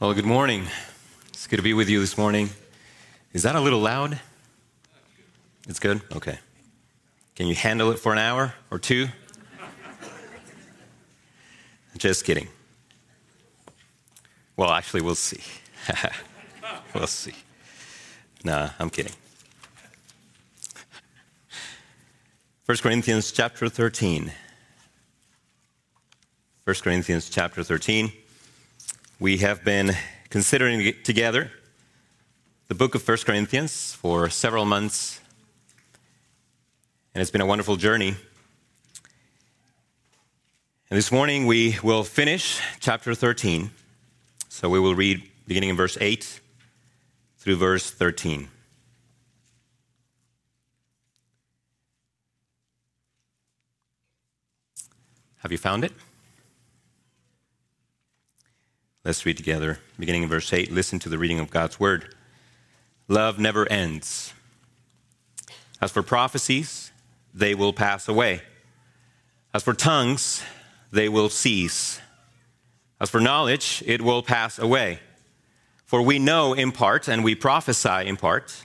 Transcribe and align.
Well, 0.00 0.14
good 0.14 0.24
morning. 0.24 0.66
It's 1.28 1.46
good 1.46 1.56
to 1.56 1.62
be 1.62 1.74
with 1.74 1.90
you 1.90 2.00
this 2.00 2.16
morning. 2.16 2.48
Is 3.34 3.42
that 3.42 3.54
a 3.54 3.60
little 3.60 3.80
loud? 3.80 4.18
It's 5.68 5.78
good? 5.78 6.00
Okay. 6.16 6.38
Can 7.36 7.48
you 7.48 7.54
handle 7.54 7.90
it 7.90 7.98
for 7.98 8.10
an 8.10 8.18
hour 8.18 8.54
or 8.70 8.78
two? 8.78 9.08
Just 11.98 12.24
kidding. 12.24 12.48
Well, 14.56 14.70
actually, 14.70 15.02
we'll 15.02 15.16
see. 15.16 15.42
we'll 16.94 17.06
see. 17.06 17.34
Nah, 18.42 18.70
I'm 18.78 18.88
kidding. 18.88 19.12
1 22.64 22.78
Corinthians 22.78 23.32
chapter 23.32 23.68
13. 23.68 24.32
1 26.64 26.76
Corinthians 26.82 27.28
chapter 27.28 27.62
13. 27.62 28.10
We 29.20 29.36
have 29.36 29.62
been 29.62 29.94
considering 30.30 30.94
together 31.04 31.52
the 32.68 32.74
book 32.74 32.94
of 32.94 33.06
1 33.06 33.18
Corinthians 33.18 33.92
for 33.92 34.30
several 34.30 34.64
months, 34.64 35.20
and 37.14 37.20
it's 37.20 37.30
been 37.30 37.42
a 37.42 37.46
wonderful 37.46 37.76
journey. 37.76 38.16
And 40.88 40.96
this 40.96 41.12
morning 41.12 41.46
we 41.46 41.76
will 41.82 42.02
finish 42.02 42.62
chapter 42.80 43.14
13. 43.14 43.70
So 44.48 44.70
we 44.70 44.80
will 44.80 44.94
read 44.94 45.22
beginning 45.46 45.68
in 45.68 45.76
verse 45.76 45.98
8 46.00 46.40
through 47.36 47.56
verse 47.56 47.90
13. 47.90 48.48
Have 55.40 55.52
you 55.52 55.58
found 55.58 55.84
it? 55.84 55.92
Let's 59.10 59.26
read 59.26 59.38
together, 59.38 59.80
beginning 59.98 60.22
in 60.22 60.28
verse 60.28 60.52
8. 60.52 60.70
Listen 60.70 61.00
to 61.00 61.08
the 61.08 61.18
reading 61.18 61.40
of 61.40 61.50
God's 61.50 61.80
word. 61.80 62.14
Love 63.08 63.40
never 63.40 63.68
ends. 63.68 64.32
As 65.80 65.90
for 65.90 66.00
prophecies, 66.00 66.92
they 67.34 67.56
will 67.56 67.72
pass 67.72 68.06
away. 68.06 68.42
As 69.52 69.64
for 69.64 69.74
tongues, 69.74 70.44
they 70.92 71.08
will 71.08 71.28
cease. 71.28 72.00
As 73.00 73.10
for 73.10 73.20
knowledge, 73.20 73.82
it 73.84 74.00
will 74.00 74.22
pass 74.22 74.60
away. 74.60 75.00
For 75.84 76.00
we 76.00 76.20
know 76.20 76.52
in 76.52 76.70
part 76.70 77.08
and 77.08 77.24
we 77.24 77.34
prophesy 77.34 78.06
in 78.06 78.16
part. 78.16 78.64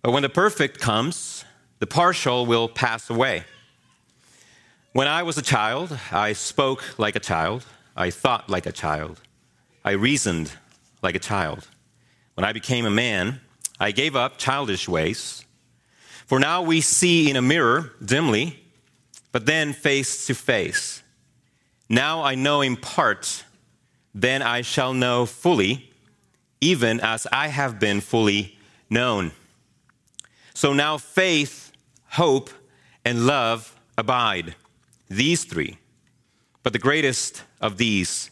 But 0.00 0.12
when 0.12 0.22
the 0.22 0.30
perfect 0.30 0.80
comes, 0.80 1.44
the 1.78 1.86
partial 1.86 2.46
will 2.46 2.70
pass 2.70 3.10
away. 3.10 3.44
When 4.94 5.08
I 5.08 5.22
was 5.22 5.36
a 5.36 5.42
child, 5.42 5.98
I 6.10 6.32
spoke 6.32 6.98
like 6.98 7.16
a 7.16 7.20
child, 7.20 7.66
I 7.94 8.08
thought 8.08 8.48
like 8.48 8.64
a 8.64 8.72
child, 8.72 9.20
I 9.84 9.92
reasoned 9.92 10.52
like 11.02 11.14
a 11.14 11.18
child. 11.18 11.68
When 12.34 12.44
I 12.44 12.52
became 12.52 12.86
a 12.86 12.90
man, 12.90 13.40
I 13.80 13.90
gave 13.90 14.14
up 14.14 14.38
childish 14.38 14.88
ways. 14.88 15.44
For 16.26 16.38
now 16.38 16.62
we 16.62 16.80
see 16.80 17.28
in 17.28 17.36
a 17.36 17.42
mirror 17.42 17.92
dimly, 18.04 18.62
but 19.32 19.46
then 19.46 19.72
face 19.72 20.26
to 20.26 20.34
face. 20.34 21.02
Now 21.88 22.22
I 22.22 22.36
know 22.36 22.60
in 22.60 22.76
part, 22.76 23.44
then 24.14 24.40
I 24.40 24.62
shall 24.62 24.94
know 24.94 25.26
fully, 25.26 25.90
even 26.60 27.00
as 27.00 27.26
I 27.32 27.48
have 27.48 27.80
been 27.80 28.00
fully 28.00 28.56
known. 28.88 29.32
So 30.54 30.72
now 30.72 30.96
faith, 30.96 31.72
hope, 32.10 32.50
and 33.04 33.26
love 33.26 33.74
abide 33.98 34.54
these 35.08 35.44
three. 35.44 35.78
But 36.62 36.72
the 36.72 36.78
greatest 36.78 37.42
of 37.60 37.78
these 37.78 38.30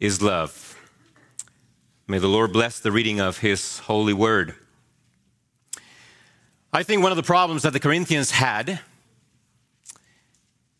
is 0.00 0.20
love. 0.20 0.78
May 2.06 2.18
the 2.18 2.28
Lord 2.28 2.52
bless 2.52 2.80
the 2.80 2.92
reading 2.92 3.20
of 3.20 3.38
His 3.38 3.78
holy 3.80 4.12
word. 4.12 4.54
I 6.72 6.82
think 6.82 7.02
one 7.02 7.12
of 7.12 7.16
the 7.16 7.22
problems 7.22 7.62
that 7.62 7.72
the 7.72 7.80
Corinthians 7.80 8.32
had 8.32 8.80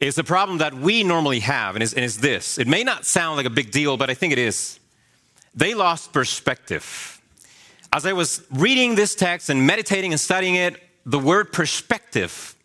is 0.01 0.17
the 0.17 0.25
problem 0.25 0.59
that 0.59 0.75
we 0.75 1.05
normally 1.05 1.41
have, 1.41 1.77
and 1.77 1.83
is, 1.83 1.95
and 1.95 2.05
is 2.05 2.19
this. 2.19 2.59
It 2.59 2.67
may 2.67 2.85
not 2.85 3.07
sound 3.07 3.37
like 3.37 3.47
a 3.47 3.51
big 3.51 3.71
deal, 3.71 3.97
but 3.97 4.11
I 4.11 4.15
think 4.15 4.33
it 4.33 4.39
is. 4.39 4.79
They 5.55 5.73
lost 5.73 6.13
perspective. 6.13 7.21
As 7.93 8.05
I 8.05 8.13
was 8.13 8.45
reading 8.51 8.97
this 8.97 9.15
text 9.15 9.49
and 9.49 9.67
meditating 9.67 10.13
and 10.13 10.21
studying 10.21 10.57
it, 10.57 10.83
the 11.07 11.19
word 11.19 11.53
perspective 11.53 12.57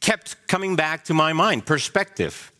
kept 0.00 0.36
coming 0.48 0.76
back 0.76 1.04
to 1.04 1.14
my 1.14 1.32
mind 1.32 1.66
perspective. 1.66 2.50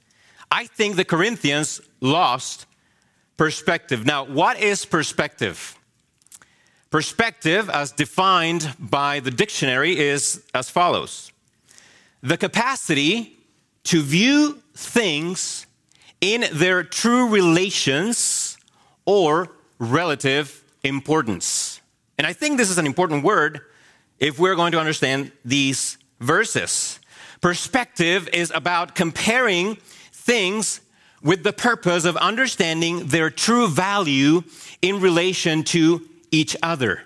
I 0.50 0.66
think 0.66 0.96
the 0.96 1.04
Corinthians 1.04 1.80
lost 2.00 2.66
perspective. 3.40 4.04
Now, 4.04 4.24
what 4.24 4.60
is 4.60 4.84
perspective? 4.84 5.74
Perspective, 6.90 7.70
as 7.70 7.90
defined 7.90 8.74
by 8.78 9.20
the 9.20 9.30
dictionary, 9.30 9.98
is 9.98 10.42
as 10.52 10.68
follows 10.68 11.32
the 12.22 12.36
capacity 12.36 13.38
to 13.84 14.02
view 14.02 14.60
things 14.74 15.64
in 16.20 16.44
their 16.52 16.82
true 16.82 17.30
relations 17.30 18.58
or 19.06 19.48
relative 19.78 20.62
importance. 20.84 21.80
And 22.18 22.26
I 22.26 22.34
think 22.34 22.58
this 22.58 22.68
is 22.68 22.76
an 22.76 22.84
important 22.84 23.24
word 23.24 23.62
if 24.18 24.38
we're 24.38 24.54
going 24.54 24.72
to 24.72 24.78
understand 24.78 25.32
these 25.46 25.96
verses. 26.20 27.00
Perspective 27.40 28.28
is 28.34 28.52
about 28.54 28.94
comparing 28.94 29.76
things 30.12 30.82
with 31.22 31.42
the 31.42 31.52
purpose 31.52 32.04
of 32.04 32.16
understanding 32.16 33.06
their 33.08 33.30
true 33.30 33.68
value 33.68 34.42
in 34.80 35.00
relation 35.00 35.62
to 35.64 36.06
each 36.30 36.56
other. 36.62 37.02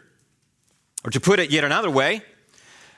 Or 1.04 1.10
to 1.10 1.20
put 1.20 1.38
it 1.38 1.50
yet 1.50 1.64
another 1.64 1.91
way, 1.91 2.22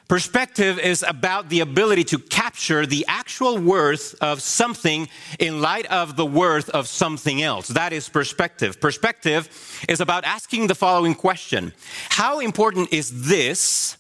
perspective 0.09 0.79
is 0.79 1.05
about 1.07 1.49
the 1.49 1.61
ability 1.61 2.05
to 2.05 2.19
capture 2.19 2.87
the 2.87 3.05
actual 3.09 3.59
worth 3.59 4.15
of 4.21 4.41
something 4.41 5.09
in 5.39 5.61
light 5.61 5.87
of 5.87 6.17
the 6.17 6.27
worth 6.27 6.69
of 6.71 6.87
something 6.87 7.43
else. 7.43 7.69
That 7.69 7.93
is 7.93 8.09
perspective. 8.09 8.81
Perspective 8.81 9.49
is 9.89 10.01
about 10.01 10.25
asking 10.25 10.69
the 10.69 10.75
following 10.75 11.15
question 11.15 11.73
How 12.11 12.41
important 12.41 12.93
is 12.93 13.27
this 13.27 13.97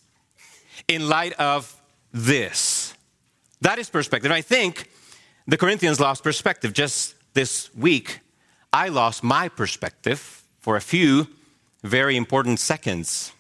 in 0.87 1.09
light 1.09 1.33
of 1.35 1.75
this? 2.13 2.95
That 3.63 3.79
is 3.79 3.89
perspective. 3.89 4.31
I 4.31 4.43
think 4.43 4.89
the 5.47 5.57
Corinthians 5.57 6.01
lost 6.01 6.23
perspective. 6.23 6.73
Just 6.73 7.15
this 7.35 7.75
week, 7.75 8.21
I 8.73 8.89
lost 8.89 9.23
my 9.23 9.49
perspective 9.49 10.43
for 10.61 10.77
a 10.77 10.81
few 10.81 11.29
very 11.83 12.17
important 12.17 12.59
seconds. 12.61 13.33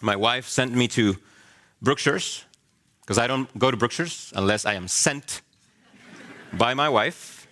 My 0.00 0.16
wife 0.16 0.48
sent 0.48 0.72
me 0.72 0.88
to 0.88 1.16
Brookshire's 1.82 2.44
because 3.02 3.18
I 3.18 3.26
don't 3.26 3.46
go 3.58 3.70
to 3.70 3.76
Brookshire's 3.76 4.32
unless 4.34 4.64
I 4.64 4.74
am 4.74 4.88
sent 4.88 5.42
by 6.52 6.74
my 6.74 6.88
wife. 6.88 7.46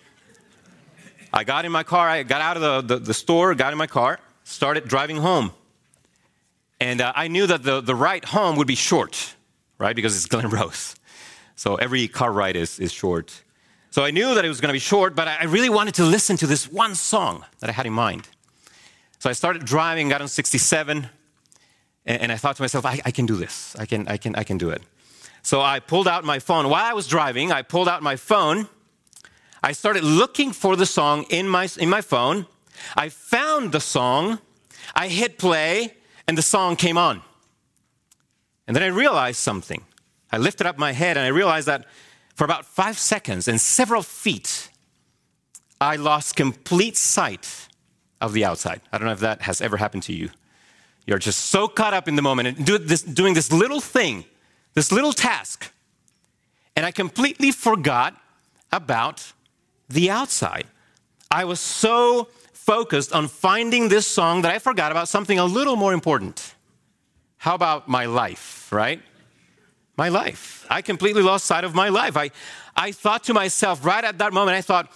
I 1.33 1.43
got 1.43 1.65
in 1.65 1.71
my 1.71 1.83
car, 1.83 2.09
I 2.09 2.23
got 2.23 2.41
out 2.41 2.57
of 2.57 2.87
the, 2.87 2.95
the, 2.95 3.05
the 3.05 3.13
store, 3.13 3.55
got 3.55 3.71
in 3.71 3.77
my 3.77 3.87
car, 3.87 4.19
started 4.43 4.87
driving 4.87 5.17
home. 5.17 5.51
And 6.79 6.99
uh, 6.99 7.13
I 7.15 7.27
knew 7.27 7.47
that 7.47 7.63
the, 7.63 7.79
the 7.79 7.95
ride 7.95 8.25
home 8.25 8.55
would 8.57 8.67
be 8.67 8.75
short, 8.75 9.35
right? 9.77 9.95
Because 9.95 10.15
it's 10.15 10.25
Glen 10.25 10.49
Rose. 10.57 10.95
So 11.55 11.75
every 11.75 12.07
car 12.07 12.31
ride 12.31 12.55
is, 12.55 12.79
is 12.79 12.91
short. 12.91 13.43
So 13.91 14.05
I 14.05 14.11
knew 14.11 14.35
that 14.35 14.45
it 14.45 14.47
was 14.47 14.61
going 14.61 14.69
to 14.69 14.73
be 14.73 14.79
short, 14.79 15.15
but 15.15 15.27
I 15.27 15.43
really 15.43 15.69
wanted 15.69 15.95
to 15.95 16.05
listen 16.05 16.37
to 16.37 16.47
this 16.47 16.71
one 16.71 16.95
song 16.95 17.43
that 17.59 17.69
I 17.69 17.73
had 17.73 17.85
in 17.85 17.91
mind. 17.91 18.29
So 19.19 19.29
I 19.29 19.33
started 19.33 19.65
driving, 19.65 20.07
got 20.07 20.21
on 20.21 20.29
67, 20.29 21.09
and, 22.05 22.31
I 22.31 22.37
thought 22.37 22.55
to 22.55 22.61
myself, 22.61 22.85
I, 22.85 23.01
I, 23.03 23.11
can 23.11 23.25
do 23.25 23.35
this. 23.35 23.75
I 23.77 23.85
can, 23.85 24.07
I, 24.07 24.15
can, 24.15 24.33
I 24.35 24.43
can 24.43 24.57
do 24.57 24.69
it. 24.69 24.81
So 25.43 25.59
I 25.59 25.81
pulled 25.81 26.07
out 26.07 26.23
my 26.23 26.39
phone. 26.39 26.69
While 26.69 26.85
I 26.85 26.93
was 26.93 27.05
driving, 27.05 27.51
I 27.51 27.63
pulled 27.63 27.89
out 27.89 28.01
my 28.01 28.15
phone. 28.15 28.69
I 29.61 29.73
started 29.73 30.05
looking 30.05 30.53
for 30.53 30.77
the 30.77 30.85
song 30.85 31.25
in 31.29 31.47
my, 31.49 31.67
in 31.77 31.89
my 31.89 32.01
phone. 32.01 32.47
I 32.95 33.09
found 33.09 33.73
the 33.73 33.81
song. 33.81 34.39
I 34.95 35.09
hit 35.09 35.37
play, 35.37 35.95
and 36.27 36.37
the 36.37 36.41
song 36.41 36.77
came 36.77 36.97
on. 36.97 37.21
And 38.67 38.75
then 38.75 38.83
I 38.83 38.87
realized 38.87 39.39
something. 39.39 39.83
I 40.31 40.37
lifted 40.37 40.65
up 40.65 40.77
my 40.77 40.93
head 40.93 41.17
and 41.17 41.25
I 41.25 41.29
realized 41.29 41.67
that 41.67 41.85
for 42.41 42.45
about 42.45 42.65
five 42.65 42.97
seconds 42.97 43.47
and 43.47 43.61
several 43.61 44.01
feet, 44.01 44.71
I 45.79 45.95
lost 45.95 46.35
complete 46.35 46.97
sight 46.97 47.67
of 48.19 48.33
the 48.33 48.43
outside. 48.45 48.81
I 48.91 48.97
don't 48.97 49.05
know 49.05 49.13
if 49.13 49.19
that 49.19 49.43
has 49.43 49.61
ever 49.61 49.77
happened 49.77 50.01
to 50.09 50.13
you. 50.13 50.31
You're 51.05 51.19
just 51.19 51.37
so 51.51 51.67
caught 51.67 51.93
up 51.93 52.07
in 52.07 52.15
the 52.15 52.23
moment 52.23 52.47
and 52.47 52.65
do 52.65 52.79
this, 52.79 53.03
doing 53.03 53.35
this 53.35 53.51
little 53.51 53.79
thing, 53.79 54.25
this 54.73 54.91
little 54.91 55.13
task, 55.13 55.71
and 56.75 56.83
I 56.83 56.89
completely 56.89 57.51
forgot 57.51 58.19
about 58.71 59.33
the 59.87 60.09
outside. 60.09 60.65
I 61.29 61.45
was 61.45 61.59
so 61.59 62.27
focused 62.53 63.13
on 63.13 63.27
finding 63.27 63.89
this 63.89 64.07
song 64.07 64.41
that 64.41 64.51
I 64.51 64.57
forgot 64.57 64.91
about 64.91 65.07
something 65.07 65.37
a 65.37 65.45
little 65.45 65.75
more 65.75 65.93
important. 65.93 66.55
How 67.37 67.53
about 67.53 67.87
my 67.87 68.05
life, 68.05 68.71
right? 68.71 68.99
My 69.97 70.09
life. 70.09 70.65
I 70.69 70.81
completely 70.81 71.21
lost 71.21 71.45
sight 71.45 71.63
of 71.63 71.75
my 71.75 71.89
life. 71.89 72.17
I, 72.17 72.31
I 72.75 72.91
thought 72.91 73.23
to 73.25 73.33
myself 73.33 73.85
right 73.85 74.03
at 74.03 74.17
that 74.19 74.33
moment, 74.33 74.57
I 74.57 74.61
thought, 74.61 74.91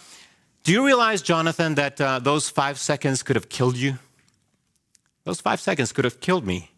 Do 0.63 0.71
you 0.71 0.85
realize, 0.85 1.21
Jonathan, 1.21 1.75
that 1.75 1.99
uh, 1.99 2.19
those 2.19 2.49
five 2.49 2.79
seconds 2.79 3.23
could 3.23 3.35
have 3.35 3.49
killed 3.49 3.77
you? 3.77 3.99
Those 5.23 5.41
five 5.41 5.59
seconds 5.59 5.91
could 5.91 6.05
have 6.05 6.19
killed 6.19 6.45
me. 6.45 6.71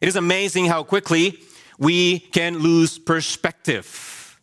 It 0.00 0.08
is 0.08 0.16
amazing 0.16 0.66
how 0.66 0.82
quickly 0.82 1.38
we 1.78 2.18
can 2.18 2.58
lose 2.58 2.98
perspective. 2.98 4.38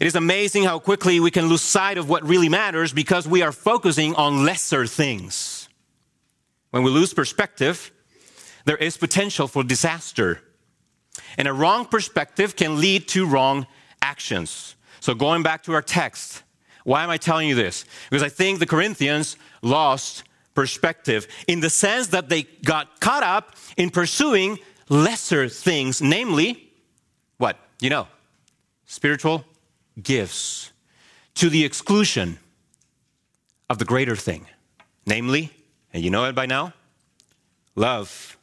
It 0.00 0.06
is 0.06 0.14
amazing 0.14 0.64
how 0.64 0.78
quickly 0.78 1.20
we 1.20 1.30
can 1.30 1.46
lose 1.46 1.62
sight 1.62 1.96
of 1.96 2.08
what 2.08 2.22
really 2.24 2.48
matters 2.48 2.92
because 2.92 3.26
we 3.28 3.42
are 3.42 3.52
focusing 3.52 4.14
on 4.14 4.44
lesser 4.44 4.86
things. 4.86 5.68
When 6.70 6.82
we 6.82 6.90
lose 6.90 7.14
perspective, 7.14 7.92
there 8.64 8.76
is 8.76 8.96
potential 8.96 9.46
for 9.46 9.62
disaster. 9.62 10.40
And 11.38 11.48
a 11.48 11.52
wrong 11.52 11.84
perspective 11.86 12.56
can 12.56 12.80
lead 12.80 13.08
to 13.08 13.26
wrong 13.26 13.66
actions. 14.00 14.76
So, 15.00 15.14
going 15.14 15.42
back 15.42 15.62
to 15.64 15.72
our 15.72 15.82
text, 15.82 16.42
why 16.84 17.02
am 17.02 17.10
I 17.10 17.16
telling 17.16 17.48
you 17.48 17.54
this? 17.54 17.84
Because 18.10 18.22
I 18.22 18.28
think 18.28 18.58
the 18.58 18.66
Corinthians 18.66 19.36
lost 19.62 20.24
perspective 20.54 21.26
in 21.48 21.60
the 21.60 21.70
sense 21.70 22.08
that 22.08 22.28
they 22.28 22.42
got 22.42 23.00
caught 23.00 23.22
up 23.22 23.56
in 23.76 23.90
pursuing 23.90 24.58
lesser 24.88 25.48
things, 25.48 26.02
namely, 26.02 26.70
what? 27.38 27.58
You 27.80 27.90
know, 27.90 28.08
spiritual 28.86 29.44
gifts, 30.02 30.72
to 31.34 31.48
the 31.48 31.64
exclusion 31.64 32.38
of 33.70 33.78
the 33.78 33.84
greater 33.84 34.16
thing, 34.16 34.46
namely, 35.06 35.50
and 35.92 36.02
you 36.02 36.10
know 36.10 36.24
it 36.26 36.34
by 36.34 36.46
now, 36.46 36.72
love. 37.74 38.36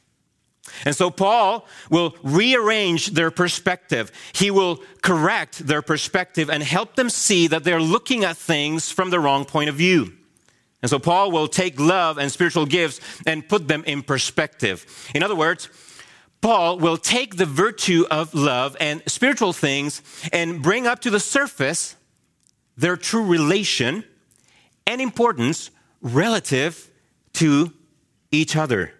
And 0.84 0.94
so 0.94 1.10
Paul 1.10 1.66
will 1.90 2.14
rearrange 2.22 3.08
their 3.08 3.30
perspective. 3.30 4.10
He 4.32 4.50
will 4.50 4.80
correct 5.02 5.66
their 5.66 5.82
perspective 5.82 6.48
and 6.50 6.62
help 6.62 6.96
them 6.96 7.10
see 7.10 7.46
that 7.48 7.64
they're 7.64 7.80
looking 7.80 8.24
at 8.24 8.36
things 8.36 8.90
from 8.90 9.10
the 9.10 9.20
wrong 9.20 9.44
point 9.44 9.68
of 9.68 9.76
view. 9.76 10.12
And 10.82 10.90
so 10.90 10.98
Paul 10.98 11.30
will 11.30 11.48
take 11.48 11.78
love 11.78 12.18
and 12.18 12.32
spiritual 12.32 12.66
gifts 12.66 13.00
and 13.26 13.46
put 13.46 13.68
them 13.68 13.84
in 13.86 14.02
perspective. 14.02 14.86
In 15.14 15.22
other 15.22 15.36
words, 15.36 15.68
Paul 16.40 16.78
will 16.78 16.96
take 16.96 17.36
the 17.36 17.44
virtue 17.46 18.06
of 18.10 18.32
love 18.32 18.76
and 18.80 19.02
spiritual 19.06 19.52
things 19.52 20.00
and 20.32 20.62
bring 20.62 20.86
up 20.86 21.00
to 21.00 21.10
the 21.10 21.20
surface 21.20 21.96
their 22.76 22.96
true 22.96 23.24
relation 23.24 24.04
and 24.86 25.00
importance 25.02 25.70
relative 26.00 26.90
to 27.34 27.72
each 28.30 28.56
other. 28.56 28.94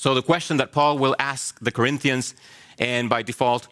So, 0.00 0.14
the 0.14 0.22
question 0.22 0.56
that 0.56 0.72
Paul 0.72 0.96
will 0.96 1.14
ask 1.18 1.60
the 1.60 1.70
Corinthians 1.70 2.34
and 2.78 3.10
by 3.10 3.20
default 3.20 3.68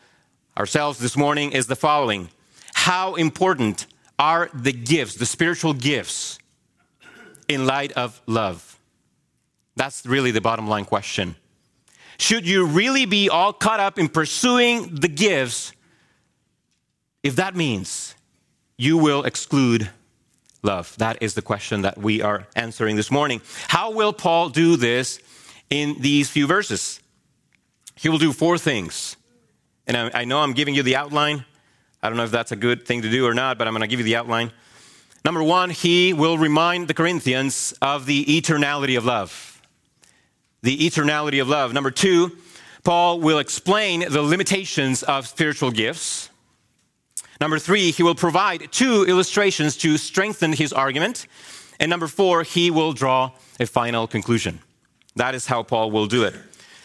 ourselves 0.58 0.98
this 0.98 1.16
morning 1.16 1.52
is 1.52 1.68
the 1.68 1.74
following 1.74 2.28
How 2.74 3.14
important 3.14 3.86
are 4.18 4.50
the 4.52 4.74
gifts, 4.74 5.14
the 5.14 5.24
spiritual 5.24 5.72
gifts, 5.72 6.38
in 7.48 7.64
light 7.64 7.92
of 7.92 8.20
love? 8.26 8.78
That's 9.74 10.04
really 10.04 10.30
the 10.30 10.42
bottom 10.42 10.68
line 10.68 10.84
question. 10.84 11.34
Should 12.18 12.46
you 12.46 12.66
really 12.66 13.06
be 13.06 13.30
all 13.30 13.54
caught 13.54 13.80
up 13.80 13.98
in 13.98 14.10
pursuing 14.10 14.96
the 14.96 15.08
gifts 15.08 15.72
if 17.22 17.36
that 17.36 17.56
means 17.56 18.14
you 18.76 18.98
will 18.98 19.24
exclude 19.24 19.88
love? 20.62 20.94
That 20.98 21.22
is 21.22 21.32
the 21.32 21.40
question 21.40 21.80
that 21.82 21.96
we 21.96 22.20
are 22.20 22.46
answering 22.54 22.96
this 22.96 23.10
morning. 23.10 23.40
How 23.68 23.92
will 23.92 24.12
Paul 24.12 24.50
do 24.50 24.76
this 24.76 25.20
in 25.70 25.96
these 26.00 26.30
few 26.30 26.46
verses. 26.46 27.00
He 27.94 28.08
will 28.08 28.18
do 28.18 28.32
four 28.32 28.58
things. 28.58 29.16
And 29.86 29.96
I, 29.96 30.20
I 30.20 30.24
know 30.24 30.40
I'm 30.40 30.52
giving 30.52 30.74
you 30.74 30.82
the 30.82 30.96
outline. 30.96 31.44
I 32.02 32.08
don't 32.08 32.16
know 32.16 32.24
if 32.24 32.30
that's 32.30 32.52
a 32.52 32.56
good 32.56 32.86
thing 32.86 33.02
to 33.02 33.10
do 33.10 33.26
or 33.26 33.34
not, 33.34 33.58
but 33.58 33.66
I'm 33.66 33.72
going 33.72 33.82
to 33.82 33.88
give 33.88 34.00
you 34.00 34.04
the 34.04 34.16
outline. 34.16 34.52
Number 35.24 35.42
one, 35.42 35.70
he 35.70 36.12
will 36.12 36.38
remind 36.38 36.88
the 36.88 36.94
Corinthians 36.94 37.74
of 37.82 38.06
the 38.06 38.24
eternality 38.24 38.96
of 38.96 39.04
love. 39.04 39.60
The 40.62 40.78
eternality 40.78 41.40
of 41.40 41.48
love. 41.48 41.72
Number 41.72 41.90
two, 41.90 42.36
Paul 42.84 43.20
will 43.20 43.38
explain 43.38 44.00
the 44.08 44.22
limitations 44.22 45.02
of 45.02 45.26
spiritual 45.26 45.70
gifts. 45.70 46.30
Number 47.40 47.58
three, 47.58 47.90
he 47.90 48.02
will 48.02 48.14
provide 48.14 48.72
two 48.72 49.04
illustrations 49.04 49.76
to 49.78 49.96
strengthen 49.96 50.52
his 50.52 50.72
argument. 50.72 51.26
And 51.80 51.90
number 51.90 52.06
four, 52.06 52.42
he 52.42 52.70
will 52.70 52.92
draw 52.92 53.32
a 53.60 53.66
final 53.66 54.06
conclusion. 54.06 54.60
That 55.18 55.34
is 55.34 55.46
how 55.46 55.64
Paul 55.64 55.90
will 55.90 56.06
do 56.06 56.22
it. 56.22 56.34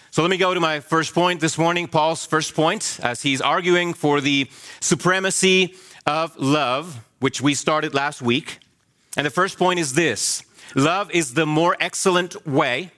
So 0.09 0.23
let 0.23 0.31
me 0.31 0.37
go 0.37 0.55
to 0.55 0.59
my 0.59 0.79
first 0.79 1.13
point 1.13 1.39
this 1.39 1.55
morning, 1.55 1.87
Paul's 1.87 2.25
first 2.25 2.55
point, 2.55 2.99
as 3.03 3.21
he's 3.21 3.41
arguing 3.41 3.93
for 3.93 4.21
the 4.21 4.49
supremacy 4.79 5.75
of 6.07 6.35
love, 6.37 6.99
which 7.19 7.41
we 7.41 7.53
started 7.53 7.93
last 7.93 8.23
week. 8.23 8.57
And 9.15 9.23
the 9.23 9.29
first 9.29 9.59
point 9.59 9.79
is 9.79 9.93
this 9.93 10.43
love 10.73 11.11
is 11.11 11.35
the 11.35 11.45
more 11.45 11.77
excellent 11.79 12.47
way 12.47 12.89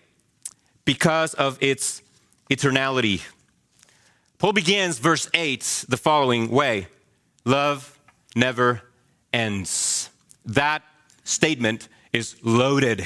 because 0.86 1.34
of 1.34 1.58
its 1.62 2.02
eternality. 2.50 3.22
Paul 4.38 4.54
begins 4.54 5.00
verse 5.00 5.30
8 5.34 5.86
the 5.90 5.98
following 5.98 6.50
way 6.50 6.88
Love 7.44 8.00
never 8.38 8.84
ends. 9.34 10.10
That 10.46 10.82
statement 11.26 11.90
is 12.14 12.38
loaded, 12.42 13.06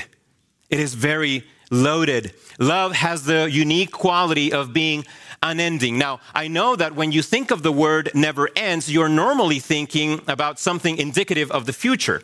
it 0.70 0.80
is 0.80 0.94
very 0.94 1.44
loaded. 1.70 2.34
Love 2.60 2.94
has 2.94 3.24
the 3.24 3.50
unique 3.50 3.92
quality 3.92 4.52
of 4.52 4.74
being 4.74 5.06
unending. 5.42 5.98
Now, 5.98 6.20
I 6.34 6.48
know 6.48 6.76
that 6.76 6.96
when 6.96 7.12
you 7.12 7.22
think 7.22 7.52
of 7.52 7.64
the 7.64 7.72
word 7.72 8.12
never 8.14 8.50
ends, 8.56 8.92
you're 8.92 9.10
normally 9.10 9.60
thinking 9.60 10.22
about 10.28 10.60
something 10.60 10.98
indicative 10.98 11.52
of 11.52 11.66
the 11.66 11.74
future. 11.74 12.24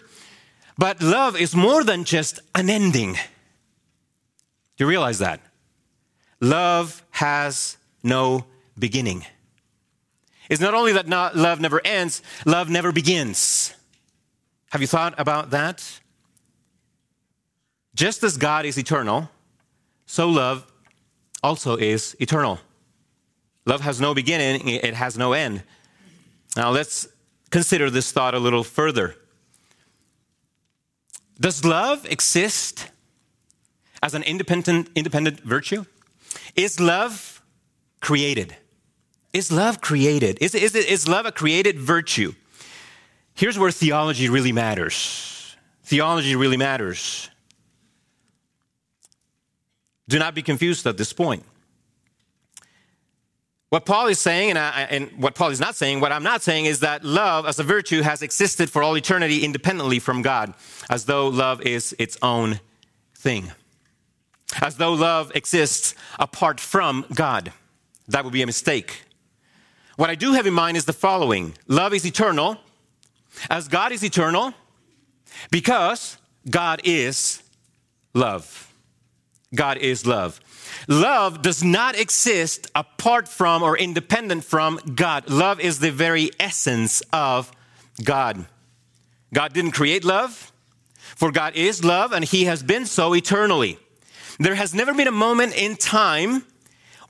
But 0.77 1.01
love 1.01 1.37
is 1.39 1.55
more 1.55 1.83
than 1.83 2.03
just 2.03 2.39
unending. 2.53 3.13
Do 3.13 3.19
you 4.83 4.87
realize 4.87 5.19
that? 5.19 5.39
Love 6.41 7.01
has 7.11 7.77
no 8.03 8.45
beginning. 8.77 9.25
It's 10.49 10.61
not 10.61 10.73
only 10.73 10.91
that 10.93 11.07
not, 11.07 11.35
love 11.35 11.59
never 11.59 11.81
ends, 11.85 12.21
love 12.45 12.69
never 12.69 12.91
begins. 12.91 13.73
Have 14.71 14.81
you 14.81 14.87
thought 14.87 15.15
about 15.17 15.51
that? 15.51 15.99
Just 17.95 18.23
as 18.23 18.35
God 18.35 18.65
is 18.65 18.77
eternal, 18.77 19.29
so 20.05 20.29
love 20.29 20.65
also 21.43 21.75
is 21.75 22.15
eternal. 22.19 22.59
Love 23.65 23.81
has 23.81 23.99
no 23.99 24.13
beginning, 24.13 24.67
it 24.67 24.93
has 24.93 25.17
no 25.17 25.33
end. 25.33 25.63
Now 26.55 26.69
let's 26.69 27.07
consider 27.49 27.89
this 27.89 28.11
thought 28.11 28.33
a 28.33 28.39
little 28.39 28.63
further. 28.63 29.15
Does 31.39 31.65
love 31.65 32.05
exist 32.05 32.87
as 34.01 34.13
an 34.13 34.23
independent, 34.23 34.89
independent 34.95 35.41
virtue? 35.41 35.85
Is 36.55 36.79
love 36.79 37.41
created? 38.01 38.55
Is 39.33 39.51
love 39.51 39.81
created? 39.81 40.37
Is, 40.39 40.55
is, 40.55 40.75
is 40.75 41.07
love 41.07 41.25
a 41.25 41.31
created 41.31 41.79
virtue? 41.79 42.33
Here's 43.33 43.59
where 43.59 43.71
theology 43.71 44.29
really 44.29 44.53
matters. 44.53 45.57
Theology 45.83 46.35
really 46.35 46.55
matters. 46.55 47.29
Do 50.07 50.19
not 50.19 50.35
be 50.35 50.41
confused 50.41 50.85
at 50.85 50.97
this 50.97 51.13
point. 51.13 51.43
What 53.69 53.85
Paul 53.85 54.07
is 54.07 54.19
saying, 54.19 54.51
and, 54.51 54.59
I, 54.59 54.87
and, 54.89 55.11
what 55.17 55.35
Paul 55.35 55.49
is 55.49 55.59
not 55.59 55.75
saying, 55.75 55.99
what 55.99 56.11
I'm 56.11 56.23
not 56.23 56.41
saying 56.41 56.65
is 56.65 56.79
that 56.79 57.03
love 57.03 57.45
as 57.45 57.59
a 57.59 57.63
virtue 57.63 58.03
has 58.03 58.21
existed 58.21 58.69
for 58.69 58.83
all 58.83 58.95
eternity 58.95 59.43
independently 59.43 59.99
from 59.99 60.21
God, 60.21 60.53
as 60.89 61.05
though 61.05 61.27
love 61.27 61.61
is 61.61 61.93
its 61.97 62.17
own 62.21 62.59
thing, 63.15 63.51
as 64.61 64.77
though 64.77 64.93
love 64.93 65.31
exists 65.35 65.95
apart 66.19 66.59
from 66.59 67.05
God. 67.13 67.51
That 68.07 68.23
would 68.23 68.33
be 68.33 68.43
a 68.43 68.45
mistake. 68.45 69.01
What 69.97 70.09
I 70.09 70.15
do 70.15 70.33
have 70.33 70.45
in 70.45 70.53
mind 70.53 70.77
is 70.77 70.85
the 70.85 70.93
following 70.93 71.55
love 71.67 71.93
is 71.93 72.05
eternal, 72.05 72.57
as 73.49 73.67
God 73.67 73.91
is 73.91 74.03
eternal, 74.03 74.53
because 75.51 76.17
God 76.49 76.81
is 76.83 77.41
love. 78.13 78.64
God 79.55 79.77
is 79.77 80.05
love. 80.05 80.39
Love 80.87 81.41
does 81.41 81.63
not 81.63 81.97
exist 81.97 82.69
apart 82.75 83.27
from 83.27 83.63
or 83.63 83.77
independent 83.77 84.43
from 84.43 84.79
God. 84.93 85.29
Love 85.29 85.59
is 85.59 85.79
the 85.79 85.91
very 85.91 86.29
essence 86.39 87.01
of 87.11 87.51
God. 88.03 88.45
God 89.33 89.53
didn't 89.53 89.71
create 89.71 90.03
love, 90.03 90.51
for 90.97 91.31
God 91.31 91.55
is 91.55 91.83
love, 91.83 92.11
and 92.11 92.23
He 92.23 92.45
has 92.45 92.61
been 92.61 92.85
so 92.85 93.15
eternally. 93.15 93.79
There 94.39 94.55
has 94.55 94.73
never 94.73 94.93
been 94.93 95.07
a 95.07 95.11
moment 95.11 95.55
in 95.55 95.75
time 95.75 96.45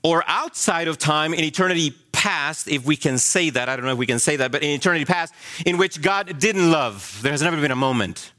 or 0.02 0.22
outside 0.26 0.88
of 0.88 0.98
time 0.98 1.34
in 1.34 1.44
eternity 1.44 1.92
past, 2.12 2.68
if 2.68 2.84
we 2.84 2.96
can 2.96 3.18
say 3.18 3.50
that. 3.50 3.68
I 3.68 3.76
don't 3.76 3.84
know 3.84 3.92
if 3.92 3.98
we 3.98 4.06
can 4.06 4.18
say 4.18 4.36
that, 4.36 4.52
but 4.52 4.62
in 4.62 4.70
eternity 4.70 5.04
past, 5.04 5.34
in 5.64 5.78
which 5.78 6.00
God 6.00 6.38
didn't 6.38 6.70
love. 6.70 7.18
There 7.22 7.32
has 7.32 7.42
never 7.42 7.60
been 7.60 7.72
a 7.72 7.76
moment. 7.76 8.32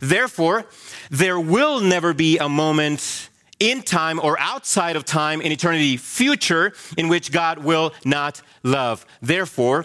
Therefore, 0.00 0.66
there 1.10 1.38
will 1.38 1.80
never 1.80 2.14
be 2.14 2.38
a 2.38 2.48
moment 2.48 3.28
in 3.58 3.82
time 3.82 4.18
or 4.18 4.40
outside 4.40 4.96
of 4.96 5.04
time 5.04 5.42
in 5.42 5.52
eternity 5.52 5.96
future 5.96 6.72
in 6.96 7.08
which 7.08 7.30
God 7.30 7.58
will 7.58 7.92
not 8.04 8.40
love. 8.62 9.04
Therefore, 9.20 9.84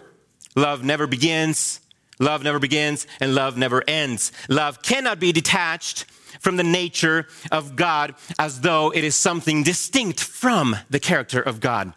love 0.55 0.83
never 0.83 1.07
begins, 1.07 1.81
Love 2.19 2.43
never 2.43 2.59
begins 2.59 3.07
and 3.19 3.35
love 3.35 3.57
never 3.57 3.83
ends. 3.87 4.31
Love 4.47 4.81
cannot 4.81 5.19
be 5.19 5.31
detached 5.31 6.05
from 6.39 6.57
the 6.57 6.63
nature 6.63 7.27
of 7.51 7.75
God 7.75 8.15
as 8.39 8.61
though 8.61 8.91
it 8.91 9.03
is 9.03 9.15
something 9.15 9.63
distinct 9.63 10.19
from 10.19 10.75
the 10.89 10.99
character 10.99 11.41
of 11.41 11.59
God. 11.59 11.93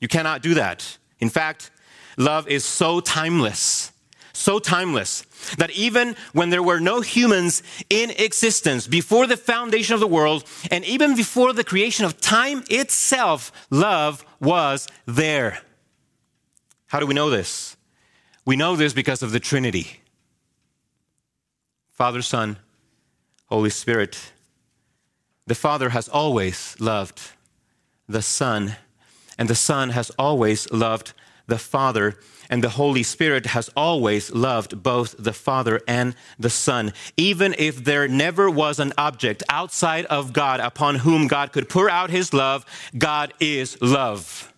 You 0.00 0.08
cannot 0.08 0.42
do 0.42 0.54
that. 0.54 0.98
In 1.20 1.28
fact, 1.28 1.70
love 2.16 2.48
is 2.48 2.64
so 2.64 3.00
timeless, 3.00 3.92
so 4.32 4.58
timeless, 4.58 5.22
that 5.58 5.70
even 5.70 6.16
when 6.32 6.50
there 6.50 6.62
were 6.62 6.80
no 6.80 7.00
humans 7.00 7.62
in 7.88 8.10
existence 8.10 8.86
before 8.86 9.26
the 9.26 9.36
foundation 9.36 9.94
of 9.94 10.00
the 10.00 10.06
world, 10.06 10.44
and 10.70 10.84
even 10.84 11.16
before 11.16 11.52
the 11.52 11.64
creation 11.64 12.04
of 12.04 12.20
time 12.20 12.64
itself, 12.68 13.52
love 13.70 14.24
was 14.40 14.88
there. 15.06 15.60
How 16.86 17.00
do 17.00 17.06
we 17.06 17.14
know 17.14 17.30
this? 17.30 17.76
We 18.44 18.56
know 18.56 18.76
this 18.76 18.92
because 18.92 19.22
of 19.22 19.32
the 19.32 19.40
Trinity 19.40 20.00
Father, 21.92 22.22
Son, 22.22 22.56
Holy 23.46 23.68
Spirit. 23.68 24.32
The 25.46 25.54
Father 25.54 25.90
has 25.90 26.08
always 26.08 26.74
loved 26.80 27.32
the 28.08 28.22
Son, 28.22 28.76
and 29.36 29.50
the 29.50 29.54
Son 29.54 29.90
has 29.90 30.10
always 30.18 30.70
loved 30.72 31.12
the 31.50 31.58
Father, 31.58 32.16
and 32.48 32.64
the 32.64 32.70
Holy 32.70 33.02
Spirit 33.02 33.46
has 33.46 33.70
always 33.76 34.32
loved 34.32 34.82
both 34.82 35.14
the 35.18 35.32
Father 35.32 35.80
and 35.86 36.16
the 36.38 36.50
Son. 36.50 36.92
Even 37.16 37.54
if 37.58 37.84
there 37.84 38.08
never 38.08 38.50
was 38.50 38.80
an 38.80 38.92
object 38.98 39.42
outside 39.48 40.06
of 40.06 40.32
God 40.32 40.60
upon 40.60 40.96
whom 40.96 41.28
God 41.28 41.52
could 41.52 41.68
pour 41.68 41.90
out 41.90 42.10
his 42.10 42.32
love, 42.32 42.64
God 42.96 43.32
is 43.38 43.80
love 43.80 44.52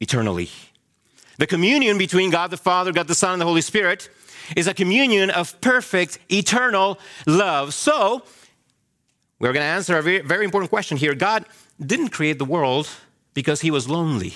eternally. 0.00 0.48
The 1.38 1.46
communion 1.46 1.98
between 1.98 2.30
God 2.30 2.50
the 2.50 2.56
Father, 2.56 2.92
God 2.92 3.08
the 3.08 3.14
Son, 3.14 3.32
and 3.32 3.40
the 3.40 3.46
Holy 3.46 3.60
Spirit 3.60 4.08
is 4.56 4.66
a 4.66 4.74
communion 4.74 5.30
of 5.30 5.60
perfect, 5.60 6.18
eternal 6.30 6.98
love. 7.26 7.74
So, 7.74 8.22
we're 9.38 9.52
going 9.52 9.62
to 9.62 9.72
answer 9.72 9.96
a 9.96 10.02
very, 10.02 10.20
very 10.20 10.44
important 10.44 10.70
question 10.70 10.96
here. 10.96 11.14
God 11.14 11.46
didn't 11.84 12.08
create 12.08 12.38
the 12.38 12.44
world 12.44 12.88
because 13.32 13.62
he 13.62 13.70
was 13.70 13.88
lonely. 13.88 14.34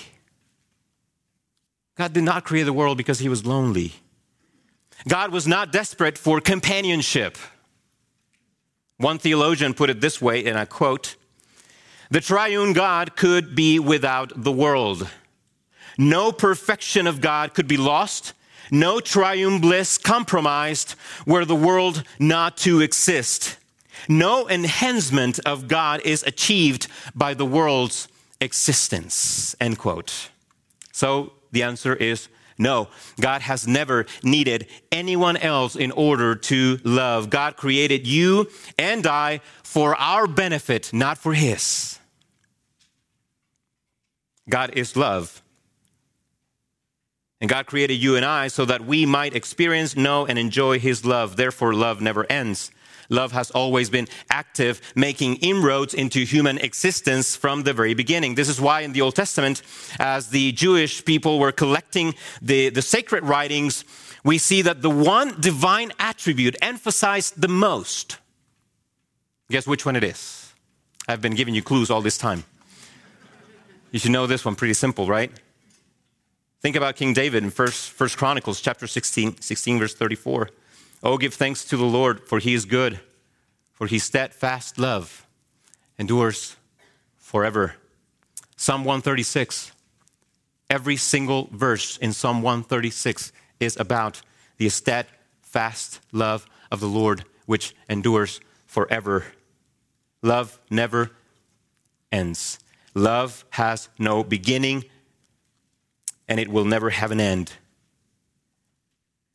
God 1.95 2.13
did 2.13 2.23
not 2.23 2.43
create 2.43 2.63
the 2.63 2.73
world 2.73 2.97
because 2.97 3.19
he 3.19 3.29
was 3.29 3.45
lonely. 3.45 3.93
God 5.07 5.31
was 5.31 5.47
not 5.47 5.71
desperate 5.71 6.17
for 6.17 6.41
companionship. 6.41 7.37
One 8.97 9.17
theologian 9.17 9.73
put 9.73 9.89
it 9.89 10.01
this 10.01 10.21
way, 10.21 10.45
and 10.45 10.57
I 10.57 10.65
quote 10.65 11.15
The 12.09 12.21
triune 12.21 12.73
God 12.73 13.15
could 13.15 13.55
be 13.55 13.79
without 13.79 14.31
the 14.35 14.51
world. 14.51 15.09
No 15.97 16.31
perfection 16.31 17.07
of 17.07 17.21
God 17.21 17.53
could 17.53 17.67
be 17.67 17.77
lost, 17.77 18.33
no 18.71 18.99
triune 18.99 19.59
bliss 19.59 19.97
compromised 19.97 20.95
were 21.25 21.45
the 21.45 21.55
world 21.55 22.03
not 22.19 22.57
to 22.57 22.81
exist. 22.81 23.57
No 24.09 24.49
enhancement 24.49 25.39
of 25.45 25.67
God 25.67 26.01
is 26.03 26.23
achieved 26.23 26.87
by 27.13 27.33
the 27.33 27.45
world's 27.45 28.07
existence. 28.41 29.55
End 29.59 29.77
quote. 29.77 30.29
So 30.91 31.33
the 31.55 31.63
answer 31.63 31.95
is 31.95 32.27
no. 32.57 32.89
God 33.19 33.41
has 33.41 33.65
never 33.65 34.05
needed 34.21 34.67
anyone 34.91 35.37
else 35.37 35.75
in 35.75 35.91
order 35.91 36.35
to 36.35 36.79
love. 36.83 37.29
God 37.29 37.55
created 37.55 38.05
you 38.05 38.49
and 38.77 39.07
I 39.07 39.39
for 39.63 39.95
our 39.95 40.27
benefit, 40.27 40.91
not 40.93 41.17
for 41.17 41.33
His. 41.33 41.97
God 44.49 44.71
is 44.77 44.95
love. 44.97 45.41
And 47.39 47.49
God 47.49 47.67
created 47.67 47.95
you 47.95 48.17
and 48.17 48.25
I 48.25 48.49
so 48.49 48.65
that 48.65 48.85
we 48.85 49.05
might 49.05 49.33
experience, 49.33 49.95
know, 49.95 50.25
and 50.25 50.37
enjoy 50.37 50.77
His 50.77 51.05
love. 51.05 51.37
Therefore, 51.37 51.73
love 51.73 52.01
never 52.01 52.29
ends. 52.29 52.69
Love 53.09 53.31
has 53.31 53.51
always 53.51 53.89
been 53.89 54.07
active, 54.29 54.81
making 54.95 55.35
inroads 55.37 55.93
into 55.93 56.25
human 56.25 56.57
existence 56.57 57.35
from 57.35 57.63
the 57.63 57.73
very 57.73 57.93
beginning. 57.93 58.35
This 58.35 58.49
is 58.49 58.59
why 58.59 58.81
in 58.81 58.93
the 58.93 59.01
Old 59.01 59.15
Testament, 59.15 59.61
as 59.99 60.29
the 60.29 60.51
Jewish 60.51 61.03
people 61.05 61.39
were 61.39 61.51
collecting 61.51 62.15
the, 62.41 62.69
the 62.69 62.81
sacred 62.81 63.23
writings, 63.23 63.85
we 64.23 64.37
see 64.37 64.61
that 64.63 64.81
the 64.81 64.89
one 64.89 65.39
divine 65.39 65.91
attribute 65.99 66.55
emphasized 66.61 67.39
the 67.39 67.47
most. 67.47 68.17
Guess 69.49 69.67
which 69.67 69.85
one 69.85 69.95
it 69.95 70.03
is? 70.03 70.53
I've 71.07 71.21
been 71.21 71.35
giving 71.35 71.53
you 71.53 71.61
clues 71.61 71.91
all 71.91 72.01
this 72.01 72.17
time. 72.17 72.43
You 73.91 73.99
should 73.99 74.11
know 74.11 74.25
this 74.25 74.43
one, 74.43 74.55
pretty 74.55 74.73
simple, 74.73 75.07
right? 75.07 75.31
Think 76.61 76.75
about 76.75 76.95
King 76.95 77.13
David 77.13 77.43
in 77.43 77.51
First, 77.51 77.91
First 77.91 78.17
Chronicles 78.17 78.59
chapter 78.59 78.87
16, 78.87 79.39
16, 79.39 79.79
verse 79.79 79.93
34. 79.93 80.49
Oh, 81.03 81.17
give 81.17 81.33
thanks 81.33 81.65
to 81.65 81.77
the 81.77 81.85
Lord, 81.85 82.27
for 82.27 82.39
he 82.39 82.53
is 82.53 82.65
good, 82.65 82.99
for 83.73 83.87
his 83.87 84.03
steadfast 84.03 84.79
love 84.79 85.25
endures 85.97 86.55
forever. 87.17 87.75
Psalm 88.55 88.83
136. 88.83 89.71
Every 90.69 90.97
single 90.97 91.49
verse 91.51 91.97
in 91.97 92.13
Psalm 92.13 92.41
136 92.41 93.31
is 93.59 93.77
about 93.77 94.21
the 94.57 94.69
steadfast 94.69 95.99
love 96.11 96.47
of 96.71 96.79
the 96.79 96.87
Lord, 96.87 97.25
which 97.45 97.75
endures 97.89 98.39
forever. 98.65 99.25
Love 100.21 100.59
never 100.71 101.11
ends. 102.11 102.59
Love 102.95 103.45
has 103.51 103.89
no 103.99 104.23
beginning 104.23 104.85
and 106.27 106.39
it 106.39 106.47
will 106.47 106.65
never 106.65 106.89
have 106.89 107.11
an 107.11 107.19
end. 107.19 107.53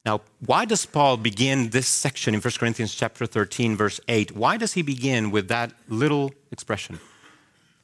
Now, 0.05 0.23
why 0.45 0.65
does 0.65 0.87
Paul 0.87 1.19
begin 1.19 1.71
this 1.71 1.87
section 1.87 2.35
in 2.35 2.41
1 2.41 2.53
Corinthians 2.59 2.95
chapter 2.95 3.27
13 3.27 3.77
verse 3.77 4.01
8? 4.09 4.35
Why 4.35 4.57
does 4.57 4.73
he 4.73 4.83
begin 4.83 5.31
with 5.31 5.49
that 5.49 5.73
little 5.89 6.33
expression? 6.51 7.01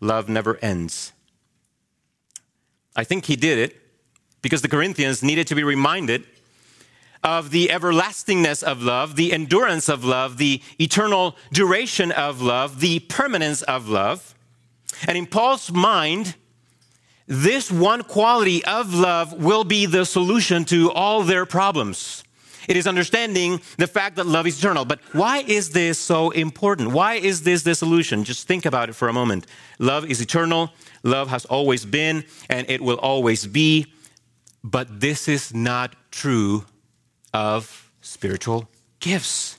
Love 0.00 0.28
never 0.28 0.56
ends. 0.62 1.12
I 2.94 3.04
think 3.04 3.26
he 3.26 3.36
did 3.36 3.58
it 3.58 3.80
because 4.40 4.62
the 4.62 4.68
Corinthians 4.68 5.22
needed 5.22 5.46
to 5.48 5.54
be 5.54 5.62
reminded 5.62 6.24
of 7.22 7.50
the 7.50 7.70
everlastingness 7.70 8.62
of 8.62 8.82
love, 8.82 9.16
the 9.16 9.32
endurance 9.32 9.88
of 9.88 10.04
love, 10.04 10.38
the 10.38 10.62
eternal 10.78 11.36
duration 11.52 12.12
of 12.12 12.40
love, 12.40 12.80
the 12.80 13.00
permanence 13.00 13.62
of 13.62 13.88
love. 13.88 14.34
And 15.06 15.18
in 15.18 15.26
Paul's 15.26 15.70
mind, 15.70 16.36
this 17.26 17.70
one 17.70 18.02
quality 18.02 18.64
of 18.64 18.94
love 18.94 19.32
will 19.32 19.64
be 19.64 19.86
the 19.86 20.04
solution 20.04 20.64
to 20.66 20.90
all 20.92 21.22
their 21.22 21.44
problems. 21.44 22.22
It 22.68 22.76
is 22.76 22.86
understanding 22.86 23.60
the 23.78 23.86
fact 23.86 24.16
that 24.16 24.26
love 24.26 24.46
is 24.46 24.58
eternal. 24.58 24.84
But 24.84 25.00
why 25.12 25.38
is 25.46 25.70
this 25.70 25.98
so 25.98 26.30
important? 26.30 26.90
Why 26.90 27.14
is 27.14 27.42
this 27.42 27.62
the 27.62 27.74
solution? 27.74 28.24
Just 28.24 28.46
think 28.46 28.66
about 28.66 28.88
it 28.88 28.94
for 28.94 29.08
a 29.08 29.12
moment. 29.12 29.46
Love 29.78 30.04
is 30.10 30.20
eternal, 30.20 30.72
love 31.02 31.28
has 31.28 31.44
always 31.44 31.84
been, 31.84 32.24
and 32.48 32.68
it 32.68 32.80
will 32.80 32.98
always 32.98 33.46
be. 33.46 33.92
But 34.64 35.00
this 35.00 35.28
is 35.28 35.54
not 35.54 35.94
true 36.10 36.64
of 37.32 37.92
spiritual 38.00 38.68
gifts. 38.98 39.58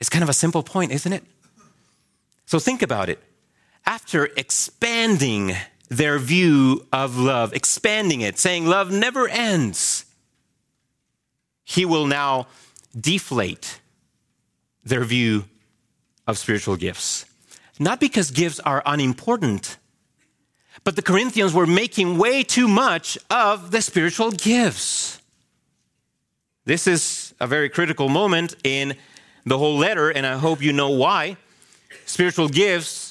It's 0.00 0.10
kind 0.10 0.24
of 0.24 0.28
a 0.28 0.34
simple 0.34 0.62
point, 0.62 0.90
isn't 0.90 1.12
it? 1.12 1.24
So 2.46 2.58
think 2.58 2.82
about 2.82 3.08
it. 3.08 3.22
After 3.86 4.26
expanding 4.36 5.54
their 5.88 6.18
view 6.18 6.86
of 6.92 7.18
love, 7.18 7.52
expanding 7.52 8.20
it, 8.20 8.38
saying 8.38 8.66
love 8.66 8.90
never 8.90 9.28
ends, 9.28 10.04
he 11.64 11.84
will 11.84 12.06
now 12.06 12.46
deflate 12.98 13.80
their 14.84 15.04
view 15.04 15.44
of 16.26 16.38
spiritual 16.38 16.76
gifts. 16.76 17.26
Not 17.78 18.00
because 18.00 18.30
gifts 18.30 18.60
are 18.60 18.82
unimportant, 18.86 19.78
but 20.84 20.96
the 20.96 21.02
Corinthians 21.02 21.52
were 21.52 21.66
making 21.66 22.18
way 22.18 22.44
too 22.44 22.68
much 22.68 23.18
of 23.30 23.70
the 23.70 23.82
spiritual 23.82 24.30
gifts. 24.30 25.20
This 26.64 26.86
is 26.86 27.34
a 27.40 27.46
very 27.46 27.68
critical 27.68 28.08
moment 28.08 28.54
in 28.64 28.94
the 29.44 29.58
whole 29.58 29.76
letter, 29.76 30.08
and 30.10 30.26
I 30.26 30.38
hope 30.38 30.62
you 30.62 30.72
know 30.72 30.90
why. 30.90 31.36
Spiritual 32.06 32.48
gifts 32.48 33.03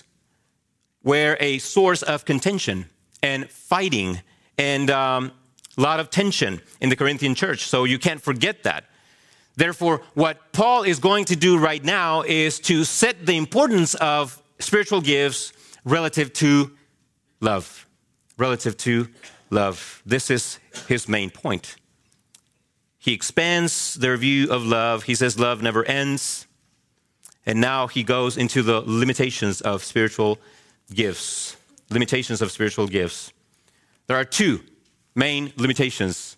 were 1.03 1.38
a 1.39 1.60
source 1.60 2.01
of 2.01 2.25
contention 2.25 2.89
and 3.22 3.50
fighting 3.50 4.22
and 4.57 4.89
um, 4.89 5.31
a 5.77 5.81
lot 5.81 6.00
of 6.00 6.10
tension 6.10 6.62
in 6.81 6.89
the 6.89 6.95
Corinthian 6.95 7.36
church. 7.36 7.67
So 7.67 7.83
you 7.83 8.00
can't 8.00 8.22
forget 8.22 8.63
that. 8.63 8.86
Therefore, 9.55 10.01
what 10.13 10.51
Paul 10.51 10.83
is 10.83 11.00
going 11.00 11.25
to 11.25 11.36
do 11.36 11.60
right 11.60 11.83
now 11.83 12.22
is 12.24 12.60
to 12.62 12.83
set 12.83 13.25
the 13.25 13.38
importance 13.38 13.93
of 13.95 14.41
spiritual 14.60 15.01
gifts 15.01 15.53
relative 15.86 16.33
to 16.33 16.72
love. 17.39 17.88
Relative 18.38 18.75
to 18.77 19.10
love. 19.51 20.01
This 20.05 20.31
is 20.31 20.60
his 20.88 21.07
main 21.07 21.29
point. 21.29 21.75
He 22.98 23.13
expands 23.13 23.95
their 23.95 24.17
view 24.17 24.50
of 24.50 24.65
love. 24.65 25.03
He 25.03 25.15
says 25.15 25.38
love 25.38 25.62
never 25.62 25.83
ends. 25.83 26.48
And 27.45 27.60
now 27.60 27.88
he 27.88 28.01
goes 28.01 28.38
into 28.38 28.63
the 28.63 28.81
limitations 28.81 29.62
of 29.62 29.83
spiritual 29.83 30.39
gifts, 30.93 31.55
limitations 31.89 32.41
of 32.41 32.51
spiritual 32.51 32.88
gifts. 32.88 33.33
There 34.07 34.17
are 34.17 34.25
two 34.25 34.62
main 35.15 35.53
limitations 35.57 36.38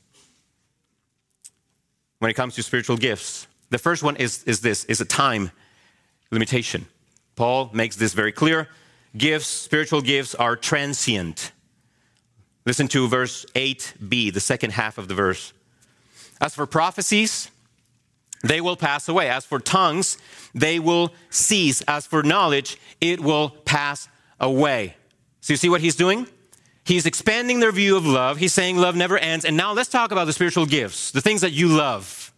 when 2.19 2.31
it 2.31 2.35
comes 2.35 2.55
to 2.55 2.63
spiritual 2.63 2.97
gifts. 2.97 3.47
The 3.69 3.77
first 3.77 4.03
one 4.03 4.15
is, 4.15 4.43
is 4.43 4.62
this 4.62 4.85
is 4.85 5.01
a 5.01 5.05
time 5.05 5.51
limitation. 6.31 6.85
Paul 7.35 7.69
makes 7.74 7.95
this 7.95 8.13
very 8.13 8.31
clear. 8.31 8.69
Gifts, 9.17 9.47
spiritual 9.47 10.01
gifts 10.01 10.35
are 10.35 10.55
transient. 10.55 11.51
Listen 12.65 12.88
to 12.89 13.07
verse 13.07 13.45
8b, 13.55 14.33
the 14.33 14.39
second 14.39 14.71
half 14.71 14.97
of 14.97 15.07
the 15.07 15.13
verse. 15.13 15.53
As 16.41 16.55
for 16.55 16.65
prophecies, 16.65 17.50
they 18.43 18.62
will 18.62 18.75
pass 18.75 19.07
away. 19.07 19.29
As 19.29 19.45
for 19.45 19.59
tongues, 19.59 20.17
they 20.53 20.79
will 20.79 21.13
cease. 21.29 21.81
As 21.81 22.05
for 22.05 22.24
knowledge, 22.24 22.77
it 23.00 23.19
will 23.19 23.50
pass 23.50 24.09
away. 24.39 24.96
So 25.42 25.54
you 25.54 25.58
see 25.58 25.70
what 25.70 25.82
he's 25.82 25.96
doing? 25.96 26.27
He's 26.84 27.06
expanding 27.06 27.60
their 27.60 27.72
view 27.72 27.98
of 27.98 28.06
love. 28.06 28.38
He's 28.38 28.54
saying 28.54 28.77
love 28.77 28.96
never 28.96 29.18
ends. 29.18 29.44
And 29.44 29.58
now 29.58 29.74
let's 29.74 29.89
talk 29.89 30.12
about 30.12 30.25
the 30.25 30.34
spiritual 30.34 30.65
gifts, 30.65 31.12
the 31.12 31.22
things 31.22 31.42
that 31.42 31.51
you 31.51 31.68
love. 31.68 32.32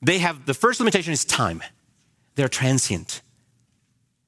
They 0.00 0.18
have 0.18 0.46
the 0.46 0.54
first 0.54 0.80
limitation 0.80 1.12
is 1.12 1.24
time. 1.24 1.62
They're 2.36 2.48
transient. 2.48 3.22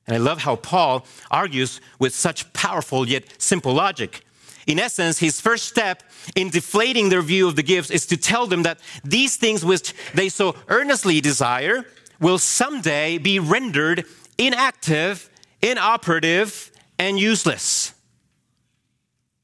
And 0.06 0.14
I 0.14 0.18
love 0.18 0.42
how 0.42 0.56
Paul 0.56 1.06
argues 1.30 1.80
with 1.98 2.14
such 2.14 2.52
powerful 2.52 3.08
yet 3.08 3.24
simple 3.38 3.72
logic. 3.72 4.24
In 4.66 4.78
essence, 4.78 5.18
his 5.18 5.40
first 5.40 5.66
step 5.66 6.02
in 6.34 6.50
deflating 6.50 7.08
their 7.08 7.22
view 7.22 7.46
of 7.46 7.56
the 7.56 7.62
gifts 7.62 7.90
is 7.90 8.06
to 8.06 8.16
tell 8.16 8.46
them 8.46 8.62
that 8.62 8.80
these 9.04 9.36
things 9.36 9.64
which 9.64 9.94
they 10.14 10.28
so 10.28 10.56
earnestly 10.68 11.20
desire 11.20 11.84
will 12.20 12.38
someday 12.38 13.18
be 13.18 13.38
rendered 13.38 14.04
inactive, 14.38 15.28
inoperative, 15.62 16.70
and 16.98 17.18
useless. 17.18 17.92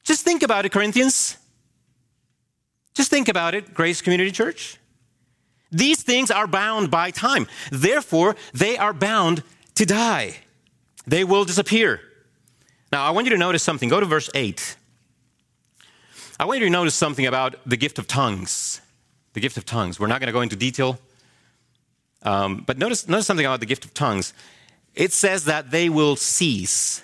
Just 0.03 0.23
think 0.23 0.43
about 0.43 0.65
it, 0.65 0.71
Corinthians. 0.71 1.37
Just 2.93 3.09
think 3.09 3.27
about 3.27 3.55
it, 3.55 3.73
Grace 3.73 4.01
Community 4.01 4.31
Church. 4.31 4.77
These 5.71 6.03
things 6.03 6.29
are 6.31 6.47
bound 6.47 6.91
by 6.91 7.11
time. 7.11 7.47
Therefore, 7.71 8.35
they 8.53 8.77
are 8.77 8.93
bound 8.93 9.43
to 9.75 9.85
die. 9.85 10.37
They 11.07 11.23
will 11.23 11.45
disappear. 11.45 12.01
Now, 12.91 13.05
I 13.05 13.11
want 13.11 13.25
you 13.25 13.31
to 13.31 13.37
notice 13.37 13.63
something. 13.63 13.87
Go 13.87 13.99
to 13.99 14.05
verse 14.05 14.29
8. 14.35 14.75
I 16.39 16.45
want 16.45 16.59
you 16.59 16.65
to 16.65 16.71
notice 16.71 16.95
something 16.95 17.25
about 17.25 17.55
the 17.65 17.77
gift 17.77 17.99
of 17.99 18.07
tongues. 18.07 18.81
The 19.33 19.39
gift 19.39 19.55
of 19.55 19.65
tongues. 19.65 19.99
We're 19.99 20.07
not 20.07 20.19
going 20.19 20.27
to 20.27 20.33
go 20.33 20.41
into 20.41 20.57
detail, 20.57 20.99
um, 22.23 22.63
but 22.65 22.77
notice, 22.77 23.07
notice 23.07 23.25
something 23.25 23.45
about 23.45 23.59
the 23.59 23.65
gift 23.65 23.85
of 23.85 23.93
tongues. 23.93 24.33
It 24.93 25.13
says 25.13 25.45
that 25.45 25.71
they 25.71 25.89
will 25.89 26.15
cease, 26.15 27.01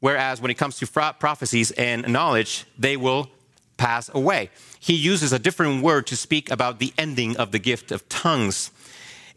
whereas 0.00 0.40
when 0.40 0.50
it 0.50 0.54
comes 0.54 0.78
to 0.78 0.86
prophecies 0.86 1.70
and 1.72 2.08
knowledge, 2.08 2.64
they 2.78 2.96
will 2.96 3.30
pass 3.76 4.10
away. 4.12 4.50
He 4.78 4.94
uses 4.94 5.32
a 5.32 5.38
different 5.38 5.82
word 5.82 6.06
to 6.08 6.16
speak 6.16 6.50
about 6.50 6.78
the 6.78 6.92
ending 6.98 7.36
of 7.36 7.52
the 7.52 7.58
gift 7.58 7.92
of 7.92 8.08
tongues. 8.08 8.70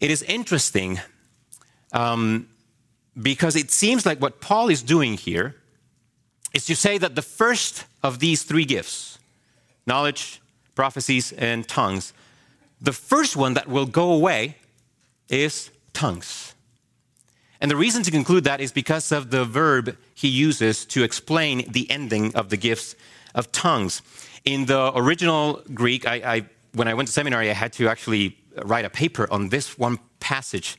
It 0.00 0.10
is 0.10 0.22
interesting 0.22 1.00
um, 1.92 2.48
because 3.20 3.56
it 3.56 3.70
seems 3.70 4.04
like 4.04 4.20
what 4.20 4.40
Paul 4.40 4.68
is 4.68 4.82
doing 4.82 5.14
here 5.14 5.56
is 6.52 6.66
to 6.66 6.76
say 6.76 6.98
that 6.98 7.14
the 7.14 7.22
first 7.22 7.84
of 8.02 8.18
these 8.18 8.42
three 8.42 8.64
gifts 8.64 9.18
knowledge, 9.86 10.40
prophecies, 10.74 11.32
and 11.32 11.68
tongues 11.68 12.12
the 12.84 12.92
first 12.92 13.34
one 13.34 13.54
that 13.54 13.66
will 13.66 13.86
go 13.86 14.12
away 14.12 14.56
is 15.28 15.70
tongues. 15.92 16.53
And 17.64 17.70
the 17.70 17.76
reason 17.76 18.02
to 18.02 18.10
conclude 18.10 18.44
that 18.44 18.60
is 18.60 18.72
because 18.72 19.10
of 19.10 19.30
the 19.30 19.46
verb 19.46 19.96
he 20.14 20.28
uses 20.28 20.84
to 20.84 21.02
explain 21.02 21.64
the 21.72 21.90
ending 21.90 22.34
of 22.34 22.50
the 22.50 22.58
gifts 22.58 22.94
of 23.34 23.50
tongues. 23.52 24.02
In 24.44 24.66
the 24.66 24.92
original 24.94 25.62
Greek, 25.72 26.06
I, 26.06 26.16
I, 26.16 26.46
when 26.74 26.88
I 26.88 26.92
went 26.92 27.06
to 27.06 27.14
seminary, 27.14 27.48
I 27.48 27.54
had 27.54 27.72
to 27.72 27.88
actually 27.88 28.36
write 28.66 28.84
a 28.84 28.90
paper 28.90 29.26
on 29.32 29.48
this 29.48 29.78
one 29.78 29.98
passage. 30.20 30.76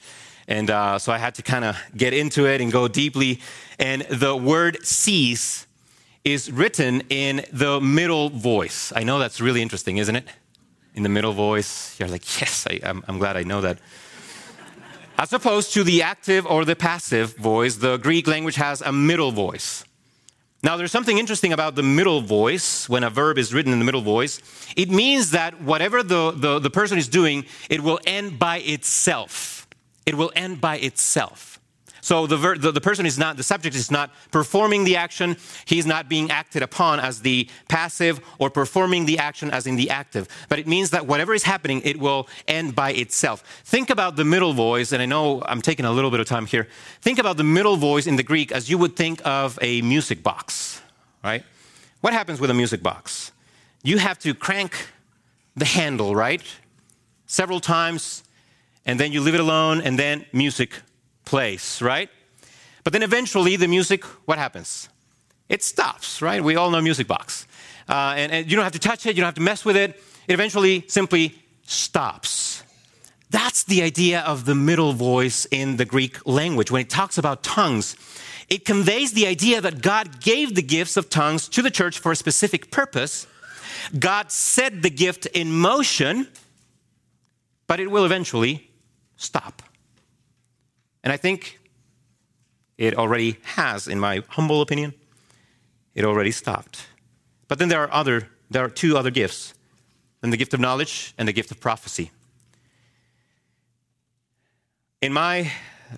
And 0.47 0.69
uh, 0.69 0.99
so 0.99 1.11
I 1.11 1.17
had 1.17 1.33
to 1.33 1.41
kind 1.41 1.65
of 1.65 1.75
get 1.97 2.13
into 2.13 2.45
it 2.45 2.61
and 2.61 2.71
go 2.71 2.87
deeply. 2.87 3.39
And 3.79 4.03
the 4.03 4.37
word 4.37 4.85
cease 4.85 5.65
is 6.23 6.51
written 6.51 7.01
in 7.09 7.45
the 7.51 7.81
middle 7.81 8.29
voice. 8.29 8.93
I 8.95 9.03
know 9.03 9.17
that's 9.17 9.41
really 9.41 9.63
interesting, 9.63 9.97
isn't 9.97 10.15
it? 10.15 10.27
In 10.93 11.01
the 11.01 11.09
middle 11.09 11.33
voice. 11.33 11.99
You're 11.99 12.09
like, 12.09 12.39
yes, 12.39 12.67
I, 12.69 12.79
I'm 12.83 13.17
glad 13.17 13.37
I 13.37 13.41
know 13.41 13.61
that. 13.61 13.79
As 15.17 15.31
opposed 15.31 15.73
to 15.73 15.83
the 15.83 16.01
active 16.01 16.45
or 16.45 16.65
the 16.65 16.75
passive 16.75 17.35
voice, 17.37 17.77
the 17.77 17.97
Greek 17.97 18.27
language 18.27 18.55
has 18.55 18.81
a 18.81 18.91
middle 18.91 19.31
voice. 19.31 19.85
Now, 20.61 20.75
there's 20.75 20.91
something 20.91 21.17
interesting 21.17 21.53
about 21.53 21.75
the 21.75 21.83
middle 21.83 22.21
voice 22.21 22.89
when 22.89 23.03
a 23.03 23.09
verb 23.09 23.37
is 23.37 23.53
written 23.53 23.71
in 23.71 23.79
the 23.79 23.85
middle 23.85 24.01
voice. 24.01 24.41
It 24.75 24.89
means 24.89 25.31
that 25.31 25.61
whatever 25.61 26.03
the, 26.03 26.31
the, 26.31 26.59
the 26.59 26.69
person 26.69 26.97
is 26.97 27.07
doing, 27.07 27.45
it 27.69 27.81
will 27.81 27.99
end 28.05 28.39
by 28.39 28.57
itself. 28.59 29.67
It 30.05 30.15
will 30.15 30.31
end 30.35 30.59
by 30.59 30.77
itself. 30.77 31.54
So 32.05 32.27
the, 32.27 32.37
ver- 32.37 32.59
the, 32.59 32.71
the, 32.71 32.81
person 32.81 33.07
is 33.07 33.17
not, 33.17 33.35
the 33.35 33.41
subject 33.41 33.75
is 33.75 33.89
not 33.89 34.11
performing 34.29 34.83
the 34.83 34.95
action. 34.95 35.37
He's 35.65 35.87
not 35.87 36.07
being 36.07 36.29
acted 36.29 36.61
upon 36.61 36.99
as 36.99 37.23
the 37.23 37.49
passive 37.67 38.21
or 38.37 38.51
performing 38.51 39.07
the 39.07 39.17
action 39.17 39.49
as 39.49 39.65
in 39.65 39.75
the 39.75 39.89
active. 39.89 40.27
But 40.47 40.59
it 40.59 40.67
means 40.67 40.91
that 40.91 41.07
whatever 41.07 41.33
is 41.33 41.41
happening, 41.41 41.81
it 41.83 41.99
will 41.99 42.27
end 42.47 42.75
by 42.75 42.91
itself. 42.91 43.41
Think 43.63 43.89
about 43.89 44.17
the 44.17 44.23
middle 44.23 44.53
voice, 44.53 44.91
and 44.91 45.01
I 45.01 45.07
know 45.07 45.41
I'm 45.47 45.63
taking 45.63 45.83
a 45.83 45.91
little 45.91 46.11
bit 46.11 46.19
of 46.19 46.27
time 46.27 46.45
here. 46.45 46.67
Think 47.01 47.17
about 47.17 47.37
the 47.37 47.43
middle 47.43 47.75
voice 47.75 48.05
in 48.05 48.17
the 48.17 48.23
Greek 48.23 48.51
as 48.51 48.69
you 48.69 48.77
would 48.77 48.95
think 48.95 49.19
of 49.25 49.57
a 49.63 49.81
music 49.81 50.21
box, 50.21 50.83
right? 51.23 51.43
What 52.01 52.13
happens 52.13 52.39
with 52.39 52.51
a 52.51 52.53
music 52.53 52.83
box? 52.83 53.31
You 53.81 53.97
have 53.97 54.19
to 54.19 54.35
crank 54.35 54.89
the 55.55 55.65
handle, 55.65 56.15
right? 56.15 56.43
Several 57.25 57.59
times, 57.59 58.23
and 58.85 58.99
then 58.99 59.11
you 59.11 59.21
leave 59.21 59.33
it 59.33 59.39
alone, 59.39 59.81
and 59.81 59.97
then 59.97 60.27
music 60.31 60.83
place, 61.25 61.81
right? 61.81 62.09
But 62.83 62.93
then 62.93 63.03
eventually 63.03 63.55
the 63.55 63.67
music, 63.67 64.03
what 64.25 64.37
happens? 64.37 64.89
It 65.49 65.63
stops, 65.63 66.21
right? 66.21 66.43
We 66.43 66.55
all 66.55 66.71
know 66.71 66.81
music 66.81 67.07
box. 67.07 67.47
Uh, 67.87 68.13
and, 68.17 68.31
and 68.31 68.49
you 68.49 68.55
don't 68.55 68.63
have 68.63 68.73
to 68.73 68.79
touch 68.79 69.05
it, 69.05 69.15
you 69.15 69.21
don't 69.21 69.27
have 69.27 69.35
to 69.35 69.41
mess 69.41 69.65
with 69.65 69.75
it. 69.75 70.01
It 70.27 70.33
eventually 70.33 70.85
simply 70.87 71.35
stops. 71.63 72.63
That's 73.29 73.63
the 73.63 73.81
idea 73.81 74.21
of 74.21 74.45
the 74.45 74.55
middle 74.55 74.93
voice 74.93 75.45
in 75.45 75.77
the 75.77 75.85
Greek 75.85 76.25
language. 76.25 76.71
When 76.71 76.81
it 76.81 76.89
talks 76.89 77.17
about 77.17 77.43
tongues, 77.43 77.95
it 78.49 78.65
conveys 78.65 79.13
the 79.13 79.27
idea 79.27 79.61
that 79.61 79.81
God 79.81 80.21
gave 80.21 80.55
the 80.55 80.61
gifts 80.61 80.97
of 80.97 81.09
tongues 81.09 81.47
to 81.49 81.61
the 81.61 81.71
church 81.71 81.99
for 81.99 82.11
a 82.11 82.15
specific 82.15 82.71
purpose. 82.71 83.27
God 83.97 84.31
set 84.31 84.81
the 84.81 84.89
gift 84.89 85.25
in 85.27 85.51
motion, 85.51 86.27
but 87.67 87.79
it 87.79 87.89
will 87.89 88.05
eventually 88.05 88.69
stop. 89.17 89.61
And 91.05 91.13
I 91.13 91.17
think 91.17 91.59
it 92.77 92.97
already 92.97 93.37
has, 93.43 93.87
in 93.87 93.99
my 93.99 94.23
humble 94.29 94.61
opinion, 94.61 94.93
it 95.93 96.03
already 96.03 96.31
stopped. 96.31 96.87
But 97.47 97.59
then 97.59 97.69
there 97.69 97.81
are 97.81 97.93
other, 97.93 98.27
there 98.49 98.65
are 98.65 98.69
two 98.69 98.97
other 98.97 99.11
gifts, 99.11 99.53
and 100.23 100.33
the 100.33 100.37
gift 100.37 100.55
of 100.55 100.59
knowledge 100.59 101.13
and 101.17 101.27
the 101.27 101.31
gift 101.31 101.51
of 101.51 101.59
prophecy. 101.59 102.11
In 104.99 105.13
my 105.13 105.51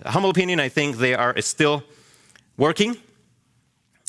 humble 0.04 0.28
opinion, 0.28 0.60
I 0.60 0.68
think 0.68 0.98
they 0.98 1.14
are 1.14 1.40
still 1.40 1.82
working. 2.58 2.98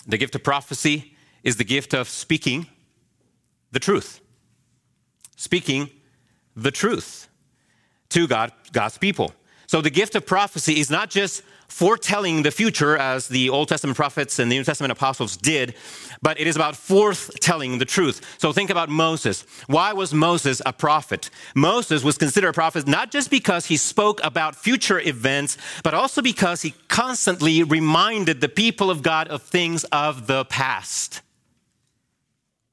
The 0.06 0.18
gift 0.18 0.36
of 0.36 0.44
prophecy 0.44 1.16
is 1.44 1.56
the 1.56 1.64
gift 1.64 1.94
of 1.94 2.10
speaking 2.10 2.68
the 3.72 3.80
truth. 3.80 4.20
Speaking 5.38 5.90
the 6.58 6.72
truth 6.72 7.30
to 8.10 8.28
God, 8.28 8.52
God's 8.74 8.98
people. 8.98 9.34
So 9.70 9.82
the 9.82 9.92
gift 9.92 10.16
of 10.16 10.26
prophecy 10.26 10.80
is 10.80 10.90
not 10.90 11.12
just 11.12 11.44
foretelling 11.68 12.42
the 12.42 12.50
future 12.50 12.98
as 12.98 13.28
the 13.28 13.50
Old 13.52 13.68
Testament 13.68 13.96
prophets 13.96 14.40
and 14.40 14.52
the 14.52 14.56
New 14.58 14.64
Testament 14.64 14.92
apostles 14.92 15.38
did, 15.38 15.76
but 16.24 16.40
it 16.40 16.48
is 16.48 16.56
about 16.56 16.76
foretelling 16.76 17.78
the 17.78 17.86
truth. 17.86 18.36
So 18.40 18.52
think 18.52 18.72
about 18.72 18.90
Moses. 18.90 19.46
Why 19.68 19.94
was 19.94 20.12
Moses 20.12 20.60
a 20.66 20.74
prophet? 20.74 21.30
Moses 21.54 22.04
was 22.04 22.18
considered 22.18 22.48
a 22.48 22.54
prophet 22.54 22.88
not 22.88 23.12
just 23.12 23.30
because 23.30 23.68
he 23.68 23.78
spoke 23.78 24.20
about 24.24 24.56
future 24.56 25.00
events, 25.00 25.56
but 25.84 25.94
also 25.94 26.24
because 26.24 26.64
he 26.64 26.74
constantly 26.88 27.62
reminded 27.62 28.42
the 28.42 28.50
people 28.50 28.90
of 28.90 29.04
God 29.04 29.28
of 29.28 29.44
things 29.44 29.84
of 29.92 30.26
the 30.26 30.46
past. 30.46 31.22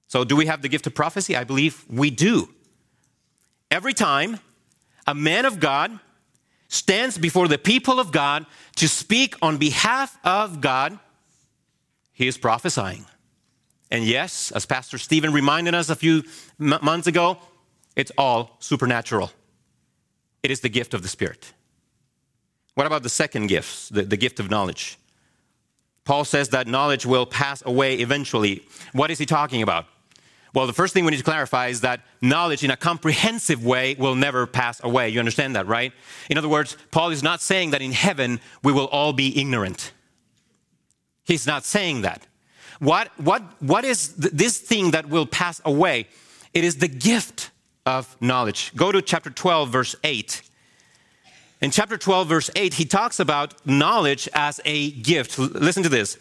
So, 0.09 0.25
do 0.25 0.35
we 0.35 0.47
have 0.47 0.63
the 0.63 0.71
gift 0.71 0.87
of 0.87 0.95
prophecy? 0.95 1.37
I 1.37 1.45
believe 1.45 1.85
we 1.91 2.09
do. 2.09 2.49
Every 3.71 3.93
time 3.93 4.41
a 5.07 5.15
man 5.15 5.45
of 5.45 5.61
God 5.61 6.01
stands 6.77 7.19
before 7.19 7.49
the 7.49 7.59
people 7.59 7.99
of 7.99 8.13
God 8.13 8.47
to 8.77 8.89
speak 8.89 9.35
on 9.43 9.57
behalf 9.57 10.19
of 10.25 10.61
God, 10.61 10.99
he 12.13 12.27
is 12.27 12.39
prophesying. 12.39 13.05
And 13.91 14.05
yes, 14.05 14.53
as 14.53 14.67
Pastor 14.67 14.99
Stephen 14.99 15.33
reminded 15.33 15.75
us 15.75 15.91
a 15.91 15.97
few 15.97 16.25
m- 16.61 16.79
months 16.83 17.07
ago, 17.07 17.39
it's 17.95 18.13
all 18.19 18.57
supernatural. 18.61 19.31
It 20.43 20.51
is 20.51 20.61
the 20.61 20.69
gift 20.69 20.95
of 20.95 21.03
the 21.03 21.09
Spirit. 21.09 21.53
What 22.75 22.87
about 22.87 23.03
the 23.03 23.09
second 23.09 23.47
gift, 23.47 23.93
the, 23.93 24.03
the 24.03 24.17
gift 24.17 24.39
of 24.39 24.51
knowledge? 24.51 24.99
Paul 26.05 26.25
says 26.25 26.51
that 26.51 26.67
knowledge 26.67 27.05
will 27.07 27.27
pass 27.27 27.63
away 27.67 27.97
eventually. 27.97 28.63
What 28.93 29.11
is 29.11 29.19
he 29.19 29.27
talking 29.27 29.63
about? 29.63 29.87
Well, 30.57 30.67
the 30.67 30.73
first 30.73 30.95
thing 30.95 31.05
we 31.05 31.11
need 31.11 31.19
to 31.19 31.23
clarify 31.23 31.67
is 31.67 31.83
that 31.83 32.01
knowledge 32.23 32.65
in 32.65 32.71
a 32.71 32.79
comprehensive 32.79 33.63
way 33.63 33.95
will 33.99 34.15
never 34.15 34.47
pass 34.47 34.83
away. 34.83 35.11
You 35.11 35.19
understand 35.19 35.55
that, 35.55 35.67
right? 35.67 35.93
In 36.31 36.39
other 36.39 36.49
words, 36.49 36.79
Paul 36.91 37.11
is 37.11 37.23
not 37.23 37.43
saying 37.43 37.73
that 37.73 37.83
in 37.83 37.93
heaven 37.93 38.41
we 38.63 38.73
will 38.73 38.87
all 38.87 39.13
be 39.13 39.39
ignorant. 39.39 39.93
He's 41.25 41.47
not 41.47 41.67
saying 41.67 42.01
that. 42.03 42.27
What, 42.79 43.11
what, 43.19 43.43
what 43.61 43.85
is 43.85 44.15
th- 44.15 44.33
this 44.33 44.59
thing 44.59 44.93
that 44.93 45.11
will 45.11 45.27
pass 45.27 45.61
away? 45.63 46.09
It 46.55 46.65
is 46.65 46.77
the 46.77 46.89
gift 46.89 47.51
of 47.85 48.17
knowledge. 48.23 48.73
Go 48.75 48.91
to 48.91 49.03
chapter 49.03 49.29
12, 49.29 49.69
verse 49.69 49.95
8. 50.05 50.41
In 51.61 51.71
chapter 51.71 51.99
12, 51.99 52.29
verse 52.29 52.51
8, 52.57 52.73
he 52.73 52.87
talks 52.87 53.21
about 53.21 53.55
knowledge 53.67 54.27
as 54.33 54.59
a 54.65 54.91
gift. 54.93 55.39
L- 55.39 55.51
listen 55.53 55.83
to 55.83 55.91
this. 55.91 56.17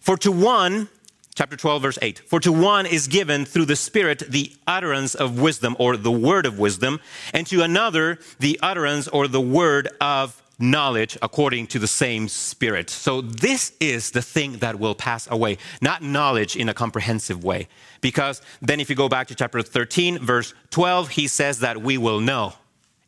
For 0.00 0.16
to 0.16 0.32
one, 0.32 0.88
chapter 1.36 1.54
12, 1.54 1.82
verse 1.82 1.98
8, 2.00 2.18
for 2.20 2.40
to 2.40 2.50
one 2.50 2.86
is 2.86 3.06
given 3.06 3.44
through 3.44 3.66
the 3.66 3.76
Spirit 3.76 4.22
the 4.28 4.52
utterance 4.66 5.14
of 5.14 5.38
wisdom 5.38 5.76
or 5.78 5.96
the 5.96 6.10
word 6.10 6.46
of 6.46 6.58
wisdom, 6.58 6.98
and 7.32 7.46
to 7.46 7.62
another 7.62 8.18
the 8.40 8.58
utterance 8.62 9.06
or 9.06 9.28
the 9.28 9.40
word 9.40 9.88
of 10.00 10.42
knowledge 10.58 11.18
according 11.20 11.66
to 11.66 11.78
the 11.78 11.86
same 11.86 12.26
Spirit. 12.26 12.88
So, 12.88 13.20
this 13.20 13.74
is 13.78 14.12
the 14.12 14.22
thing 14.22 14.54
that 14.58 14.78
will 14.78 14.94
pass 14.94 15.30
away, 15.30 15.58
not 15.82 16.02
knowledge 16.02 16.56
in 16.56 16.70
a 16.70 16.74
comprehensive 16.74 17.44
way. 17.44 17.68
Because 18.00 18.40
then, 18.62 18.80
if 18.80 18.88
you 18.88 18.96
go 18.96 19.08
back 19.08 19.28
to 19.28 19.34
chapter 19.34 19.60
13, 19.60 20.18
verse 20.18 20.54
12, 20.70 21.10
he 21.10 21.28
says 21.28 21.60
that 21.60 21.82
we 21.82 21.98
will 21.98 22.20
know. 22.20 22.54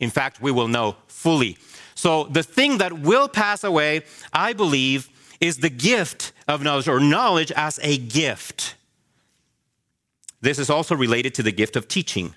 In 0.00 0.10
fact, 0.10 0.42
we 0.42 0.52
will 0.52 0.68
know 0.68 0.96
fully. 1.06 1.56
So, 1.94 2.24
the 2.24 2.42
thing 2.42 2.78
that 2.78 2.92
will 2.92 3.28
pass 3.28 3.64
away, 3.64 4.02
I 4.34 4.52
believe, 4.52 5.08
is 5.40 5.58
the 5.58 5.70
gift 5.70 6.32
of 6.46 6.62
knowledge 6.62 6.88
or 6.88 7.00
knowledge 7.00 7.52
as 7.52 7.78
a 7.82 7.98
gift. 7.98 8.74
This 10.40 10.58
is 10.58 10.70
also 10.70 10.94
related 10.94 11.34
to 11.34 11.42
the 11.42 11.52
gift 11.52 11.76
of 11.76 11.88
teaching. 11.88 12.34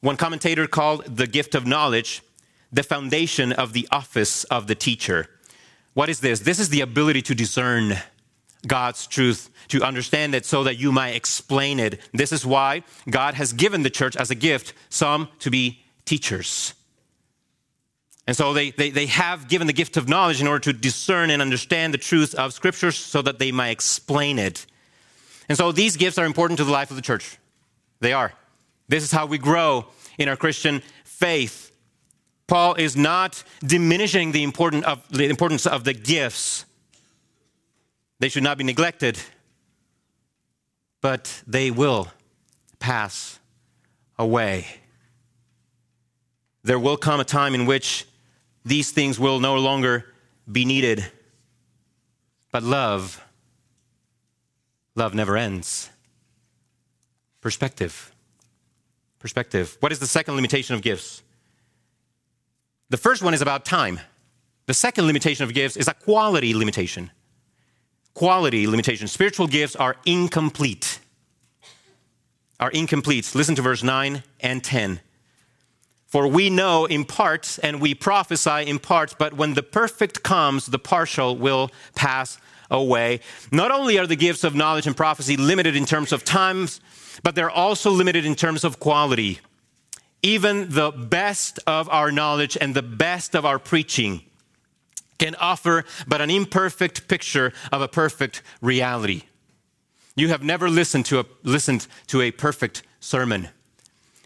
One 0.00 0.16
commentator 0.16 0.66
called 0.66 1.04
the 1.16 1.26
gift 1.26 1.54
of 1.54 1.66
knowledge 1.66 2.22
the 2.74 2.82
foundation 2.82 3.52
of 3.52 3.72
the 3.72 3.86
office 3.92 4.42
of 4.44 4.66
the 4.66 4.74
teacher. 4.74 5.28
What 5.94 6.08
is 6.08 6.20
this? 6.20 6.40
This 6.40 6.58
is 6.58 6.70
the 6.70 6.80
ability 6.80 7.22
to 7.22 7.34
discern 7.34 7.96
God's 8.66 9.06
truth, 9.06 9.48
to 9.68 9.82
understand 9.82 10.34
it 10.34 10.44
so 10.44 10.64
that 10.64 10.76
you 10.76 10.90
might 10.90 11.14
explain 11.14 11.78
it. 11.78 12.00
This 12.12 12.32
is 12.32 12.44
why 12.44 12.82
God 13.08 13.34
has 13.34 13.52
given 13.52 13.82
the 13.82 13.90
church 13.90 14.16
as 14.16 14.30
a 14.30 14.34
gift 14.34 14.74
some 14.88 15.28
to 15.38 15.50
be 15.50 15.84
teachers. 16.04 16.74
And 18.26 18.36
so 18.36 18.54
they, 18.54 18.70
they, 18.70 18.90
they 18.90 19.06
have 19.06 19.48
given 19.48 19.66
the 19.66 19.72
gift 19.72 19.96
of 19.96 20.08
knowledge 20.08 20.40
in 20.40 20.46
order 20.46 20.60
to 20.60 20.72
discern 20.72 21.30
and 21.30 21.42
understand 21.42 21.92
the 21.92 21.98
truth 21.98 22.34
of 22.34 22.54
scriptures 22.54 22.96
so 22.96 23.20
that 23.22 23.38
they 23.38 23.52
might 23.52 23.70
explain 23.70 24.38
it. 24.38 24.66
And 25.48 25.58
so 25.58 25.72
these 25.72 25.96
gifts 25.96 26.16
are 26.16 26.24
important 26.24 26.58
to 26.58 26.64
the 26.64 26.72
life 26.72 26.90
of 26.90 26.96
the 26.96 27.02
church. 27.02 27.38
They 28.00 28.14
are. 28.14 28.32
This 28.88 29.04
is 29.04 29.12
how 29.12 29.26
we 29.26 29.36
grow 29.36 29.86
in 30.18 30.28
our 30.28 30.36
Christian 30.36 30.82
faith. 31.04 31.72
Paul 32.46 32.74
is 32.74 32.96
not 32.96 33.42
diminishing 33.60 34.32
the, 34.32 34.42
important 34.42 34.84
of, 34.84 35.06
the 35.10 35.28
importance 35.28 35.66
of 35.66 35.84
the 35.84 35.92
gifts. 35.92 36.64
They 38.20 38.28
should 38.28 38.42
not 38.42 38.56
be 38.56 38.64
neglected, 38.64 39.18
but 41.02 41.42
they 41.46 41.70
will 41.70 42.08
pass 42.78 43.38
away. 44.18 44.66
There 46.62 46.78
will 46.78 46.96
come 46.96 47.20
a 47.20 47.24
time 47.24 47.54
in 47.54 47.66
which 47.66 48.06
these 48.64 48.90
things 48.90 49.18
will 49.18 49.40
no 49.40 49.56
longer 49.56 50.06
be 50.50 50.64
needed. 50.64 51.04
But 52.50 52.62
love, 52.62 53.22
love 54.94 55.14
never 55.14 55.36
ends. 55.36 55.90
Perspective. 57.40 58.12
Perspective. 59.18 59.76
What 59.80 59.92
is 59.92 59.98
the 59.98 60.06
second 60.06 60.36
limitation 60.36 60.74
of 60.74 60.82
gifts? 60.82 61.22
The 62.90 62.96
first 62.96 63.22
one 63.22 63.34
is 63.34 63.42
about 63.42 63.64
time. 63.64 64.00
The 64.66 64.74
second 64.74 65.06
limitation 65.06 65.44
of 65.44 65.52
gifts 65.52 65.76
is 65.76 65.88
a 65.88 65.94
quality 65.94 66.54
limitation. 66.54 67.10
Quality 68.14 68.66
limitation. 68.66 69.08
Spiritual 69.08 69.46
gifts 69.46 69.76
are 69.76 69.96
incomplete. 70.06 71.00
Are 72.60 72.70
incomplete. 72.70 73.34
Listen 73.34 73.54
to 73.56 73.62
verse 73.62 73.82
9 73.82 74.22
and 74.40 74.62
10. 74.62 75.00
For 76.14 76.28
we 76.28 76.48
know 76.48 76.84
in 76.84 77.04
parts 77.04 77.58
and 77.58 77.80
we 77.80 77.92
prophesy 77.92 78.68
in 78.68 78.78
parts, 78.78 79.16
but 79.18 79.34
when 79.34 79.54
the 79.54 79.64
perfect 79.64 80.22
comes, 80.22 80.66
the 80.66 80.78
partial 80.78 81.36
will 81.36 81.72
pass 81.96 82.38
away. 82.70 83.18
Not 83.50 83.72
only 83.72 83.98
are 83.98 84.06
the 84.06 84.14
gifts 84.14 84.44
of 84.44 84.54
knowledge 84.54 84.86
and 84.86 84.96
prophecy 84.96 85.36
limited 85.36 85.74
in 85.74 85.86
terms 85.86 86.12
of 86.12 86.22
times, 86.22 86.80
but 87.24 87.34
they're 87.34 87.50
also 87.50 87.90
limited 87.90 88.24
in 88.24 88.36
terms 88.36 88.62
of 88.62 88.78
quality. 88.78 89.40
Even 90.22 90.68
the 90.70 90.92
best 90.92 91.58
of 91.66 91.88
our 91.88 92.12
knowledge 92.12 92.56
and 92.60 92.76
the 92.76 92.82
best 92.82 93.34
of 93.34 93.44
our 93.44 93.58
preaching 93.58 94.22
can 95.18 95.34
offer 95.34 95.84
but 96.06 96.20
an 96.20 96.30
imperfect 96.30 97.08
picture 97.08 97.52
of 97.72 97.82
a 97.82 97.88
perfect 97.88 98.40
reality. 98.60 99.22
You 100.14 100.28
have 100.28 100.44
never 100.44 100.70
listened 100.70 101.06
to 101.06 101.18
a, 101.18 101.24
listened 101.42 101.88
to 102.06 102.20
a 102.20 102.30
perfect 102.30 102.84
sermon. 103.00 103.48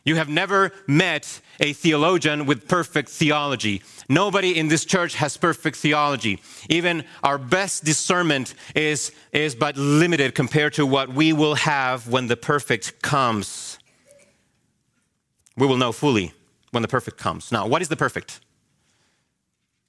You 0.05 0.17
have 0.17 0.29
never 0.29 0.73
met 0.87 1.41
a 1.61 1.73
theologian 1.73 2.47
with 2.47 2.69
perfect 2.69 3.09
theology. 3.09 3.83
Nobody 4.09 4.59
in 4.59 4.69
this 4.69 4.85
church 4.85 5.15
has 5.17 5.37
perfect 5.37 5.77
theology. 5.77 6.41
Even 6.69 7.05
our 7.23 7.37
best 7.37 7.85
discernment 7.85 8.55
is, 8.75 9.13
is 9.33 9.55
but 9.55 9.77
limited 9.77 10.35
compared 10.35 10.73
to 10.75 10.87
what 10.87 11.11
we 11.11 11.33
will 11.33 11.57
have 11.57 12.09
when 12.09 12.27
the 12.27 12.37
perfect 12.37 13.03
comes. 13.03 13.79
We 15.57 15.67
will 15.67 15.77
know 15.77 15.93
fully 15.93 16.33
when 16.71 16.83
the 16.83 16.89
perfect 16.89 17.19
comes. 17.19 17.53
Now, 17.53 17.67
what 17.67 17.83
is 17.83 17.89
the 17.89 17.97
perfect? 17.97 18.41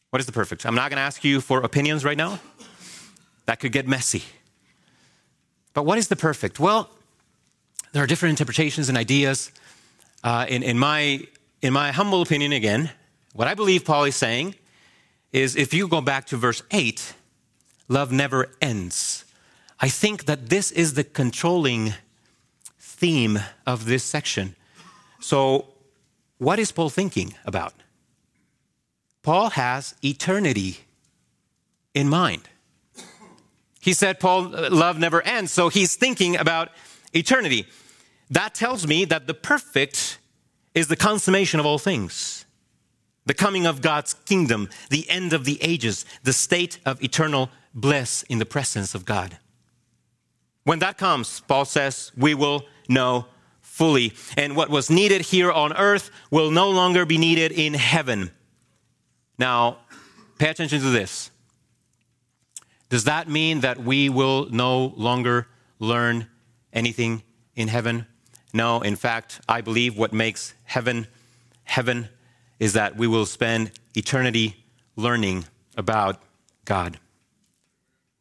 What 0.10 0.20
is 0.20 0.26
the 0.26 0.32
perfect? 0.32 0.66
I'm 0.66 0.76
not 0.76 0.90
going 0.90 0.98
to 0.98 1.04
ask 1.04 1.24
you 1.24 1.40
for 1.40 1.62
opinions 1.62 2.04
right 2.04 2.18
now. 2.18 2.40
That 3.46 3.60
could 3.60 3.72
get 3.72 3.88
messy. 3.88 4.24
But 5.74 5.84
what 5.84 5.98
is 5.98 6.08
the 6.08 6.16
perfect? 6.16 6.60
Well, 6.60 6.90
there 7.92 8.04
are 8.04 8.08
different 8.08 8.32
interpretations 8.32 8.90
and 8.90 8.98
ideas. 8.98 9.52
Uh, 10.24 10.46
in, 10.50 10.64
in, 10.64 10.78
my, 10.78 11.26
in 11.62 11.74
my 11.74 11.92
humble 11.92 12.22
opinion, 12.22 12.52
again, 12.52 12.92
what 13.34 13.48
I 13.48 13.54
believe 13.54 13.86
Paul 13.86 14.04
is 14.06 14.16
saying 14.16 14.56
is 15.32 15.56
if 15.56 15.74
you 15.74 15.88
go 15.88 16.02
back 16.02 16.26
to 16.28 16.38
verse 16.38 16.62
8, 16.72 17.14
love 17.88 18.12
never 18.12 18.52
ends. 18.62 19.26
I 19.80 19.90
think 19.90 20.26
that 20.26 20.50
this 20.50 20.72
is 20.72 20.96
the 20.96 21.04
controlling 21.04 21.94
theme 22.80 23.40
of 23.66 23.86
this 23.86 24.04
section. 24.04 24.56
So, 25.22 25.74
what 26.38 26.60
is 26.60 26.72
Paul 26.72 26.90
thinking 26.90 27.34
about? 27.46 27.74
Paul 29.24 29.52
has 29.52 29.96
eternity 30.04 30.80
in 31.94 32.10
mind. 32.10 32.50
He 33.82 33.94
said, 33.94 34.20
Paul, 34.20 34.44
love 34.72 34.98
never 34.98 35.22
ends. 35.22 35.52
So 35.52 35.70
he's 35.70 35.96
thinking 35.96 36.36
about 36.36 36.70
eternity. 37.14 37.68
That 38.30 38.54
tells 38.54 38.86
me 38.86 39.06
that 39.06 39.28
the 39.28 39.34
perfect 39.34 40.20
is 40.76 40.88
the 40.88 40.96
consummation 40.96 41.60
of 41.60 41.66
all 41.66 41.80
things, 41.80 42.46
the 43.26 43.34
coming 43.34 43.66
of 43.66 43.82
God's 43.82 44.14
kingdom, 44.14 44.70
the 44.90 45.10
end 45.10 45.34
of 45.34 45.46
the 45.46 45.62
ages, 45.62 46.06
the 46.24 46.34
state 46.34 46.80
of 46.86 47.04
eternal 47.04 47.50
bliss 47.74 48.24
in 48.24 48.40
the 48.40 48.46
presence 48.46 48.94
of 48.94 49.06
God. 49.06 49.38
When 50.64 50.80
that 50.80 50.98
comes, 50.98 51.40
Paul 51.42 51.66
says, 51.66 52.12
we 52.16 52.36
will 52.36 52.66
know 52.88 53.26
fully. 53.62 54.14
And 54.38 54.56
what 54.56 54.70
was 54.70 54.90
needed 54.90 55.22
here 55.22 55.52
on 55.52 55.74
earth 55.76 56.12
will 56.30 56.52
no 56.52 56.70
longer 56.70 57.06
be 57.06 57.18
needed 57.18 57.52
in 57.52 57.74
heaven. 57.74 58.32
Now, 59.38 59.78
pay 60.38 60.50
attention 60.50 60.82
to 60.82 60.90
this. 60.90 61.32
Does 62.90 63.06
that 63.06 63.30
mean 63.30 63.62
that 63.62 63.80
we 63.80 64.10
will 64.10 64.50
no 64.50 64.94
longer 64.98 65.48
learn 65.80 66.28
anything 66.74 67.24
in 67.56 67.68
heaven? 67.68 68.06
No, 68.54 68.82
in 68.82 68.96
fact, 68.96 69.42
I 69.48 69.62
believe 69.62 69.98
what 69.98 70.14
makes 70.14 70.54
heaven 70.64 71.08
heaven 71.64 72.10
is 72.60 72.74
that 72.74 72.98
we 72.98 73.08
will 73.08 73.26
spend 73.26 73.72
eternity 73.96 74.66
learning 74.96 75.46
about 75.78 76.22
God. 76.66 77.00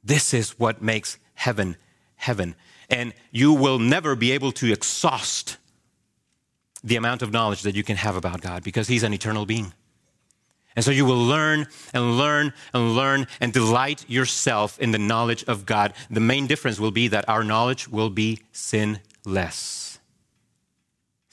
This 0.05 0.35
is 0.35 0.59
what 0.59 0.83
makes 0.83 1.19
heaven 1.35 1.77
heaven. 2.17 2.55
And 2.91 3.15
you 3.31 3.53
will 3.53 3.79
never 3.79 4.15
be 4.15 4.33
able 4.33 4.53
to 4.53 4.73
exhaust 4.73 5.57
the 6.85 6.97
amount 6.97 7.23
of 7.23 7.33
knowledge 7.33 7.63
that 7.63 7.75
you 7.75 7.83
can 7.83 7.97
have 7.97 8.17
about 8.17 8.41
God 8.41 8.63
because 8.63 8.89
He's 8.89 9.03
an 9.03 9.15
eternal 9.15 9.47
being. 9.47 9.73
And 10.77 10.85
so 10.85 10.91
you 10.91 11.05
will 11.05 11.25
learn 11.25 11.67
and 11.93 12.19
learn 12.19 12.53
and 12.73 12.95
learn 12.95 13.27
and 13.41 13.53
delight 13.53 14.05
yourself 14.09 14.79
in 14.79 14.93
the 14.93 14.99
knowledge 14.99 15.45
of 15.45 15.67
God. 15.67 15.95
The 16.11 16.21
main 16.21 16.47
difference 16.47 16.79
will 16.79 16.93
be 16.93 17.09
that 17.09 17.29
our 17.29 17.43
knowledge 17.43 17.89
will 17.89 18.11
be 18.11 18.41
sinless 18.53 19.88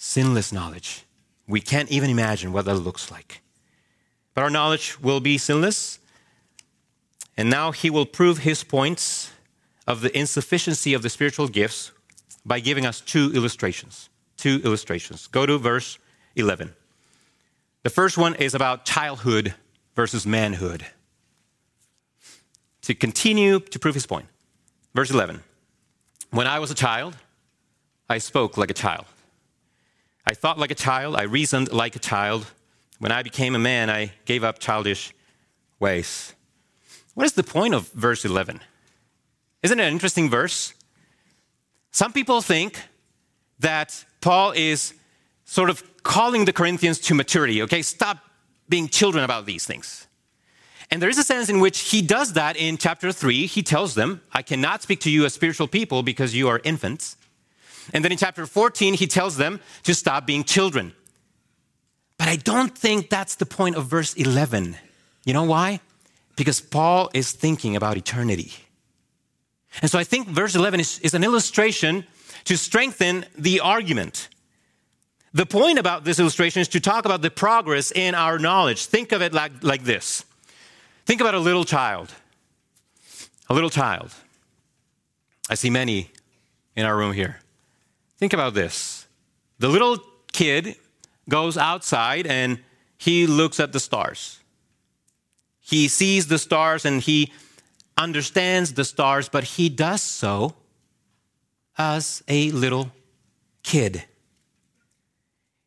sinless 0.06 0.54
knowledge. 0.54 1.04
We 1.48 1.60
can't 1.60 1.89
even 1.91 2.10
imagine 2.12 2.54
what 2.54 2.65
that 2.65 2.76
looks 2.76 3.10
like. 3.10 3.41
But 4.36 4.44
our 4.44 4.52
knowledge 4.52 5.00
will 5.02 5.20
be 5.20 5.38
sinless. 5.38 6.00
And 7.36 7.50
now 7.50 7.72
he 7.72 7.89
will 7.89 8.06
prove 8.06 8.39
his 8.39 8.63
points 8.63 9.32
of 9.88 10.02
the 10.02 10.15
insufficiency 10.18 10.94
of 10.94 11.02
the 11.02 11.10
spiritual 11.10 11.48
gifts 11.48 11.91
by 12.46 12.60
giving 12.60 12.86
us 12.86 13.02
two 13.02 13.32
illustrations. 13.34 14.10
Two 14.38 14.62
illustrations. 14.63 15.28
Go 15.28 15.46
to 15.46 15.58
verse 15.58 15.98
11. 16.36 16.74
The 17.84 17.89
first 17.89 18.18
one 18.18 18.36
is 18.36 18.54
about 18.54 18.86
childhood 18.86 19.56
versus 19.96 20.26
manhood. 20.26 20.86
To 22.84 22.94
continue 22.94 23.60
to 23.60 23.80
prove 23.80 23.96
his 23.96 24.06
point. 24.06 24.28
Verse 24.94 25.10
11. 25.10 25.41
When 26.30 26.48
I 26.48 26.60
was 26.60 26.70
a 26.70 26.76
child, 26.76 27.18
I 28.08 28.20
spoke 28.20 28.56
like 28.56 28.70
a 28.70 28.76
child. 28.76 29.06
I 30.25 30.33
thought 30.33 30.57
like 30.57 30.71
a 30.71 30.75
child. 30.75 31.15
I 31.15 31.23
reasoned 31.23 31.71
like 31.71 31.95
a 31.95 31.99
child. 31.99 32.47
When 32.99 33.11
I 33.11 33.23
became 33.23 33.55
a 33.55 33.59
man, 33.59 33.89
I 33.89 34.11
gave 34.25 34.43
up 34.43 34.59
childish 34.59 35.13
ways. 35.79 36.33
What 37.13 37.25
is 37.25 37.33
the 37.33 37.43
point 37.43 37.73
of 37.73 37.89
verse 37.89 38.25
11? 38.25 38.61
Isn't 39.63 39.79
it 39.79 39.83
an 39.83 39.93
interesting 39.93 40.29
verse? 40.29 40.73
Some 41.91 42.11
people 42.11 42.41
think 42.41 42.81
that 43.59 44.05
Paul 44.21 44.51
is 44.51 44.93
sort 45.45 45.69
of 45.69 45.83
calling 46.03 46.45
the 46.45 46.53
Corinthians 46.53 46.99
to 46.99 47.13
maturity, 47.13 47.61
okay? 47.61 47.81
Stop 47.81 48.17
being 48.67 48.88
children 48.88 49.23
about 49.23 49.45
these 49.45 49.65
things. 49.65 50.07
And 50.91 51.01
there 51.01 51.09
is 51.09 51.17
a 51.17 51.23
sense 51.23 51.49
in 51.49 51.59
which 51.59 51.79
he 51.91 52.01
does 52.01 52.33
that 52.33 52.57
in 52.57 52.77
chapter 52.77 53.11
3. 53.11 53.45
He 53.47 53.63
tells 53.63 53.95
them, 53.95 54.21
I 54.31 54.41
cannot 54.41 54.81
speak 54.81 54.99
to 55.01 55.09
you 55.09 55.25
as 55.25 55.33
spiritual 55.33 55.67
people 55.67 56.03
because 56.03 56.35
you 56.35 56.47
are 56.47 56.61
infants. 56.63 57.17
And 57.93 58.04
then 58.04 58.12
in 58.12 58.17
chapter 58.17 58.45
14, 58.45 58.95
he 58.95 59.08
tells 59.08 59.38
them 59.38 59.60
to 59.84 59.93
stop 59.93 60.26
being 60.26 60.43
children. 60.43 60.93
But 62.17 62.28
I 62.28 62.38
don't 62.38 62.76
think 62.76 63.10
that's 63.10 63.36
the 63.36 63.45
point 63.45 63.76
of 63.76 63.86
verse 63.86 64.13
11. 64.13 64.78
You 65.26 65.34
know 65.34 65.43
why? 65.43 65.82
Because 66.36 66.62
Paul 66.62 67.10
is 67.13 67.32
thinking 67.32 67.76
about 67.76 67.98
eternity. 67.98 68.54
And 69.82 69.91
so 69.91 70.00
I 70.00 70.04
think 70.04 70.28
verse 70.28 70.56
11 70.56 70.80
is, 70.80 71.00
is 71.00 71.13
an 71.13 71.24
illustration 71.24 72.06
to 72.45 72.58
strengthen 72.58 73.26
the 73.38 73.60
argument. 73.60 74.30
The 75.34 75.45
point 75.45 75.80
about 75.80 76.06
this 76.06 76.19
illustration 76.19 76.62
is 76.62 76.69
to 76.69 76.80
talk 76.80 77.06
about 77.06 77.21
the 77.21 77.30
progress 77.30 77.91
in 77.91 78.15
our 78.15 78.39
knowledge. 78.39 78.86
Think 78.86 79.12
of 79.12 79.21
it 79.21 79.34
like, 79.34 79.63
like 79.63 79.84
this 79.84 80.24
Think 81.06 81.21
about 81.21 81.36
a 81.36 81.39
little 81.39 81.65
child. 81.65 82.13
A 83.48 83.54
little 83.54 83.69
child. 83.69 84.12
I 85.50 85.56
see 85.56 85.69
many 85.69 86.10
in 86.76 86.86
our 86.86 86.98
room 86.98 87.13
here. 87.13 87.39
Think 88.17 88.34
about 88.34 88.54
this. 88.54 89.08
The 89.60 89.67
little 89.67 89.97
kid 90.32 90.75
goes 91.28 91.58
outside 91.58 92.28
and 92.28 92.60
he 92.97 93.28
looks 93.28 93.60
at 93.60 93.73
the 93.73 93.80
stars. 93.80 94.39
He 95.60 95.88
sees 95.88 96.28
the 96.28 96.38
stars 96.38 96.86
and 96.86 97.01
he 97.01 97.32
understands 97.97 98.73
the 98.73 98.86
stars, 98.86 99.30
but 99.30 99.43
he 99.43 99.69
does 99.69 100.01
so 100.01 100.56
as 101.78 102.23
a 102.28 102.51
little 102.51 102.91
kid. 103.63 104.04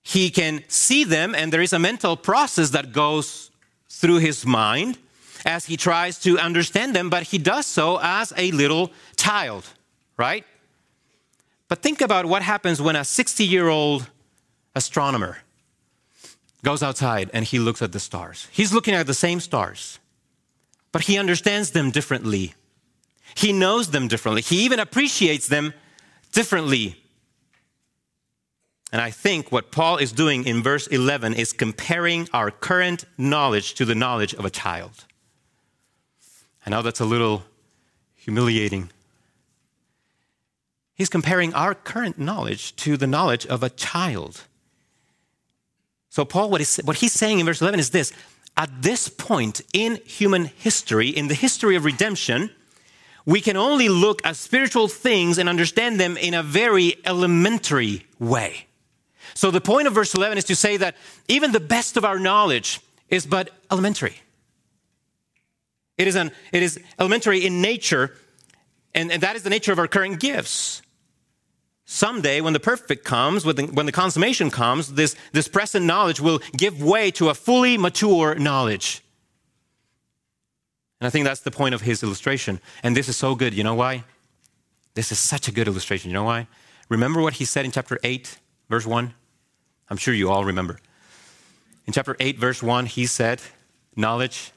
He 0.02 0.30
can 0.30 0.64
see 0.68 1.04
them, 1.04 1.34
and 1.34 1.52
there 1.52 1.61
is 1.61 1.72
a 1.72 1.78
mental 1.78 2.16
process 2.16 2.70
that 2.70 2.92
goes 2.92 3.50
through 3.90 4.18
his 4.18 4.46
mind 4.46 4.98
as 5.44 5.66
he 5.66 5.76
tries 5.76 6.18
to 6.20 6.38
understand 6.38 6.94
them, 6.94 7.11
but 7.11 7.24
he 7.24 7.38
does 7.38 7.66
so 7.66 7.98
as 8.00 8.32
a 8.37 8.50
little 8.52 8.90
child, 9.16 9.66
right? 10.16 10.44
But 11.68 11.83
think 11.83 12.00
about 12.00 12.26
what 12.26 12.42
happens 12.42 12.81
when 12.81 12.96
a 12.96 13.04
60 13.04 13.44
year 13.44 13.68
old 13.68 14.11
astronomer 14.74 15.38
goes 16.62 16.83
outside 16.83 17.31
and 17.33 17.44
he 17.44 17.59
looks 17.59 17.83
at 17.83 17.92
the 17.92 18.00
stars. 18.00 18.48
He's 18.50 18.72
looking 18.72 18.94
at 18.94 19.07
the 19.07 19.14
same 19.14 19.40
stars, 19.40 19.98
but 20.92 21.02
he 21.02 21.18
understands 21.18 21.70
them 21.70 21.90
differently. 21.90 22.54
He 23.35 23.52
knows 23.52 23.90
them 23.90 24.09
differently. 24.09 24.42
He 24.42 24.64
even 24.64 24.81
appreciates 24.81 25.46
them 25.48 25.74
differently. 26.33 26.96
And 28.90 29.02
I 29.02 29.11
think 29.11 29.52
what 29.52 29.70
Paul 29.70 29.98
is 29.98 30.12
doing 30.12 30.46
in 30.46 30.62
verse 30.62 30.87
11 30.87 31.35
is 31.35 31.52
comparing 31.52 32.26
our 32.33 32.50
current 32.50 33.04
knowledge 33.18 33.74
to 33.74 33.85
the 33.85 33.94
knowledge 33.94 34.33
of 34.33 34.46
a 34.46 34.50
child. 34.50 35.04
I 36.64 36.70
know 36.70 36.81
that's 36.81 37.00
a 37.00 37.04
little 37.04 37.44
humiliating. 38.16 38.90
He's 40.98 41.08
comparing 41.08 41.54
our 41.54 41.76
current 41.76 42.18
knowledge 42.18 42.74
to 42.76 42.96
the 42.96 43.06
knowledge 43.06 43.46
of 43.46 43.62
a 43.62 43.70
child. 43.70 44.42
So, 46.11 46.24
Paul, 46.24 46.50
what, 46.50 46.61
is, 46.61 46.80
what 46.84 46.96
he's 46.96 47.12
saying 47.12 47.38
in 47.38 47.46
verse 47.46 47.62
11 47.62 47.78
is 47.78 47.90
this 47.90 48.12
At 48.56 48.82
this 48.82 49.08
point 49.08 49.61
in 49.72 50.00
human 50.04 50.46
history, 50.46 51.08
in 51.08 51.28
the 51.28 51.34
history 51.34 51.76
of 51.76 51.84
redemption, 51.84 52.50
we 53.24 53.40
can 53.40 53.56
only 53.56 53.88
look 53.88 54.26
at 54.26 54.34
spiritual 54.34 54.88
things 54.88 55.38
and 55.38 55.48
understand 55.48 56.00
them 56.00 56.16
in 56.16 56.34
a 56.34 56.42
very 56.42 56.96
elementary 57.04 58.04
way. 58.18 58.66
So, 59.34 59.52
the 59.52 59.61
point 59.61 59.87
of 59.87 59.94
verse 59.94 60.14
11 60.14 60.38
is 60.38 60.44
to 60.44 60.56
say 60.56 60.78
that 60.78 60.96
even 61.28 61.52
the 61.52 61.61
best 61.61 61.96
of 61.96 62.04
our 62.04 62.18
knowledge 62.18 62.80
is 63.08 63.24
but 63.24 63.50
elementary. 63.70 64.16
It 65.96 66.08
is, 66.08 66.16
an, 66.16 66.32
it 66.50 66.64
is 66.64 66.80
elementary 66.98 67.46
in 67.46 67.61
nature, 67.61 68.16
and, 68.94 69.12
and 69.12 69.22
that 69.22 69.37
is 69.37 69.44
the 69.44 69.50
nature 69.50 69.70
of 69.70 69.78
our 69.78 69.87
current 69.87 70.18
gifts. 70.18 70.82
Someday, 71.90 72.42
when 72.42 72.53
the 72.53 72.61
perfect 72.61 73.07
comes, 73.07 73.46
when 73.46 73.57
the, 73.57 73.62
when 73.64 73.87
the 73.87 73.92
consummation 73.92 74.51
comes, 74.51 74.92
this, 74.92 75.16
this 75.33 75.48
present 75.48 75.87
knowledge 75.87 76.20
will 76.20 76.38
give 76.55 76.83
way 76.83 77.11
to 77.12 77.31
a 77.31 77.35
fully 77.35 77.79
mature 77.79 78.35
knowledge. 78.35 79.03
And 81.01 81.07
I 81.07 81.11
think 81.11 81.24
that's 81.24 81.40
the 81.40 81.51
point 81.51 81.74
of 81.74 81.81
his 81.81 82.03
illustration. 82.03 82.61
And 82.83 82.94
this 82.94 83.09
is 83.09 83.16
so 83.16 83.35
good. 83.35 83.55
You 83.55 83.64
know 83.64 83.74
why? 83.74 84.05
This 84.92 85.11
is 85.12 85.18
such 85.18 85.48
a 85.48 85.51
good 85.51 85.66
illustration. 85.66 86.11
You 86.11 86.14
know 86.14 86.24
why? 86.24 86.46
Remember 86.90 87.22
what 87.22 87.33
he 87.33 87.46
said 87.46 87.64
in 87.64 87.70
chapter 87.70 87.98
8, 88.05 88.38
verse 88.68 88.85
1? 88.85 89.14
I'm 89.88 89.96
sure 89.96 90.12
you 90.12 90.31
all 90.31 90.44
remember. 90.44 90.81
In 91.87 91.94
chapter 91.94 92.16
8, 92.20 92.37
verse 92.37 92.62
1, 92.62 92.85
he 92.85 93.07
said, 93.07 93.40
Knowledge 93.96 94.53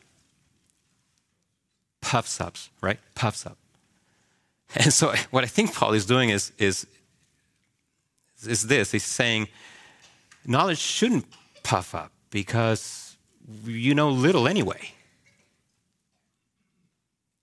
puffs 2.01 2.41
up, 2.41 2.57
right? 2.81 2.99
Puffs 3.15 3.45
up. 3.45 3.57
And 4.75 4.91
so 4.91 5.13
what 5.31 5.45
I 5.45 5.47
think 5.47 5.73
Paul 5.73 5.93
is 5.93 6.05
doing 6.05 6.27
is, 6.27 6.51
is, 6.57 6.85
is 8.47 8.67
this. 8.67 8.91
He's 8.91 9.03
saying 9.03 9.47
knowledge 10.45 10.79
shouldn't 10.79 11.25
puff 11.63 11.93
up 11.95 12.11
because 12.29 13.17
you 13.65 13.95
know 13.95 14.09
little 14.09 14.47
anyway. 14.47 14.93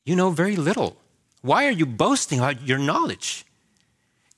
You 0.05 0.17
know 0.17 0.31
very 0.31 0.57
little. 0.57 0.97
Why 1.43 1.67
are 1.67 1.73
you 1.73 1.87
boasting 1.87 2.39
about 2.39 2.63
your 2.67 2.79
knowledge? 2.79 3.45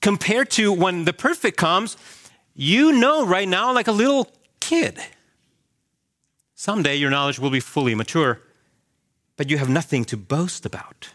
Compared 0.01 0.49
to 0.51 0.71
when 0.71 1.05
the 1.05 1.13
perfect 1.13 1.57
comes, 1.57 1.97
you 2.55 2.91
know 2.91 3.25
right 3.25 3.47
now 3.47 3.73
like 3.73 3.87
a 3.87 3.91
little 3.91 4.29
kid. 4.59 4.99
Someday 6.55 6.95
your 6.95 7.09
knowledge 7.09 7.39
will 7.39 7.49
be 7.49 7.59
fully 7.59 7.95
mature 7.95 8.41
but 9.41 9.49
you 9.49 9.57
have 9.57 9.69
nothing 9.69 10.05
to 10.05 10.15
boast 10.15 10.67
about. 10.67 11.09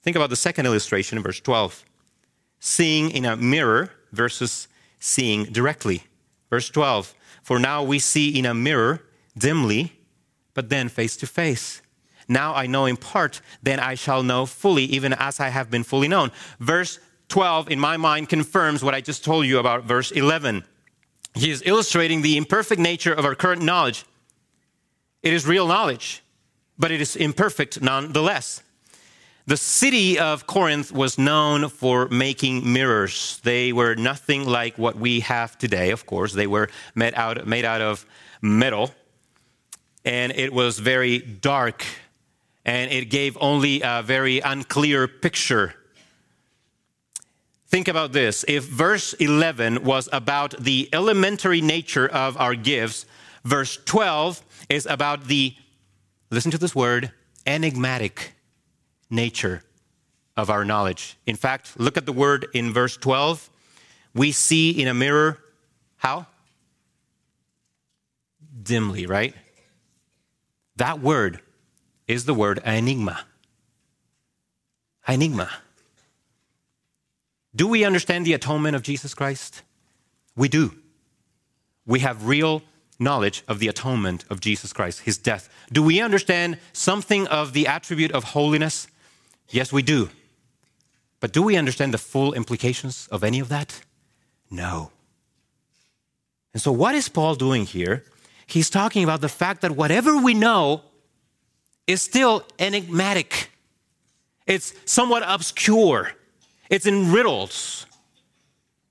Think 0.00 0.14
about 0.14 0.30
the 0.30 0.36
second 0.36 0.64
illustration 0.64 1.18
in 1.18 1.24
verse 1.24 1.40
12 1.40 1.84
seeing 2.60 3.10
in 3.10 3.24
a 3.24 3.36
mirror 3.36 3.90
versus 4.12 4.68
seeing 4.98 5.44
directly. 5.44 6.04
Verse 6.50 6.68
12 6.70 7.14
For 7.42 7.58
now 7.58 7.82
we 7.82 7.98
see 7.98 8.38
in 8.38 8.46
a 8.46 8.54
mirror 8.54 9.02
dimly, 9.36 9.92
but 10.54 10.68
then 10.68 10.88
face 10.88 11.16
to 11.18 11.26
face. 11.26 11.82
Now 12.28 12.54
I 12.54 12.66
know 12.66 12.86
in 12.86 12.96
part, 12.96 13.40
then 13.62 13.78
I 13.78 13.94
shall 13.94 14.22
know 14.22 14.46
fully, 14.46 14.84
even 14.84 15.12
as 15.12 15.38
I 15.38 15.48
have 15.48 15.70
been 15.70 15.84
fully 15.84 16.08
known. 16.08 16.32
Verse 16.58 16.98
12, 17.28 17.70
in 17.70 17.78
my 17.78 17.96
mind, 17.96 18.28
confirms 18.28 18.82
what 18.82 18.94
I 18.94 19.00
just 19.00 19.24
told 19.24 19.46
you 19.46 19.58
about 19.58 19.84
verse 19.84 20.10
11. 20.10 20.64
He 21.34 21.50
is 21.50 21.62
illustrating 21.66 22.22
the 22.22 22.36
imperfect 22.36 22.80
nature 22.80 23.12
of 23.12 23.24
our 23.24 23.34
current 23.34 23.62
knowledge. 23.62 24.04
It 25.22 25.32
is 25.32 25.46
real 25.46 25.66
knowledge 25.66 26.22
but 26.78 26.90
it 26.90 27.00
is 27.00 27.16
imperfect 27.16 27.80
nonetheless. 27.80 28.62
The 29.48 29.56
city 29.56 30.18
of 30.18 30.48
Corinth 30.48 30.90
was 30.90 31.18
known 31.18 31.68
for 31.68 32.08
making 32.08 32.72
mirrors. 32.72 33.40
They 33.44 33.72
were 33.72 33.94
nothing 33.94 34.44
like 34.44 34.76
what 34.76 34.96
we 34.96 35.20
have 35.20 35.56
today, 35.56 35.92
of 35.92 36.04
course. 36.04 36.32
They 36.32 36.48
were 36.48 36.68
made 36.96 37.14
out, 37.14 37.46
made 37.46 37.64
out 37.64 37.80
of 37.80 38.04
metal, 38.42 38.92
and 40.04 40.32
it 40.32 40.52
was 40.52 40.80
very 40.80 41.18
dark, 41.18 41.84
and 42.64 42.90
it 42.90 43.04
gave 43.04 43.38
only 43.40 43.82
a 43.84 44.02
very 44.02 44.40
unclear 44.40 45.06
picture. 45.06 45.74
Think 47.68 47.86
about 47.86 48.12
this. 48.12 48.44
If 48.48 48.64
verse 48.64 49.12
11 49.12 49.84
was 49.84 50.08
about 50.12 50.58
the 50.58 50.88
elementary 50.92 51.60
nature 51.60 52.08
of 52.08 52.36
our 52.36 52.56
gifts, 52.56 53.06
verse 53.44 53.78
12 53.84 54.42
is 54.68 54.86
about 54.86 55.28
the 55.28 55.54
listen 56.32 56.50
to 56.50 56.58
this 56.58 56.74
word, 56.74 57.12
enigmatic 57.46 58.35
nature 59.10 59.62
of 60.36 60.50
our 60.50 60.64
knowledge. 60.64 61.16
In 61.26 61.36
fact, 61.36 61.78
look 61.78 61.96
at 61.96 62.06
the 62.06 62.12
word 62.12 62.46
in 62.52 62.72
verse 62.72 62.96
12. 62.96 63.50
We 64.14 64.32
see 64.32 64.70
in 64.70 64.88
a 64.88 64.94
mirror, 64.94 65.38
how? 65.96 66.26
Dimly, 68.62 69.06
right? 69.06 69.34
That 70.76 71.00
word 71.00 71.40
is 72.06 72.24
the 72.24 72.34
word 72.34 72.60
enigma. 72.64 73.24
Enigma. 75.08 75.50
Do 77.54 77.66
we 77.66 77.84
understand 77.84 78.26
the 78.26 78.34
atonement 78.34 78.76
of 78.76 78.82
Jesus 78.82 79.14
Christ? 79.14 79.62
We 80.36 80.48
do. 80.48 80.74
We 81.86 82.00
have 82.00 82.26
real 82.26 82.62
knowledge 82.98 83.42
of 83.48 83.58
the 83.58 83.68
atonement 83.68 84.24
of 84.28 84.40
Jesus 84.40 84.72
Christ, 84.72 85.00
his 85.00 85.16
death. 85.16 85.48
Do 85.72 85.82
we 85.82 86.00
understand 86.00 86.58
something 86.72 87.26
of 87.28 87.52
the 87.52 87.66
attribute 87.66 88.12
of 88.12 88.24
holiness? 88.24 88.88
Yes, 89.50 89.72
we 89.72 89.82
do. 89.82 90.10
But 91.20 91.32
do 91.32 91.42
we 91.42 91.56
understand 91.56 91.94
the 91.94 91.98
full 91.98 92.34
implications 92.34 93.08
of 93.10 93.24
any 93.24 93.40
of 93.40 93.48
that? 93.48 93.80
No. 94.50 94.90
And 96.52 96.62
so, 96.62 96.72
what 96.72 96.94
is 96.94 97.08
Paul 97.08 97.34
doing 97.34 97.66
here? 97.66 98.04
He's 98.46 98.70
talking 98.70 99.02
about 99.02 99.20
the 99.20 99.28
fact 99.28 99.62
that 99.62 99.72
whatever 99.72 100.16
we 100.16 100.34
know 100.34 100.82
is 101.86 102.02
still 102.02 102.44
enigmatic, 102.58 103.50
it's 104.46 104.72
somewhat 104.84 105.22
obscure, 105.26 106.12
it's 106.70 106.86
in 106.86 107.12
riddles. 107.12 107.86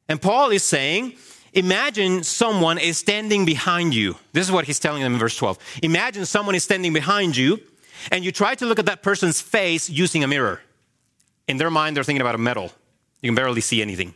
And 0.08 0.22
Paul 0.22 0.52
is 0.52 0.64
saying, 0.64 1.14
Imagine 1.56 2.24
someone 2.24 2.78
is 2.78 2.98
standing 2.98 3.46
behind 3.46 3.96
you. 3.96 4.18
This 4.34 4.46
is 4.46 4.52
what 4.52 4.66
he's 4.66 4.78
telling 4.78 5.02
them 5.02 5.14
in 5.14 5.20
verse 5.20 5.38
12. 5.38 5.58
Imagine 5.84 6.26
someone 6.26 6.54
is 6.54 6.66
standing 6.66 6.92
behind 6.92 7.38
you, 7.38 7.62
and 8.12 8.24
you 8.24 8.32
try 8.32 8.56
to 8.56 8.66
look 8.66 8.80
at 8.80 8.86
that 8.86 9.04
person's 9.04 9.42
face 9.42 9.90
using 9.90 10.24
a 10.24 10.28
mirror. 10.28 10.62
In 11.48 11.58
their 11.58 11.70
mind, 11.70 11.96
they're 11.96 12.04
thinking 12.04 12.22
about 12.22 12.36
a 12.36 12.40
metal. 12.40 12.72
You 13.22 13.30
can 13.30 13.36
barely 13.36 13.62
see 13.62 13.82
anything. 13.82 14.14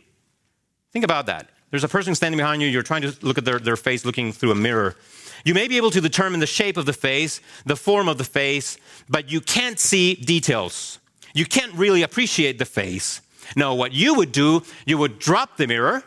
Think 0.92 1.04
about 1.04 1.26
that. 1.26 1.48
There's 1.70 1.84
a 1.84 1.88
person 1.88 2.14
standing 2.14 2.38
behind 2.38 2.62
you, 2.62 2.68
you're 2.68 2.82
trying 2.82 3.02
to 3.02 3.14
look 3.22 3.38
at 3.38 3.44
their, 3.44 3.58
their 3.58 3.76
face 3.76 4.04
looking 4.04 4.32
through 4.32 4.50
a 4.50 4.56
mirror. 4.56 4.96
You 5.44 5.54
may 5.54 5.68
be 5.68 5.76
able 5.76 5.90
to 5.92 6.00
determine 6.00 6.40
the 6.40 6.46
shape 6.46 6.76
of 6.76 6.86
the 6.86 6.92
face, 6.92 7.40
the 7.64 7.76
form 7.76 8.08
of 8.08 8.18
the 8.18 8.24
face, 8.24 8.76
but 9.08 9.30
you 9.30 9.40
can't 9.40 9.78
see 9.78 10.14
details. 10.14 10.98
You 11.32 11.46
can't 11.46 11.72
really 11.74 12.02
appreciate 12.02 12.58
the 12.58 12.64
face. 12.64 13.20
No, 13.56 13.74
what 13.74 13.92
you 13.92 14.14
would 14.14 14.32
do, 14.32 14.62
you 14.84 14.98
would 14.98 15.18
drop 15.18 15.56
the 15.56 15.66
mirror, 15.66 16.02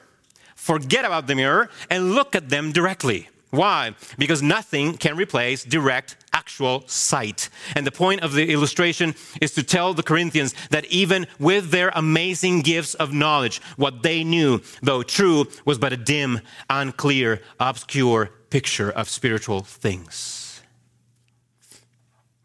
forget 0.56 1.06
about 1.06 1.28
the 1.28 1.36
mirror, 1.36 1.70
and 1.90 2.14
look 2.14 2.36
at 2.36 2.50
them 2.50 2.72
directly. 2.72 3.30
Why? 3.54 3.94
Because 4.18 4.42
nothing 4.42 4.98
can 4.98 5.16
replace 5.16 5.64
direct 5.64 6.18
actual 6.34 6.88
sight. 6.88 7.50
And 7.76 7.86
the 7.86 7.92
point 7.92 8.22
of 8.22 8.34
the 8.34 8.52
illustration 8.52 9.14
is 9.42 9.52
to 9.52 9.62
tell 9.62 9.94
the 9.94 10.02
Corinthians 10.02 10.56
that 10.72 10.86
even 10.86 11.28
with 11.38 11.70
their 11.70 11.92
amazing 11.94 12.62
gifts 12.62 12.96
of 12.96 13.14
knowledge, 13.14 13.62
what 13.78 14.02
they 14.02 14.24
knew, 14.24 14.60
though 14.82 15.04
true, 15.04 15.46
was 15.66 15.78
but 15.78 15.94
a 15.94 15.98
dim, 15.98 16.42
unclear, 16.68 17.42
obscure 17.60 18.32
picture 18.50 18.90
of 18.90 19.08
spiritual 19.08 19.62
things. 19.62 20.64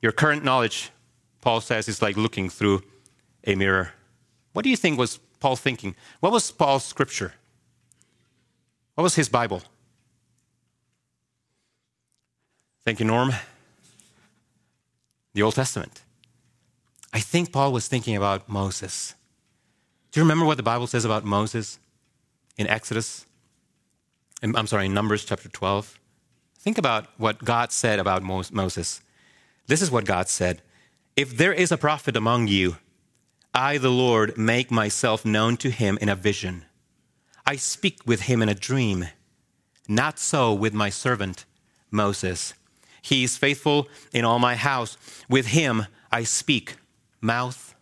Your 0.03 0.13
current 0.13 0.45
knowledge, 0.45 0.91
Paul 1.41 1.63
says, 1.63 1.89
is 1.89 2.03
like 2.03 2.19
looking 2.19 2.51
through 2.51 2.83
a 3.45 3.55
mirror. 3.55 3.95
What 4.53 4.63
do 4.63 4.69
you 4.69 4.77
think 4.77 4.99
was 4.99 5.17
Paul 5.41 5.57
thinking? 5.57 5.97
What 6.21 6.33
was 6.33 6.51
Paul's 6.51 6.85
scripture? 6.85 7.33
What 8.95 9.05
was 9.05 9.15
his 9.15 9.31
Bible? 9.31 9.63
Thank 12.89 13.01
you, 13.01 13.05
Norm. 13.05 13.35
The 15.35 15.43
Old 15.43 15.55
Testament. 15.55 16.01
I 17.13 17.21
think 17.21 17.53
Paul 17.53 17.71
was 17.71 17.87
thinking 17.87 18.17
about 18.17 18.49
Moses. 18.49 19.15
Do 20.11 20.19
you 20.19 20.25
remember 20.25 20.47
what 20.47 20.57
the 20.57 20.63
Bible 20.63 20.87
says 20.87 21.05
about 21.05 21.23
Moses 21.23 21.79
in 22.57 22.67
Exodus? 22.67 23.27
I'm 24.43 24.67
sorry, 24.67 24.87
in 24.87 24.95
Numbers 24.95 25.27
chapter 25.27 25.51
12. 25.51 26.01
Think 26.61 26.79
about 26.79 27.09
what 27.19 27.45
God 27.45 27.73
said 27.73 27.99
about 27.99 28.23
Moses. 28.23 29.03
This 29.67 29.83
is 29.83 29.91
what 29.91 30.07
God 30.07 30.31
said 30.31 30.63
If 31.15 31.37
there 31.37 31.53
is 31.53 31.71
a 31.71 31.77
prophet 31.77 32.17
among 32.17 32.49
you, 32.49 32.79
I, 33.53 33.77
the 33.77 33.91
Lord, 33.91 34.39
make 34.39 34.71
myself 34.71 35.27
known 35.27 35.59
to 35.59 35.69
him 35.69 35.99
in 36.01 36.09
a 36.09 36.17
vision. 36.17 36.65
I 37.47 37.57
speak 37.57 37.99
with 38.07 38.23
him 38.23 38.41
in 38.41 38.49
a 38.49 38.55
dream. 38.55 39.09
Not 39.87 40.19
so 40.19 40.55
with 40.55 40.73
my 40.73 40.89
servant 40.89 41.45
Moses. 41.91 42.55
He 43.09 43.25
is 43.25 43.39
faithful 43.39 43.89
in 44.13 44.27
all 44.27 44.39
my 44.39 44.55
house. 44.55 44.99
With 45.31 45.47
him 45.47 45.87
I 46.13 46.25
speak 46.25 46.77
mouth 47.23 47.75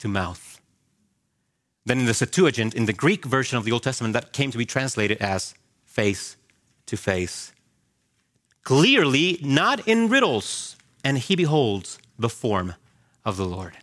to 0.00 0.08
mouth. 0.08 0.60
Then 1.84 2.00
in 2.00 2.06
the 2.06 2.14
Septuagint, 2.14 2.74
in 2.74 2.86
the 2.86 2.92
Greek 2.92 3.24
version 3.24 3.56
of 3.56 3.64
the 3.64 3.70
Old 3.70 3.84
Testament, 3.84 4.12
that 4.14 4.32
came 4.32 4.50
to 4.50 4.58
be 4.58 4.66
translated 4.66 5.18
as 5.18 5.54
face 5.84 6.36
to 6.86 6.96
face. 6.96 7.52
Clearly, 8.64 9.38
not 9.40 9.86
in 9.86 10.08
riddles. 10.08 10.76
And 11.04 11.18
he 11.18 11.36
beholds 11.36 12.00
the 12.18 12.28
form 12.28 12.74
of 13.24 13.36
the 13.36 13.46
Lord. 13.46 13.74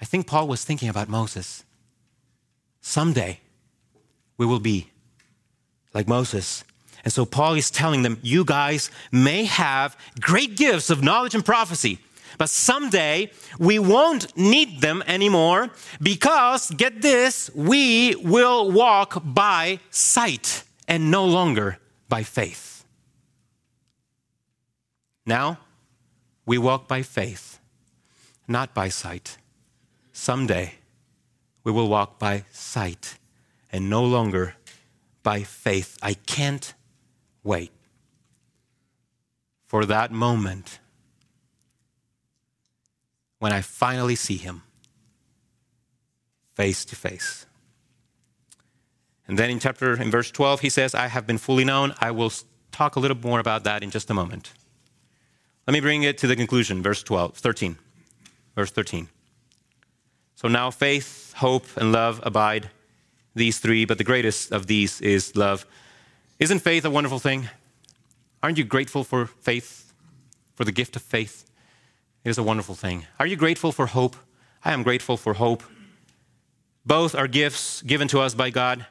I 0.00 0.06
think 0.06 0.26
Paul 0.26 0.48
was 0.48 0.64
thinking 0.64 0.88
about 0.88 1.10
Moses. 1.10 1.64
Someday, 2.80 3.40
we 4.38 4.46
will 4.46 4.60
be 4.60 4.88
like 5.92 6.08
Moses. 6.08 6.64
And 7.04 7.12
so 7.12 7.24
Paul 7.24 7.54
is 7.54 7.70
telling 7.70 8.02
them, 8.02 8.18
you 8.22 8.44
guys 8.44 8.90
may 9.10 9.44
have 9.44 9.96
great 10.20 10.56
gifts 10.56 10.90
of 10.90 11.02
knowledge 11.02 11.34
and 11.34 11.44
prophecy, 11.44 11.98
but 12.38 12.48
someday 12.48 13.30
we 13.58 13.78
won't 13.78 14.36
need 14.36 14.80
them 14.80 15.02
anymore 15.06 15.70
because, 16.00 16.70
get 16.70 17.02
this, 17.02 17.50
we 17.54 18.14
will 18.16 18.70
walk 18.70 19.20
by 19.24 19.80
sight 19.90 20.64
and 20.86 21.10
no 21.10 21.24
longer 21.24 21.78
by 22.08 22.22
faith. 22.22 22.84
Now, 25.26 25.58
we 26.46 26.58
walk 26.58 26.88
by 26.88 27.02
faith, 27.02 27.58
not 28.48 28.74
by 28.74 28.88
sight. 28.88 29.38
Someday, 30.12 30.74
we 31.64 31.72
will 31.72 31.88
walk 31.88 32.18
by 32.18 32.44
sight 32.52 33.18
and 33.72 33.88
no 33.88 34.04
longer 34.04 34.56
by 35.22 35.42
faith. 35.42 35.96
I 36.02 36.14
can't 36.14 36.74
wait 37.42 37.72
for 39.66 39.84
that 39.86 40.12
moment 40.12 40.78
when 43.38 43.52
I 43.52 43.60
finally 43.60 44.14
see 44.14 44.36
him 44.36 44.62
face 46.54 46.84
to 46.84 46.96
face. 46.96 47.46
And 49.26 49.38
then 49.38 49.50
in 49.50 49.58
chapter, 49.58 50.00
in 50.00 50.10
verse 50.10 50.30
12, 50.30 50.60
he 50.60 50.68
says, 50.68 50.94
I 50.94 51.06
have 51.06 51.26
been 51.26 51.38
fully 51.38 51.64
known. 51.64 51.94
I 52.00 52.10
will 52.10 52.32
talk 52.70 52.96
a 52.96 53.00
little 53.00 53.16
more 53.16 53.40
about 53.40 53.64
that 53.64 53.82
in 53.82 53.90
just 53.90 54.10
a 54.10 54.14
moment. 54.14 54.52
Let 55.66 55.72
me 55.72 55.80
bring 55.80 56.02
it 56.02 56.18
to 56.18 56.26
the 56.26 56.36
conclusion, 56.36 56.82
verse 56.82 57.02
12, 57.02 57.36
13. 57.36 57.78
Verse 58.54 58.70
13. 58.70 59.08
So 60.34 60.48
now 60.48 60.70
faith, 60.70 61.32
hope, 61.34 61.66
and 61.76 61.92
love 61.92 62.20
abide 62.24 62.70
these 63.34 63.58
three, 63.58 63.84
but 63.84 63.98
the 63.98 64.04
greatest 64.04 64.52
of 64.52 64.66
these 64.66 65.00
is 65.00 65.34
love. 65.36 65.64
Isn't 66.42 66.58
faith 66.58 66.84
a 66.84 66.90
wonderful 66.90 67.20
thing? 67.20 67.50
Aren't 68.42 68.58
you 68.58 68.64
grateful 68.64 69.04
for 69.04 69.26
faith, 69.26 69.92
for 70.56 70.64
the 70.64 70.72
gift 70.72 70.96
of 70.96 71.02
faith? 71.02 71.44
It 72.24 72.30
is 72.30 72.36
a 72.36 72.42
wonderful 72.42 72.74
thing. 72.74 73.06
Are 73.20 73.28
you 73.28 73.36
grateful 73.36 73.70
for 73.70 73.86
hope? 73.86 74.16
I 74.64 74.72
am 74.72 74.82
grateful 74.82 75.16
for 75.16 75.34
hope. 75.34 75.62
Both 76.84 77.14
are 77.14 77.28
gifts 77.28 77.80
given 77.82 78.08
to 78.08 78.18
us 78.18 78.34
by 78.34 78.50
God. 78.50 78.86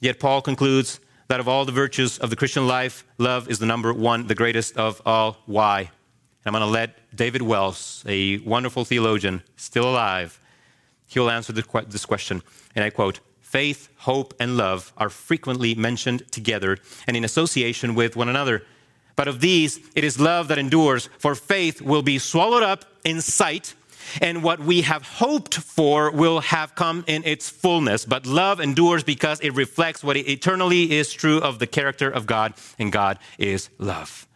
Yet 0.00 0.18
Paul 0.18 0.40
concludes 0.40 0.98
that 1.28 1.40
of 1.40 1.46
all 1.46 1.66
the 1.66 1.72
virtues 1.72 2.16
of 2.16 2.30
the 2.30 2.36
Christian 2.36 2.66
life, 2.66 3.04
love 3.18 3.50
is 3.50 3.58
the 3.58 3.66
number 3.66 3.92
one, 3.92 4.26
the 4.26 4.34
greatest 4.34 4.78
of 4.78 5.02
all. 5.04 5.36
Why? 5.44 5.80
And 5.80 5.88
I'm 6.46 6.52
going 6.54 6.62
to 6.62 6.72
let 6.72 7.14
David 7.14 7.42
Wells, 7.42 8.02
a 8.08 8.38
wonderful 8.38 8.86
theologian, 8.86 9.42
still 9.56 9.90
alive, 9.90 10.40
he'll 11.06 11.28
answer 11.28 11.52
this 11.52 12.06
question. 12.06 12.42
And 12.74 12.82
I 12.82 12.88
quote 12.88 13.20
faith, 13.48 13.88
hope, 13.96 14.34
and 14.38 14.58
love 14.58 14.92
are 14.98 15.08
frequently 15.08 15.74
mentioned 15.74 16.30
together 16.30 16.76
and 17.06 17.16
in 17.16 17.24
association 17.24 17.94
with 17.94 18.14
one 18.14 18.28
another. 18.28 18.62
But 19.16 19.26
of 19.26 19.40
these, 19.40 19.80
it 19.96 20.04
is 20.04 20.20
love 20.20 20.48
that 20.48 20.58
endures, 20.58 21.08
for 21.18 21.34
faith 21.34 21.80
will 21.80 22.02
be 22.02 22.18
swallowed 22.18 22.62
up 22.62 22.84
in 23.04 23.22
sight, 23.22 23.74
and 24.20 24.42
what 24.42 24.60
we 24.60 24.82
have 24.82 25.02
hoped 25.02 25.54
for 25.54 26.10
will 26.10 26.40
have 26.40 26.74
come 26.74 27.04
in 27.06 27.24
its 27.24 27.48
fullness. 27.48 28.04
But 28.04 28.26
love 28.26 28.60
endures 28.60 29.02
because 29.02 29.40
it 29.40 29.54
reflects 29.54 30.04
what 30.04 30.18
eternally 30.18 30.92
is 30.92 31.12
true 31.12 31.38
of 31.38 31.58
the 31.58 31.66
character 31.66 32.10
of 32.10 32.26
God, 32.26 32.52
and 32.78 32.92
God 32.92 33.18
is 33.38 33.70
love. 33.78 34.26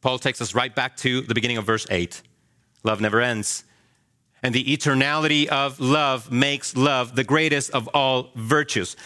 Paul 0.00 0.20
takes 0.20 0.40
us 0.40 0.54
right 0.54 0.74
back 0.74 0.96
to 0.98 1.22
the 1.22 1.34
beginning 1.34 1.58
of 1.58 1.66
verse 1.66 1.86
8. 1.90 2.22
Love 2.84 3.00
never 3.00 3.20
ends. 3.20 3.64
And 4.42 4.54
the 4.54 4.64
eternality 4.64 5.46
of 5.46 5.80
love 5.80 6.30
makes 6.30 6.76
love 6.76 7.16
the 7.16 7.24
greatest 7.24 7.70
of 7.70 7.88
all 7.88 8.30
virtues. 8.36 8.96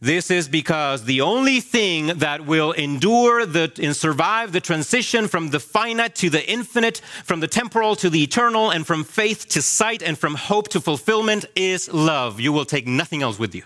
This 0.00 0.30
is 0.30 0.48
because 0.48 1.04
the 1.04 1.22
only 1.22 1.60
thing 1.60 2.18
that 2.18 2.44
will 2.44 2.72
endure 2.72 3.46
the, 3.46 3.72
and 3.82 3.96
survive 3.96 4.52
the 4.52 4.60
transition 4.60 5.28
from 5.28 5.48
the 5.48 5.60
finite 5.60 6.14
to 6.16 6.28
the 6.28 6.46
infinite, 6.50 6.98
from 7.24 7.40
the 7.40 7.48
temporal 7.48 7.96
to 7.96 8.10
the 8.10 8.22
eternal, 8.22 8.70
and 8.70 8.86
from 8.86 9.04
faith 9.04 9.48
to 9.50 9.62
sight, 9.62 10.02
and 10.02 10.18
from 10.18 10.34
hope 10.34 10.68
to 10.68 10.80
fulfillment 10.80 11.46
is 11.56 11.90
love. 11.92 12.38
You 12.38 12.52
will 12.52 12.66
take 12.66 12.86
nothing 12.86 13.22
else 13.22 13.38
with 13.38 13.54
you. 13.54 13.62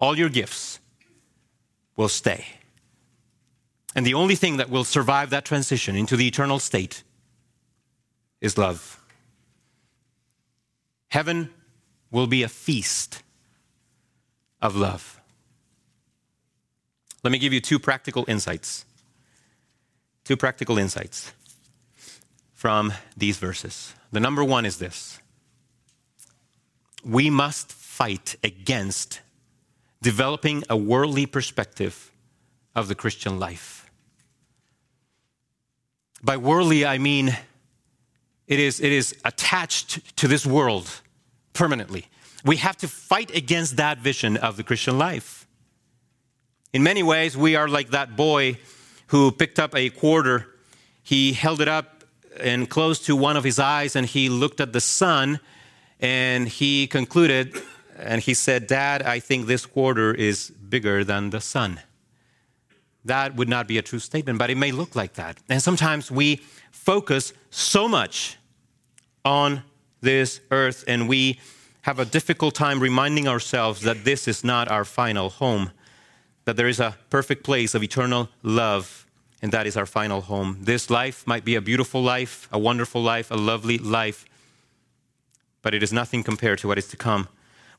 All 0.00 0.18
your 0.18 0.28
gifts 0.28 0.80
will 1.96 2.08
stay. 2.08 2.44
And 3.94 4.06
the 4.06 4.14
only 4.14 4.34
thing 4.34 4.58
that 4.58 4.70
will 4.70 4.84
survive 4.84 5.30
that 5.30 5.44
transition 5.44 5.96
into 5.96 6.16
the 6.16 6.26
eternal 6.26 6.58
state 6.58 7.04
is 8.40 8.56
love. 8.56 9.00
Heaven 11.08 11.50
will 12.10 12.26
be 12.26 12.42
a 12.42 12.48
feast 12.48 13.22
of 14.62 14.76
love. 14.76 15.20
Let 17.22 17.32
me 17.32 17.38
give 17.38 17.52
you 17.52 17.60
two 17.60 17.78
practical 17.78 18.24
insights. 18.28 18.84
Two 20.24 20.36
practical 20.36 20.78
insights 20.78 21.32
from 22.54 22.92
these 23.16 23.38
verses. 23.38 23.94
The 24.12 24.20
number 24.20 24.44
one 24.44 24.66
is 24.66 24.78
this 24.78 25.20
we 27.04 27.30
must 27.30 27.72
fight 27.72 28.36
against 28.44 29.20
developing 30.02 30.62
a 30.68 30.76
worldly 30.76 31.26
perspective 31.26 32.10
of 32.74 32.88
the 32.88 32.94
Christian 32.94 33.38
life. 33.38 33.90
By 36.22 36.36
worldly, 36.36 36.84
I 36.84 36.98
mean 36.98 37.36
it 38.50 38.58
is, 38.58 38.80
it 38.80 38.90
is 38.90 39.14
attached 39.24 40.16
to 40.16 40.26
this 40.26 40.44
world 40.44 40.90
permanently. 41.52 42.06
We 42.44 42.56
have 42.56 42.76
to 42.78 42.88
fight 42.88 43.34
against 43.34 43.76
that 43.76 43.98
vision 43.98 44.36
of 44.36 44.56
the 44.56 44.64
Christian 44.64 44.98
life. 44.98 45.46
In 46.72 46.82
many 46.82 47.04
ways, 47.04 47.36
we 47.36 47.54
are 47.54 47.68
like 47.68 47.90
that 47.90 48.16
boy 48.16 48.58
who 49.06 49.30
picked 49.30 49.60
up 49.60 49.74
a 49.76 49.88
quarter. 49.90 50.48
He 51.04 51.32
held 51.32 51.60
it 51.60 51.68
up 51.68 52.02
and 52.40 52.68
close 52.68 52.98
to 53.06 53.14
one 53.14 53.36
of 53.36 53.44
his 53.44 53.60
eyes, 53.60 53.94
and 53.94 54.04
he 54.04 54.28
looked 54.28 54.60
at 54.60 54.72
the 54.72 54.80
sun, 54.80 55.38
and 56.00 56.48
he 56.48 56.88
concluded, 56.88 57.54
and 57.98 58.20
he 58.20 58.34
said, 58.34 58.66
Dad, 58.66 59.02
I 59.02 59.20
think 59.20 59.46
this 59.46 59.64
quarter 59.64 60.12
is 60.12 60.50
bigger 60.50 61.04
than 61.04 61.30
the 61.30 61.40
sun. 61.40 61.80
That 63.04 63.36
would 63.36 63.48
not 63.48 63.68
be 63.68 63.78
a 63.78 63.82
true 63.82 64.00
statement, 64.00 64.40
but 64.40 64.50
it 64.50 64.56
may 64.56 64.72
look 64.72 64.96
like 64.96 65.14
that. 65.14 65.38
And 65.48 65.62
sometimes 65.62 66.10
we 66.10 66.40
focus 66.72 67.32
so 67.50 67.86
much 67.86 68.36
on 69.24 69.62
this 70.00 70.40
earth 70.50 70.84
and 70.86 71.08
we 71.08 71.38
have 71.82 71.98
a 71.98 72.04
difficult 72.04 72.54
time 72.54 72.80
reminding 72.80 73.26
ourselves 73.26 73.82
that 73.82 74.04
this 74.04 74.28
is 74.28 74.44
not 74.44 74.70
our 74.70 74.84
final 74.84 75.30
home, 75.30 75.70
that 76.44 76.56
there 76.56 76.68
is 76.68 76.80
a 76.80 76.96
perfect 77.08 77.42
place 77.42 77.74
of 77.74 77.82
eternal 77.82 78.28
love, 78.42 79.06
and 79.40 79.52
that 79.52 79.66
is 79.66 79.76
our 79.76 79.86
final 79.86 80.20
home. 80.20 80.58
This 80.60 80.90
life 80.90 81.26
might 81.26 81.44
be 81.44 81.54
a 81.54 81.60
beautiful 81.60 82.02
life, 82.02 82.48
a 82.52 82.58
wonderful 82.58 83.02
life, 83.02 83.30
a 83.30 83.36
lovely 83.36 83.78
life, 83.78 84.26
but 85.62 85.74
it 85.74 85.82
is 85.82 85.92
nothing 85.92 86.22
compared 86.22 86.58
to 86.58 86.68
what 86.68 86.78
is 86.78 86.88
to 86.88 86.96
come. 86.96 87.28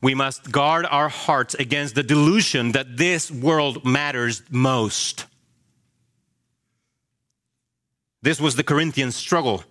We 0.01 0.15
must 0.15 0.51
guard 0.51 0.87
our 0.89 1.09
hearts 1.09 1.53
against 1.53 1.93
the 1.93 2.01
delusion 2.01 2.71
that 2.71 2.97
this 2.97 3.29
world 3.29 3.85
matters 3.85 4.41
most. 4.49 5.25
This 8.23 8.41
was 8.41 8.55
the 8.55 8.63
Corinthian 8.63 9.11
struggle. 9.11 9.63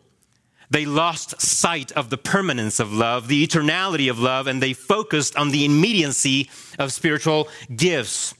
They 0.70 0.86
lost 0.86 1.40
sight 1.40 1.90
of 1.92 2.10
the 2.10 2.16
permanence 2.16 2.78
of 2.78 2.92
love, 2.92 3.26
the 3.26 3.44
eternality 3.44 4.08
of 4.08 4.20
love, 4.20 4.46
and 4.46 4.62
they 4.62 4.72
focused 4.72 5.34
on 5.36 5.50
the 5.50 5.64
immediacy 5.64 6.48
of 6.78 6.92
spiritual 6.92 7.48
gifts. 7.74 8.34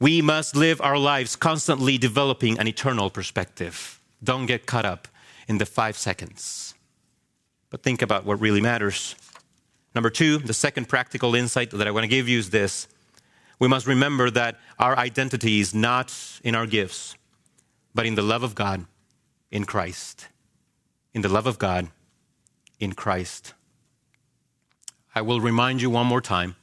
We 0.00 0.22
must 0.22 0.56
live 0.56 0.80
our 0.80 0.96
lives 0.96 1.36
constantly 1.36 1.98
developing 1.98 2.58
an 2.58 2.66
eternal 2.66 3.10
perspective. 3.10 4.00
Don't 4.22 4.46
get 4.46 4.66
caught 4.66 4.86
up 4.86 5.08
in 5.46 5.58
the 5.58 5.66
five 5.66 5.98
seconds, 5.98 6.74
but 7.68 7.82
think 7.82 8.00
about 8.00 8.24
what 8.24 8.40
really 8.40 8.62
matters. 8.62 9.14
Number 9.94 10.10
two, 10.10 10.38
the 10.38 10.54
second 10.54 10.88
practical 10.88 11.34
insight 11.34 11.70
that 11.70 11.86
I 11.86 11.90
want 11.90 12.04
to 12.04 12.08
give 12.08 12.28
you 12.28 12.38
is 12.38 12.48
this 12.50 12.88
we 13.58 13.68
must 13.68 13.86
remember 13.86 14.30
that 14.30 14.58
our 14.78 14.96
identity 14.98 15.60
is 15.60 15.74
not 15.74 16.12
in 16.42 16.54
our 16.54 16.66
gifts, 16.66 17.14
but 17.94 18.06
in 18.06 18.14
the 18.14 18.22
love 18.22 18.42
of 18.42 18.54
God 18.54 18.86
in 19.50 19.64
Christ. 19.64 20.28
In 21.14 21.22
the 21.22 21.28
love 21.28 21.46
of 21.46 21.58
God 21.58 21.88
in 22.78 22.92
Christ. 22.92 23.54
I 25.14 25.22
will 25.22 25.40
remind 25.40 25.80
you 25.80 25.88
one 25.88 26.06
more 26.06 26.20
time 26.20 26.56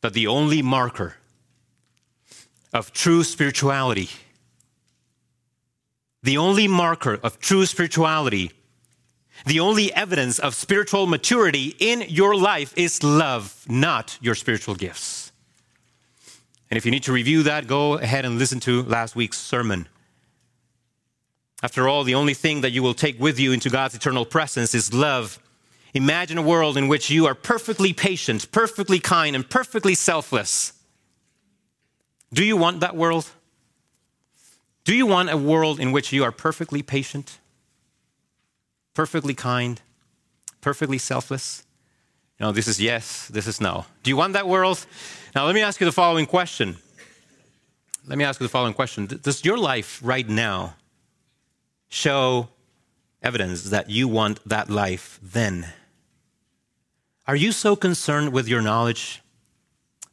that 0.00 0.14
the 0.14 0.26
only 0.26 0.62
marker 0.62 1.14
of 2.72 2.92
true 2.92 3.22
spirituality, 3.22 4.08
the 6.22 6.38
only 6.38 6.66
marker 6.66 7.20
of 7.22 7.38
true 7.38 7.66
spirituality 7.66 8.50
the 9.46 9.60
only 9.60 9.92
evidence 9.92 10.38
of 10.38 10.54
spiritual 10.54 11.06
maturity 11.06 11.74
in 11.78 12.04
your 12.08 12.34
life 12.34 12.72
is 12.76 13.02
love, 13.02 13.64
not 13.68 14.16
your 14.20 14.34
spiritual 14.34 14.74
gifts. 14.74 15.32
And 16.70 16.78
if 16.78 16.86
you 16.86 16.90
need 16.90 17.02
to 17.04 17.12
review 17.12 17.42
that, 17.42 17.66
go 17.66 17.94
ahead 17.94 18.24
and 18.24 18.38
listen 18.38 18.60
to 18.60 18.82
last 18.84 19.14
week's 19.14 19.38
sermon. 19.38 19.86
After 21.64 21.88
all, 21.88 22.04
the 22.04 22.14
only 22.14 22.34
thing 22.34 22.60
that 22.60 22.72
you 22.72 22.82
will 22.82 22.92
take 22.92 23.18
with 23.18 23.40
you 23.40 23.50
into 23.50 23.70
God's 23.70 23.94
eternal 23.94 24.26
presence 24.26 24.74
is 24.74 24.92
love. 24.92 25.38
Imagine 25.94 26.36
a 26.36 26.42
world 26.42 26.76
in 26.76 26.88
which 26.88 27.08
you 27.08 27.24
are 27.24 27.34
perfectly 27.34 27.94
patient, 27.94 28.52
perfectly 28.52 29.00
kind, 29.00 29.34
and 29.34 29.48
perfectly 29.48 29.94
selfless. 29.94 30.74
Do 32.34 32.44
you 32.44 32.58
want 32.58 32.80
that 32.80 32.94
world? 32.94 33.30
Do 34.84 34.94
you 34.94 35.06
want 35.06 35.30
a 35.30 35.38
world 35.38 35.80
in 35.80 35.90
which 35.90 36.12
you 36.12 36.22
are 36.22 36.32
perfectly 36.32 36.82
patient, 36.82 37.38
perfectly 38.92 39.32
kind, 39.32 39.80
perfectly 40.60 40.98
selfless? 40.98 41.64
No, 42.38 42.52
this 42.52 42.68
is 42.68 42.78
yes, 42.78 43.28
this 43.28 43.46
is 43.46 43.58
no. 43.58 43.86
Do 44.02 44.10
you 44.10 44.18
want 44.18 44.34
that 44.34 44.46
world? 44.46 44.84
Now, 45.34 45.46
let 45.46 45.54
me 45.54 45.62
ask 45.62 45.80
you 45.80 45.86
the 45.86 45.92
following 45.92 46.26
question. 46.26 46.76
Let 48.06 48.18
me 48.18 48.24
ask 48.24 48.38
you 48.38 48.44
the 48.44 48.50
following 48.50 48.74
question 48.74 49.06
Does 49.06 49.46
your 49.46 49.56
life 49.56 49.98
right 50.04 50.28
now 50.28 50.74
show 51.94 52.48
evidence 53.22 53.70
that 53.70 53.88
you 53.88 54.08
want 54.08 54.40
that 54.46 54.68
life 54.68 55.20
then? 55.22 55.72
Are 57.26 57.36
you 57.36 57.52
so 57.52 57.76
concerned 57.76 58.32
with 58.32 58.48
your 58.48 58.60
knowledge 58.60 59.22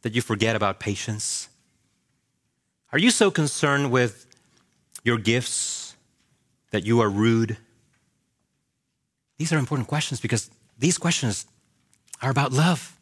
that 0.02 0.14
you 0.14 0.22
forget 0.22 0.54
about 0.54 0.78
patience? 0.78 1.48
Are 2.92 2.98
you 2.98 3.10
so 3.10 3.30
concerned 3.30 3.90
with 3.90 4.26
your 5.02 5.18
gifts 5.18 5.96
that 6.70 6.86
you 6.86 7.00
are 7.00 7.10
rude? 7.10 7.56
These 9.38 9.52
are 9.52 9.58
important 9.58 9.88
questions 9.88 10.20
because 10.20 10.50
these 10.78 10.98
questions 10.98 11.46
are 12.22 12.30
about 12.30 12.52
love. 12.52 12.96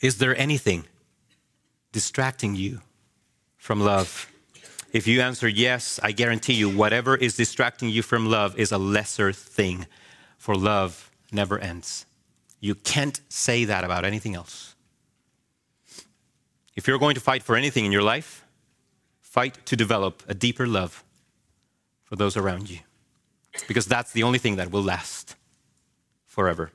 Is 0.00 0.18
there 0.18 0.34
anything 0.36 0.84
distracting 1.92 2.54
you 2.54 2.80
from 3.58 3.80
love? 3.80 4.26
If 4.92 5.06
you 5.06 5.20
answer 5.20 5.48
yes, 5.48 6.00
I 6.02 6.12
guarantee 6.12 6.54
you, 6.54 6.70
whatever 6.70 7.14
is 7.16 7.36
distracting 7.36 7.90
you 7.90 8.02
from 8.02 8.26
love 8.26 8.58
is 8.58 8.72
a 8.72 8.78
lesser 8.78 9.32
thing, 9.32 9.86
for 10.38 10.54
love 10.54 11.10
never 11.30 11.58
ends. 11.58 12.06
You 12.60 12.74
can't 12.74 13.20
say 13.28 13.64
that 13.64 13.84
about 13.84 14.04
anything 14.04 14.34
else. 14.34 14.74
If 16.74 16.88
you're 16.88 16.98
going 16.98 17.14
to 17.16 17.20
fight 17.20 17.42
for 17.42 17.54
anything 17.54 17.84
in 17.84 17.92
your 17.92 18.02
life, 18.02 18.44
fight 19.20 19.64
to 19.66 19.76
develop 19.76 20.22
a 20.26 20.34
deeper 20.34 20.66
love 20.66 21.04
for 22.02 22.16
those 22.16 22.36
around 22.36 22.70
you. 22.70 22.78
Because 23.66 23.86
that's 23.86 24.12
the 24.12 24.22
only 24.22 24.38
thing 24.38 24.56
that 24.56 24.70
will 24.70 24.82
last 24.82 25.36
forever. 26.26 26.70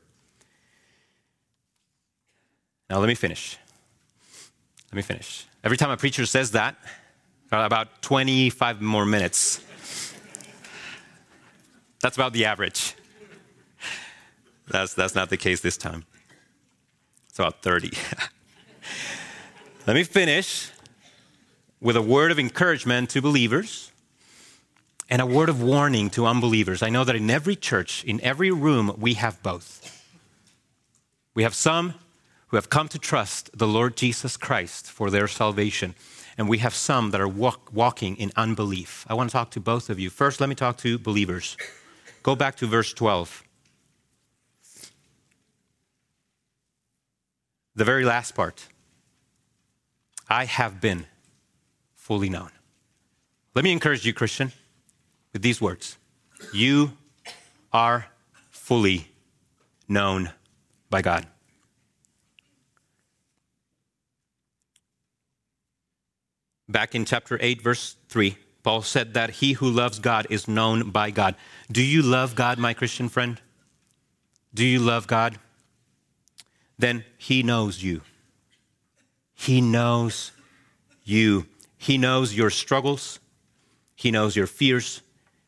Now, 2.90 3.00
let 3.00 3.08
me 3.08 3.16
finish. 3.16 3.58
Let 4.92 4.98
me 4.98 5.02
finish. 5.02 5.46
Every 5.64 5.78
time 5.78 5.90
a 5.90 5.98
preacher 5.98 6.26
says 6.26 6.52
that, 6.52 6.76
Uh, 7.52 7.58
about 7.58 8.02
25 8.02 8.82
more 8.82 9.06
minutes. 9.06 9.62
That's 12.02 12.18
about 12.18 12.34
the 12.34 12.46
average. 12.46 12.96
That's, 14.68 14.94
that's 14.94 15.16
not 15.16 15.30
the 15.30 15.38
case 15.38 15.62
this 15.62 15.78
time. 15.78 16.06
It's 17.30 17.40
about 17.40 17.62
30. 17.62 17.92
Let 19.88 19.96
me 19.96 20.04
finish 20.04 20.72
with 21.82 21.96
a 21.96 22.02
word 22.02 22.32
of 22.32 22.40
encouragement 22.40 23.10
to 23.12 23.22
believers 23.22 23.92
and 25.10 25.22
a 25.22 25.26
word 25.26 25.50
of 25.50 25.62
warning 25.62 26.10
to 26.12 26.26
unbelievers. 26.26 26.82
I 26.82 26.90
know 26.90 27.04
that 27.04 27.16
in 27.16 27.30
every 27.30 27.56
church, 27.56 28.04
in 28.04 28.22
every 28.22 28.52
room, 28.52 28.96
we 28.98 29.16
have 29.16 29.44
both. 29.44 30.02
We 31.36 31.44
have 31.44 31.54
some 31.54 31.96
who 32.48 32.58
have 32.58 32.70
come 32.70 32.88
to 32.88 33.00
trust 33.00 33.50
the 33.58 33.68
Lord 33.68 33.98
Jesus 33.98 34.38
Christ 34.38 34.86
for 34.88 35.10
their 35.10 35.28
salvation, 35.28 35.96
and 36.38 36.50
we 36.50 36.60
have 36.60 36.74
some 36.74 37.12
that 37.12 37.22
are 37.22 37.28
walk, 37.28 37.72
walking 37.74 38.16
in 38.18 38.32
unbelief. 38.36 39.06
I 39.10 39.14
want 39.14 39.30
to 39.30 39.34
talk 39.34 39.52
to 39.52 39.60
both 39.60 39.90
of 39.90 40.00
you. 40.00 40.10
First, 40.10 40.40
let 40.40 40.50
me 40.50 40.56
talk 40.56 40.78
to 40.78 40.98
believers. 40.98 41.58
Go 42.24 42.36
back 42.36 42.56
to 42.58 42.68
verse 42.68 42.94
12. 42.94 43.44
The 47.76 47.86
very 47.86 48.06
last 48.06 48.36
part. 48.36 48.68
I 50.30 50.46
have 50.46 50.80
been 50.80 51.06
fully 51.96 52.30
known. 52.30 52.50
Let 53.56 53.64
me 53.64 53.72
encourage 53.72 54.06
you, 54.06 54.14
Christian 54.14 54.52
with 55.34 55.42
these 55.42 55.60
words 55.60 55.98
You 56.54 56.94
are 57.74 58.08
fully 58.52 59.10
known 59.88 60.32
by 60.90 61.02
God. 61.02 61.28
Back 66.74 66.96
in 66.96 67.06
chapter 67.06 67.38
8, 67.40 67.62
verse 67.62 67.98
3, 68.10 68.36
Paul 68.64 68.82
said 68.82 69.14
that 69.14 69.30
he 69.30 69.54
who 69.54 69.70
loves 69.70 70.00
God 70.00 70.26
is 70.32 70.48
known 70.48 70.90
by 70.90 71.12
God. 71.12 71.36
Do 71.72 71.84
you 71.84 72.02
love 72.02 72.34
God, 72.34 72.58
my 72.58 72.74
Christian 72.74 73.10
friend? 73.10 73.40
Do 74.56 74.66
you 74.66 74.80
love 74.80 75.06
God? 75.06 75.38
Then 76.80 77.06
He 77.20 77.44
knows 77.44 77.84
you. 77.84 78.02
He 79.36 79.62
knows 79.62 80.32
you. 81.04 81.46
He 81.78 82.00
knows 82.00 82.34
your 82.34 82.50
struggles. 82.50 83.20
He 83.96 84.10
knows 84.10 84.36
your 84.36 84.48
fears. 84.48 85.04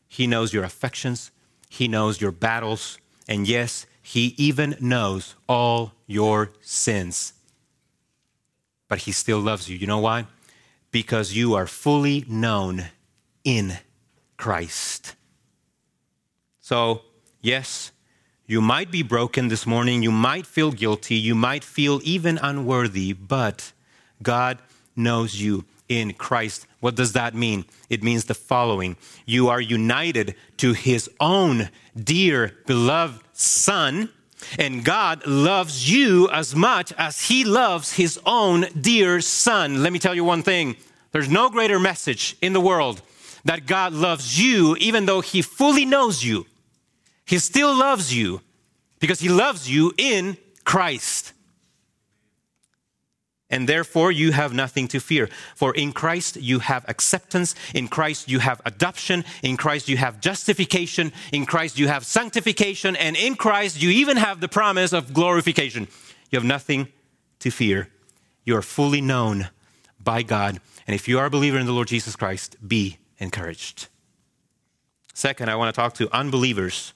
He 0.06 0.28
knows 0.28 0.52
your 0.52 0.62
affections. 0.62 1.32
He 1.68 1.88
knows 1.88 2.20
your 2.20 2.30
battles. 2.30 2.98
And 3.26 3.48
yes, 3.48 3.84
He 4.00 4.36
even 4.38 4.76
knows 4.80 5.34
all 5.48 5.90
your 6.06 6.52
sins. 6.60 7.32
But 8.86 9.00
He 9.00 9.10
still 9.10 9.40
loves 9.40 9.68
you. 9.68 9.76
You 9.76 9.88
know 9.88 9.98
why? 9.98 10.28
Because 10.90 11.34
you 11.34 11.54
are 11.54 11.66
fully 11.66 12.24
known 12.28 12.86
in 13.44 13.78
Christ. 14.36 15.14
So, 16.60 17.02
yes, 17.40 17.92
you 18.46 18.60
might 18.60 18.90
be 18.90 19.02
broken 19.02 19.48
this 19.48 19.66
morning. 19.66 20.02
You 20.02 20.12
might 20.12 20.46
feel 20.46 20.72
guilty. 20.72 21.16
You 21.16 21.34
might 21.34 21.64
feel 21.64 22.00
even 22.04 22.38
unworthy, 22.38 23.12
but 23.12 23.72
God 24.22 24.58
knows 24.94 25.40
you 25.40 25.64
in 25.88 26.14
Christ. 26.14 26.66
What 26.80 26.96
does 26.96 27.12
that 27.12 27.34
mean? 27.34 27.64
It 27.88 28.02
means 28.02 28.24
the 28.24 28.34
following 28.34 28.96
You 29.24 29.48
are 29.48 29.60
united 29.60 30.34
to 30.58 30.72
his 30.72 31.10
own 31.20 31.70
dear, 31.96 32.54
beloved 32.66 33.22
Son, 33.32 34.08
and 34.58 34.84
God 34.84 35.26
loves 35.26 35.90
you 35.90 36.28
as 36.30 36.54
much 36.54 36.92
as 36.98 37.28
he 37.28 37.44
loves 37.44 37.92
his 37.92 38.18
own 38.24 38.66
dear 38.80 39.20
Son. 39.20 39.82
Let 39.82 39.92
me 39.92 39.98
tell 39.98 40.14
you 40.14 40.24
one 40.24 40.42
thing 40.42 40.76
there's 41.12 41.28
no 41.28 41.50
greater 41.50 41.80
message 41.80 42.36
in 42.42 42.52
the 42.52 42.60
world 42.60 43.02
that 43.44 43.66
God 43.66 43.92
loves 43.92 44.40
you, 44.40 44.76
even 44.76 45.06
though 45.06 45.20
he 45.20 45.40
fully 45.42 45.84
knows 45.84 46.24
you. 46.24 46.46
He 47.24 47.38
still 47.38 47.74
loves 47.74 48.14
you 48.14 48.40
because 48.98 49.20
he 49.20 49.28
loves 49.28 49.70
you 49.70 49.92
in 49.96 50.36
Christ 50.64 51.32
and 53.50 53.68
therefore 53.68 54.10
you 54.10 54.32
have 54.32 54.52
nothing 54.52 54.88
to 54.88 55.00
fear. 55.00 55.28
For 55.54 55.74
in 55.74 55.92
Christ 55.92 56.36
you 56.36 56.58
have 56.60 56.84
acceptance, 56.88 57.54
in 57.74 57.88
Christ 57.88 58.28
you 58.28 58.40
have 58.40 58.60
adoption, 58.64 59.24
in 59.42 59.56
Christ 59.56 59.88
you 59.88 59.96
have 59.96 60.20
justification, 60.20 61.12
in 61.32 61.46
Christ 61.46 61.78
you 61.78 61.88
have 61.88 62.04
sanctification, 62.04 62.96
and 62.96 63.16
in 63.16 63.36
Christ 63.36 63.80
you 63.80 63.90
even 63.90 64.16
have 64.16 64.40
the 64.40 64.48
promise 64.48 64.92
of 64.92 65.14
glorification. 65.14 65.88
You 66.30 66.38
have 66.38 66.46
nothing 66.46 66.88
to 67.40 67.50
fear. 67.50 67.88
You 68.44 68.56
are 68.56 68.62
fully 68.62 69.00
known 69.00 69.48
by 70.02 70.22
God. 70.22 70.60
And 70.86 70.94
if 70.94 71.08
you 71.08 71.18
are 71.18 71.26
a 71.26 71.30
believer 71.30 71.58
in 71.58 71.66
the 71.66 71.72
Lord 71.72 71.88
Jesus 71.88 72.16
Christ, 72.16 72.56
be 72.66 72.98
encouraged. 73.18 73.88
Second, 75.14 75.50
I 75.50 75.56
want 75.56 75.74
to 75.74 75.80
talk 75.80 75.94
to 75.94 76.14
unbelievers. 76.14 76.92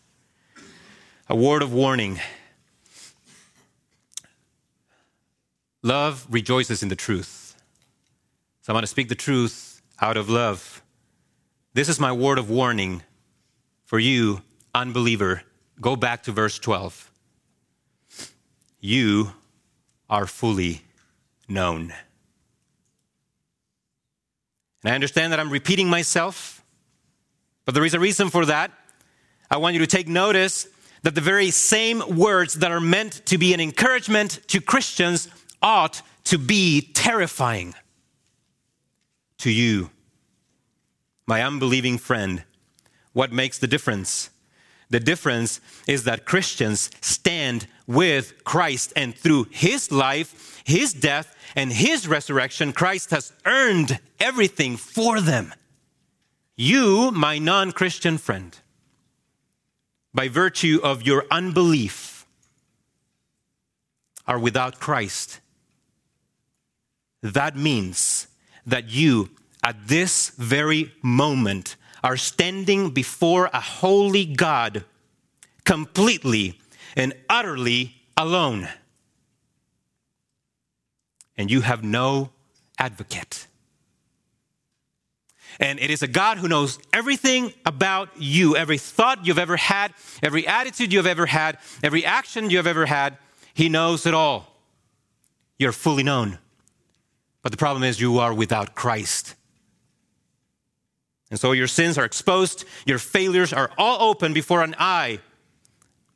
A 1.29 1.37
word 1.37 1.63
of 1.63 1.73
warning 1.73 2.21
Love 5.83 6.27
rejoices 6.29 6.83
in 6.83 6.89
the 6.89 6.97
truth. 6.97 7.57
So 8.63 8.73
I'm 8.73 8.75
going 8.75 8.83
to 8.83 8.87
speak 8.87 9.09
the 9.09 9.15
truth 9.15 9.81
out 10.01 10.17
of 10.17 10.29
love. 10.29 10.83
This 11.73 11.89
is 11.89 11.99
my 11.99 12.13
word 12.13 12.39
of 12.39 12.51
warning 12.51 13.03
for 13.85 13.99
you, 13.99 14.43
unbeliever. 14.75 15.43
Go 15.81 15.97
back 15.97 16.23
to 16.25 16.33
verse 16.33 16.59
12. 16.59 17.11
You 18.81 19.33
are 20.09 20.27
fully 20.27 20.83
known. 21.49 21.93
And 24.83 24.93
I 24.93 24.95
understand 24.95 25.33
that 25.33 25.41
I'm 25.41 25.51
repeating 25.51 25.89
myself, 25.89 26.63
but 27.65 27.75
there 27.75 27.85
is 27.85 27.95
a 27.95 28.01
reason 28.01 28.31
for 28.31 28.47
that. 28.47 28.71
I 29.51 29.57
want 29.57 29.75
you 29.75 29.81
to 29.81 29.87
take 29.87 30.09
notice 30.09 30.69
that 31.03 31.15
the 31.15 31.21
very 31.21 31.51
same 31.51 32.17
words 32.17 32.55
that 32.55 32.71
are 32.71 32.81
meant 32.81 33.25
to 33.27 33.39
be 33.39 33.55
an 33.55 33.61
encouragement 33.61 34.41
to 34.49 34.61
Christians 34.61 35.29
ought 35.63 36.03
to 36.25 36.39
be 36.39 36.81
terrifying 36.95 37.75
to 39.39 39.51
you, 39.51 39.91
my 41.27 41.43
unbelieving 41.43 41.99
friend. 41.99 42.45
What 43.13 43.33
makes 43.33 43.59
the 43.59 43.67
difference? 43.67 44.31
The 44.91 45.01
difference 45.01 45.61
is 45.87 46.05
that 46.05 46.25
Christians 46.25 46.91
stand 47.01 47.67
with 47.87 48.45
Christ, 48.45 48.93
and 48.95 49.17
through 49.17 49.47
his 49.51 49.91
life, 49.91 50.63
his 50.65 50.93
death, 50.93 51.35
and 51.57 51.73
his 51.73 52.07
resurrection, 52.07 52.73
Christ 52.73 53.11
has 53.11 53.33
earned 53.45 53.99
everything 54.21 54.77
for 54.77 55.21
them. 55.21 55.53
You, 56.57 57.11
my 57.11 57.39
non 57.39 57.73
Christian 57.73 58.19
friend, 58.19 58.57
by 60.13 60.29
virtue 60.29 60.81
of 60.83 61.03
your 61.03 61.25
unbelief, 61.31 62.27
are 64.27 64.39
without 64.39 64.79
Christ 64.79 65.41
that 67.23 67.57
means 67.57 68.27
that 68.67 68.91
you, 68.91 69.31
at 69.63 69.89
this 69.89 70.31
very 70.31 70.93
moment, 71.03 71.77
are 72.03 72.17
standing 72.17 72.91
before 72.91 73.51
a 73.53 73.61
holy 73.61 74.25
God 74.25 74.85
completely 75.65 76.59
and 76.97 77.13
utterly 77.29 77.95
alone. 78.17 78.69
And 81.37 81.51
you 81.51 81.61
have 81.61 81.85
no 81.85 82.31
advocate. 82.79 83.47
And 85.59 85.79
it 85.79 85.91
is 85.91 86.03
a 86.03 86.09
God 86.09 86.39
who 86.39 86.49
knows 86.49 86.79
everything 86.93 87.53
about 87.67 88.09
you, 88.19 88.57
every 88.57 88.79
thought 88.79 89.27
you've 89.27 89.39
ever 89.39 89.57
had, 89.57 89.93
every 90.23 90.47
attitude 90.47 90.93
you've 90.93 91.07
ever 91.07 91.27
had, 91.27 91.59
every 91.83 92.05
action 92.05 92.49
you've 92.49 92.67
ever 92.67 92.87
had. 92.87 93.19
He 93.53 93.69
knows 93.69 94.07
it 94.07 94.15
all. 94.15 94.57
You're 95.59 95.73
fully 95.73 96.03
known. 96.03 96.39
But 97.43 97.53
the 97.53 97.59
problem 97.59 97.83
is, 97.83 98.01
you 98.01 98.19
are 98.19 98.35
without 98.35 98.75
Christ. 98.75 99.35
And 101.31 101.39
so 101.39 101.53
your 101.53 101.69
sins 101.69 101.97
are 101.97 102.05
exposed, 102.05 102.65
your 102.87 102.99
failures 102.99 103.53
are 103.53 103.71
all 103.79 104.11
open 104.11 104.33
before 104.33 104.63
an 104.63 104.75
eye, 104.79 105.21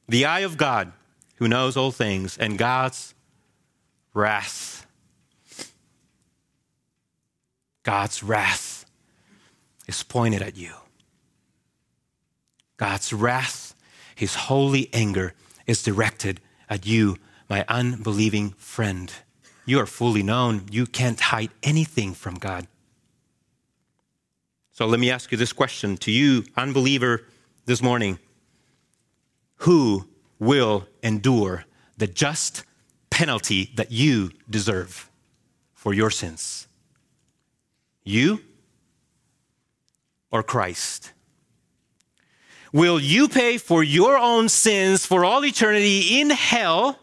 the 0.09 0.25
eye 0.25 0.41
of 0.41 0.57
God, 0.57 0.93
who 1.37 1.49
knows 1.49 1.77
all 1.77 1.93
things, 1.93 2.37
and 2.37 2.59
God's 2.59 3.15
wrath. 4.13 4.87
God's 7.85 8.23
wrath 8.23 8.87
is 9.87 10.03
pointed 10.03 10.43
at 10.43 10.57
you. 10.57 10.73
God's 12.77 13.13
wrath, 13.13 13.75
his 14.15 14.35
holy 14.35 14.91
anger, 14.93 15.35
is 15.67 15.83
directed 15.83 16.41
at 16.69 16.87
you, 16.87 17.17
my 17.49 17.65
unbelieving 17.69 18.51
friend. 18.53 19.13
You 19.67 19.81
are 19.81 19.87
fully 19.87 20.23
known. 20.23 20.67
You 20.71 20.87
can't 20.87 21.19
hide 21.19 21.51
anything 21.63 22.15
from 22.15 22.35
God. 22.35 22.67
So 24.73 24.87
let 24.87 25.01
me 25.01 25.11
ask 25.11 25.31
you 25.31 25.39
this 25.39 25.53
question 25.53 25.97
to 25.99 26.11
you, 26.11 26.45
unbeliever, 26.57 27.25
this 27.65 27.81
morning 27.81 28.19
Who 29.59 30.09
will 30.39 30.87
endure 31.03 31.65
the 31.97 32.07
just 32.07 32.65
penalty 33.11 33.71
that 33.77 33.93
you 33.93 34.33
deserve 34.51 35.09
for 35.73 35.95
your 35.95 36.11
sins? 36.11 36.67
You 38.03 38.41
or 40.31 40.43
Christ? 40.43 41.13
Will 42.73 42.99
you 42.99 43.29
pay 43.29 43.57
for 43.57 43.85
your 43.85 44.19
own 44.19 44.49
sins 44.49 45.07
for 45.07 45.25
all 45.25 45.45
eternity 45.45 46.21
in 46.21 46.31
hell? 46.31 46.99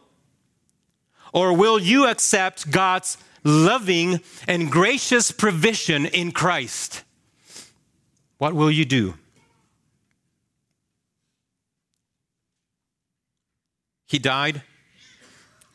Or 1.34 1.54
will 1.54 1.80
you 1.80 2.08
accept 2.08 2.72
God's 2.72 3.18
loving 3.44 4.20
and 4.48 4.72
gracious 4.72 5.32
provision 5.32 6.06
in 6.06 6.32
Christ? 6.32 7.04
What 8.38 8.54
will 8.54 8.72
you 8.72 8.86
do? 8.86 9.16
He 14.08 14.20
died. 14.20 14.64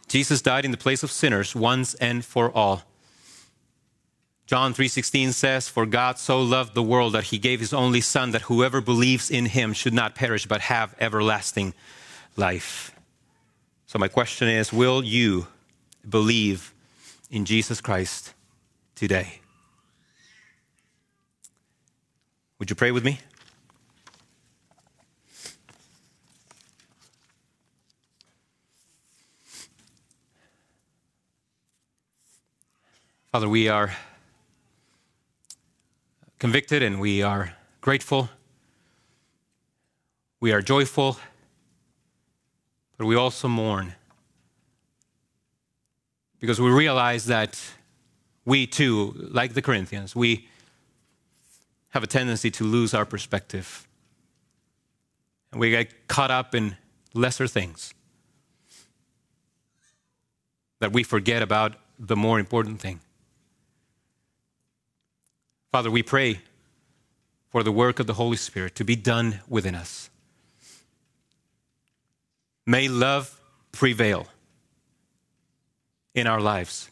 Jesus 0.09 0.43
died 0.43 0.65
in 0.65 0.71
the 0.71 0.77
place 0.77 1.03
of 1.03 1.11
sinners 1.11 1.55
once 1.55 1.95
and 1.95 2.25
for 2.25 2.51
all. 2.51 2.83
John 4.47 4.75
3:16 4.75 5.33
says, 5.33 5.69
"For 5.69 5.87
God 5.87 6.19
so 6.19 6.41
loved 6.41 6.75
the 6.75 6.83
world 6.83 7.15
that 7.15 7.25
he 7.25 7.39
gave 7.39 7.59
his 7.59 7.73
only 7.73 8.01
son 8.01 8.31
that 8.31 8.43
whoever 8.43 8.81
believes 8.81 9.31
in 9.31 9.47
him 9.47 9.73
should 9.73 9.95
not 9.95 10.15
perish 10.15 10.47
but 10.47 10.63
have 10.63 10.95
everlasting 11.01 11.75
life." 12.37 12.93
So, 13.89 14.01
my 14.01 14.09
question 14.09 14.49
is 14.49 14.73
Will 14.73 15.05
you 15.05 15.47
believe 16.09 16.75
in 17.31 17.45
Jesus 17.45 17.81
Christ 17.81 18.35
today? 18.97 19.41
Would 22.59 22.69
you 22.69 22.75
pray 22.75 22.91
with 22.91 23.05
me? 23.05 23.21
Father, 33.31 33.49
we 33.49 33.69
are 33.69 33.95
convicted 36.39 36.83
and 36.83 36.99
we 36.99 37.23
are 37.23 37.55
grateful. 37.81 38.31
We 40.41 40.53
are 40.53 40.63
joyful 40.63 41.19
but 42.97 43.07
we 43.07 43.15
also 43.15 43.49
mourn 43.49 43.95
because 46.41 46.61
we 46.61 46.71
realize 46.71 47.27
that 47.27 47.61
we 48.45 48.67
too, 48.67 49.15
like 49.33 49.55
the 49.55 49.63
Corinthians, 49.63 50.15
we 50.15 50.49
have 51.91 52.03
a 52.03 52.07
tendency 52.07 52.51
to 52.51 52.65
lose 52.65 52.95
our 52.95 53.05
perspective. 53.05 53.87
And 55.51 55.61
we 55.61 55.71
get 55.71 56.09
caught 56.09 56.31
up 56.31 56.55
in 56.55 56.77
lesser 57.15 57.47
things 57.47 57.95
that 60.79 60.93
we 60.93 61.03
forget 61.03 61.43
about 61.43 61.75
the 61.99 62.17
more 62.17 62.39
important 62.39 62.81
thing. 62.81 63.01
Father, 65.73 65.91
we 65.91 66.03
pray 66.03 66.41
for 67.51 67.63
the 67.63 67.73
work 67.73 67.99
of 67.99 68.07
the 68.07 68.15
Holy 68.15 68.37
Spirit 68.37 68.75
to 68.75 68.85
be 68.85 68.97
done 68.97 69.41
within 69.49 69.75
us. 69.75 70.11
May 72.67 72.89
love 72.89 73.41
prevail 73.73 74.27
in 76.15 76.27
our 76.27 76.41
lives. 76.41 76.91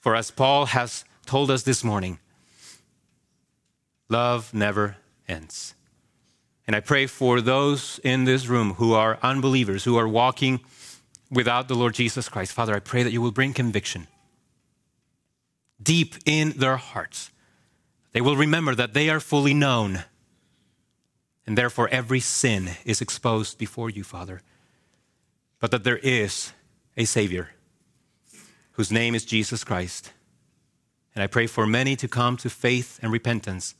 For 0.00 0.16
as 0.16 0.30
Paul 0.30 0.66
has 0.66 1.04
told 1.24 1.50
us 1.50 1.62
this 1.62 1.84
morning, 1.84 2.18
love 4.08 4.52
never 4.52 4.96
ends. 5.28 5.74
And 6.66 6.74
I 6.74 6.80
pray 6.80 7.06
for 7.06 7.40
those 7.40 8.00
in 8.02 8.24
this 8.24 8.46
room 8.46 8.74
who 8.74 8.94
are 8.94 9.18
unbelievers, 9.22 9.84
who 9.84 9.96
are 9.96 10.08
walking 10.08 10.60
without 11.30 11.68
the 11.68 11.74
Lord 11.74 11.94
Jesus 11.94 12.28
Christ. 12.28 12.52
Father, 12.52 12.74
I 12.74 12.80
pray 12.80 13.02
that 13.02 13.12
you 13.12 13.20
will 13.20 13.32
bring 13.32 13.52
conviction 13.52 14.08
deep 15.82 16.14
in 16.24 16.50
their 16.50 16.76
hearts. 16.76 17.30
They 18.12 18.20
will 18.20 18.36
remember 18.36 18.74
that 18.74 18.94
they 18.94 19.10
are 19.10 19.20
fully 19.20 19.54
known, 19.54 20.04
and 21.46 21.58
therefore 21.58 21.88
every 21.90 22.20
sin 22.20 22.70
is 22.84 23.00
exposed 23.00 23.58
before 23.58 23.90
you, 23.90 24.04
Father. 24.04 24.42
But 25.60 25.70
that 25.70 25.84
there 25.84 25.98
is 25.98 26.52
a 26.96 27.04
Savior 27.04 27.50
whose 28.72 28.90
name 28.90 29.14
is 29.14 29.24
Jesus 29.24 29.64
Christ. 29.64 30.12
And 31.14 31.22
I 31.22 31.26
pray 31.26 31.46
for 31.46 31.66
many 31.66 31.96
to 31.96 32.08
come 32.08 32.36
to 32.38 32.50
faith 32.50 32.98
and 33.02 33.12
repentance 33.12 33.74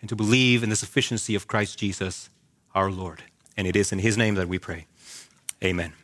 and 0.00 0.08
to 0.08 0.16
believe 0.16 0.62
in 0.62 0.70
the 0.70 0.76
sufficiency 0.76 1.34
of 1.34 1.48
Christ 1.48 1.78
Jesus 1.78 2.30
our 2.74 2.90
Lord. 2.90 3.24
And 3.56 3.66
it 3.66 3.74
is 3.74 3.92
in 3.92 3.98
his 3.98 4.16
name 4.16 4.34
that 4.34 4.48
we 4.48 4.58
pray. 4.58 4.86
Amen. 5.64 5.94